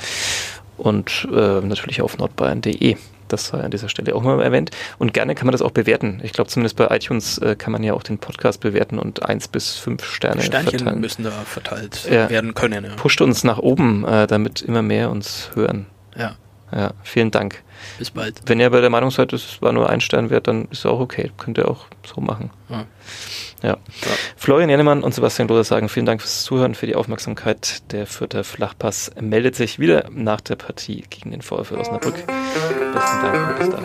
und 0.77 1.27
äh, 1.31 1.61
natürlich 1.61 2.01
auf 2.01 2.17
nordbayern.de. 2.17 2.97
Das 3.27 3.47
sei 3.47 3.59
an 3.59 3.71
dieser 3.71 3.89
Stelle 3.89 4.15
auch 4.15 4.23
mal 4.23 4.41
erwähnt. 4.41 4.71
Und 4.97 5.13
gerne 5.13 5.35
kann 5.35 5.45
man 5.45 5.51
das 5.51 5.61
auch 5.61 5.71
bewerten. 5.71 6.19
Ich 6.23 6.33
glaube, 6.33 6.49
zumindest 6.49 6.75
bei 6.77 6.87
iTunes 6.95 7.37
äh, 7.39 7.55
kann 7.55 7.71
man 7.71 7.83
ja 7.83 7.93
auch 7.93 8.03
den 8.03 8.17
Podcast 8.17 8.61
bewerten 8.61 8.99
und 8.99 9.23
eins 9.23 9.47
bis 9.47 9.75
fünf 9.75 10.05
Sterne 10.05 10.41
Sternchen 10.41 10.79
verteilen. 10.79 10.99
müssen 10.99 11.23
da 11.23 11.31
verteilt 11.31 12.07
ja. 12.09 12.29
werden 12.29 12.53
können. 12.53 12.85
Ja. 12.85 12.95
Pusht 12.95 13.21
uns 13.21 13.43
nach 13.43 13.59
oben, 13.59 14.05
äh, 14.05 14.27
damit 14.27 14.61
immer 14.61 14.81
mehr 14.81 15.09
uns 15.09 15.51
hören. 15.55 15.85
Ja. 16.15 16.35
Ja, 16.71 16.91
vielen 17.03 17.31
Dank. 17.31 17.63
Bis 17.97 18.11
bald. 18.11 18.41
Wenn 18.45 18.59
ihr 18.59 18.69
bei 18.69 18.81
der 18.81 18.89
Meinung 18.89 19.11
seid, 19.11 19.31
es 19.33 19.61
war 19.61 19.71
nur 19.71 19.89
ein 19.89 20.01
Stern 20.01 20.29
wert, 20.29 20.47
dann 20.47 20.65
ist 20.65 20.79
es 20.79 20.85
auch 20.85 20.99
okay. 20.99 21.31
Könnt 21.37 21.57
ihr 21.57 21.69
auch 21.69 21.85
so 22.05 22.19
machen. 22.19 22.49
Ja. 22.69 22.85
Ja. 23.63 23.69
ja. 23.69 23.77
Florian 24.35 24.69
Jennemann 24.69 25.01
und 25.03 25.13
Sebastian 25.13 25.47
Loder 25.47 25.63
sagen 25.63 25.89
vielen 25.89 26.05
Dank 26.05 26.21
fürs 26.21 26.43
Zuhören, 26.43 26.75
für 26.75 26.85
die 26.85 26.95
Aufmerksamkeit. 26.95 27.91
Der 27.91 28.05
vierte 28.05 28.43
Flachpass 28.43 29.11
meldet 29.19 29.55
sich 29.55 29.79
wieder 29.79 30.09
nach 30.11 30.41
der 30.41 30.57
Partie 30.57 31.05
gegen 31.09 31.31
den 31.31 31.41
VfL 31.41 31.75
Osnabrück. 31.75 32.15
Besten 32.93 33.21
Dank 33.21 33.49
und 33.49 33.59
bis 33.59 33.69
dann. 33.69 33.83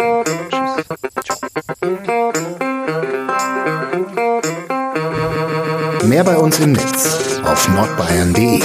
Tschüss. 1.22 1.62
Mehr 6.04 6.24
bei 6.24 6.36
uns 6.36 6.58
im 6.58 6.72
Netz 6.72 7.40
auf 7.44 7.68
nordbayern.de 7.68 8.60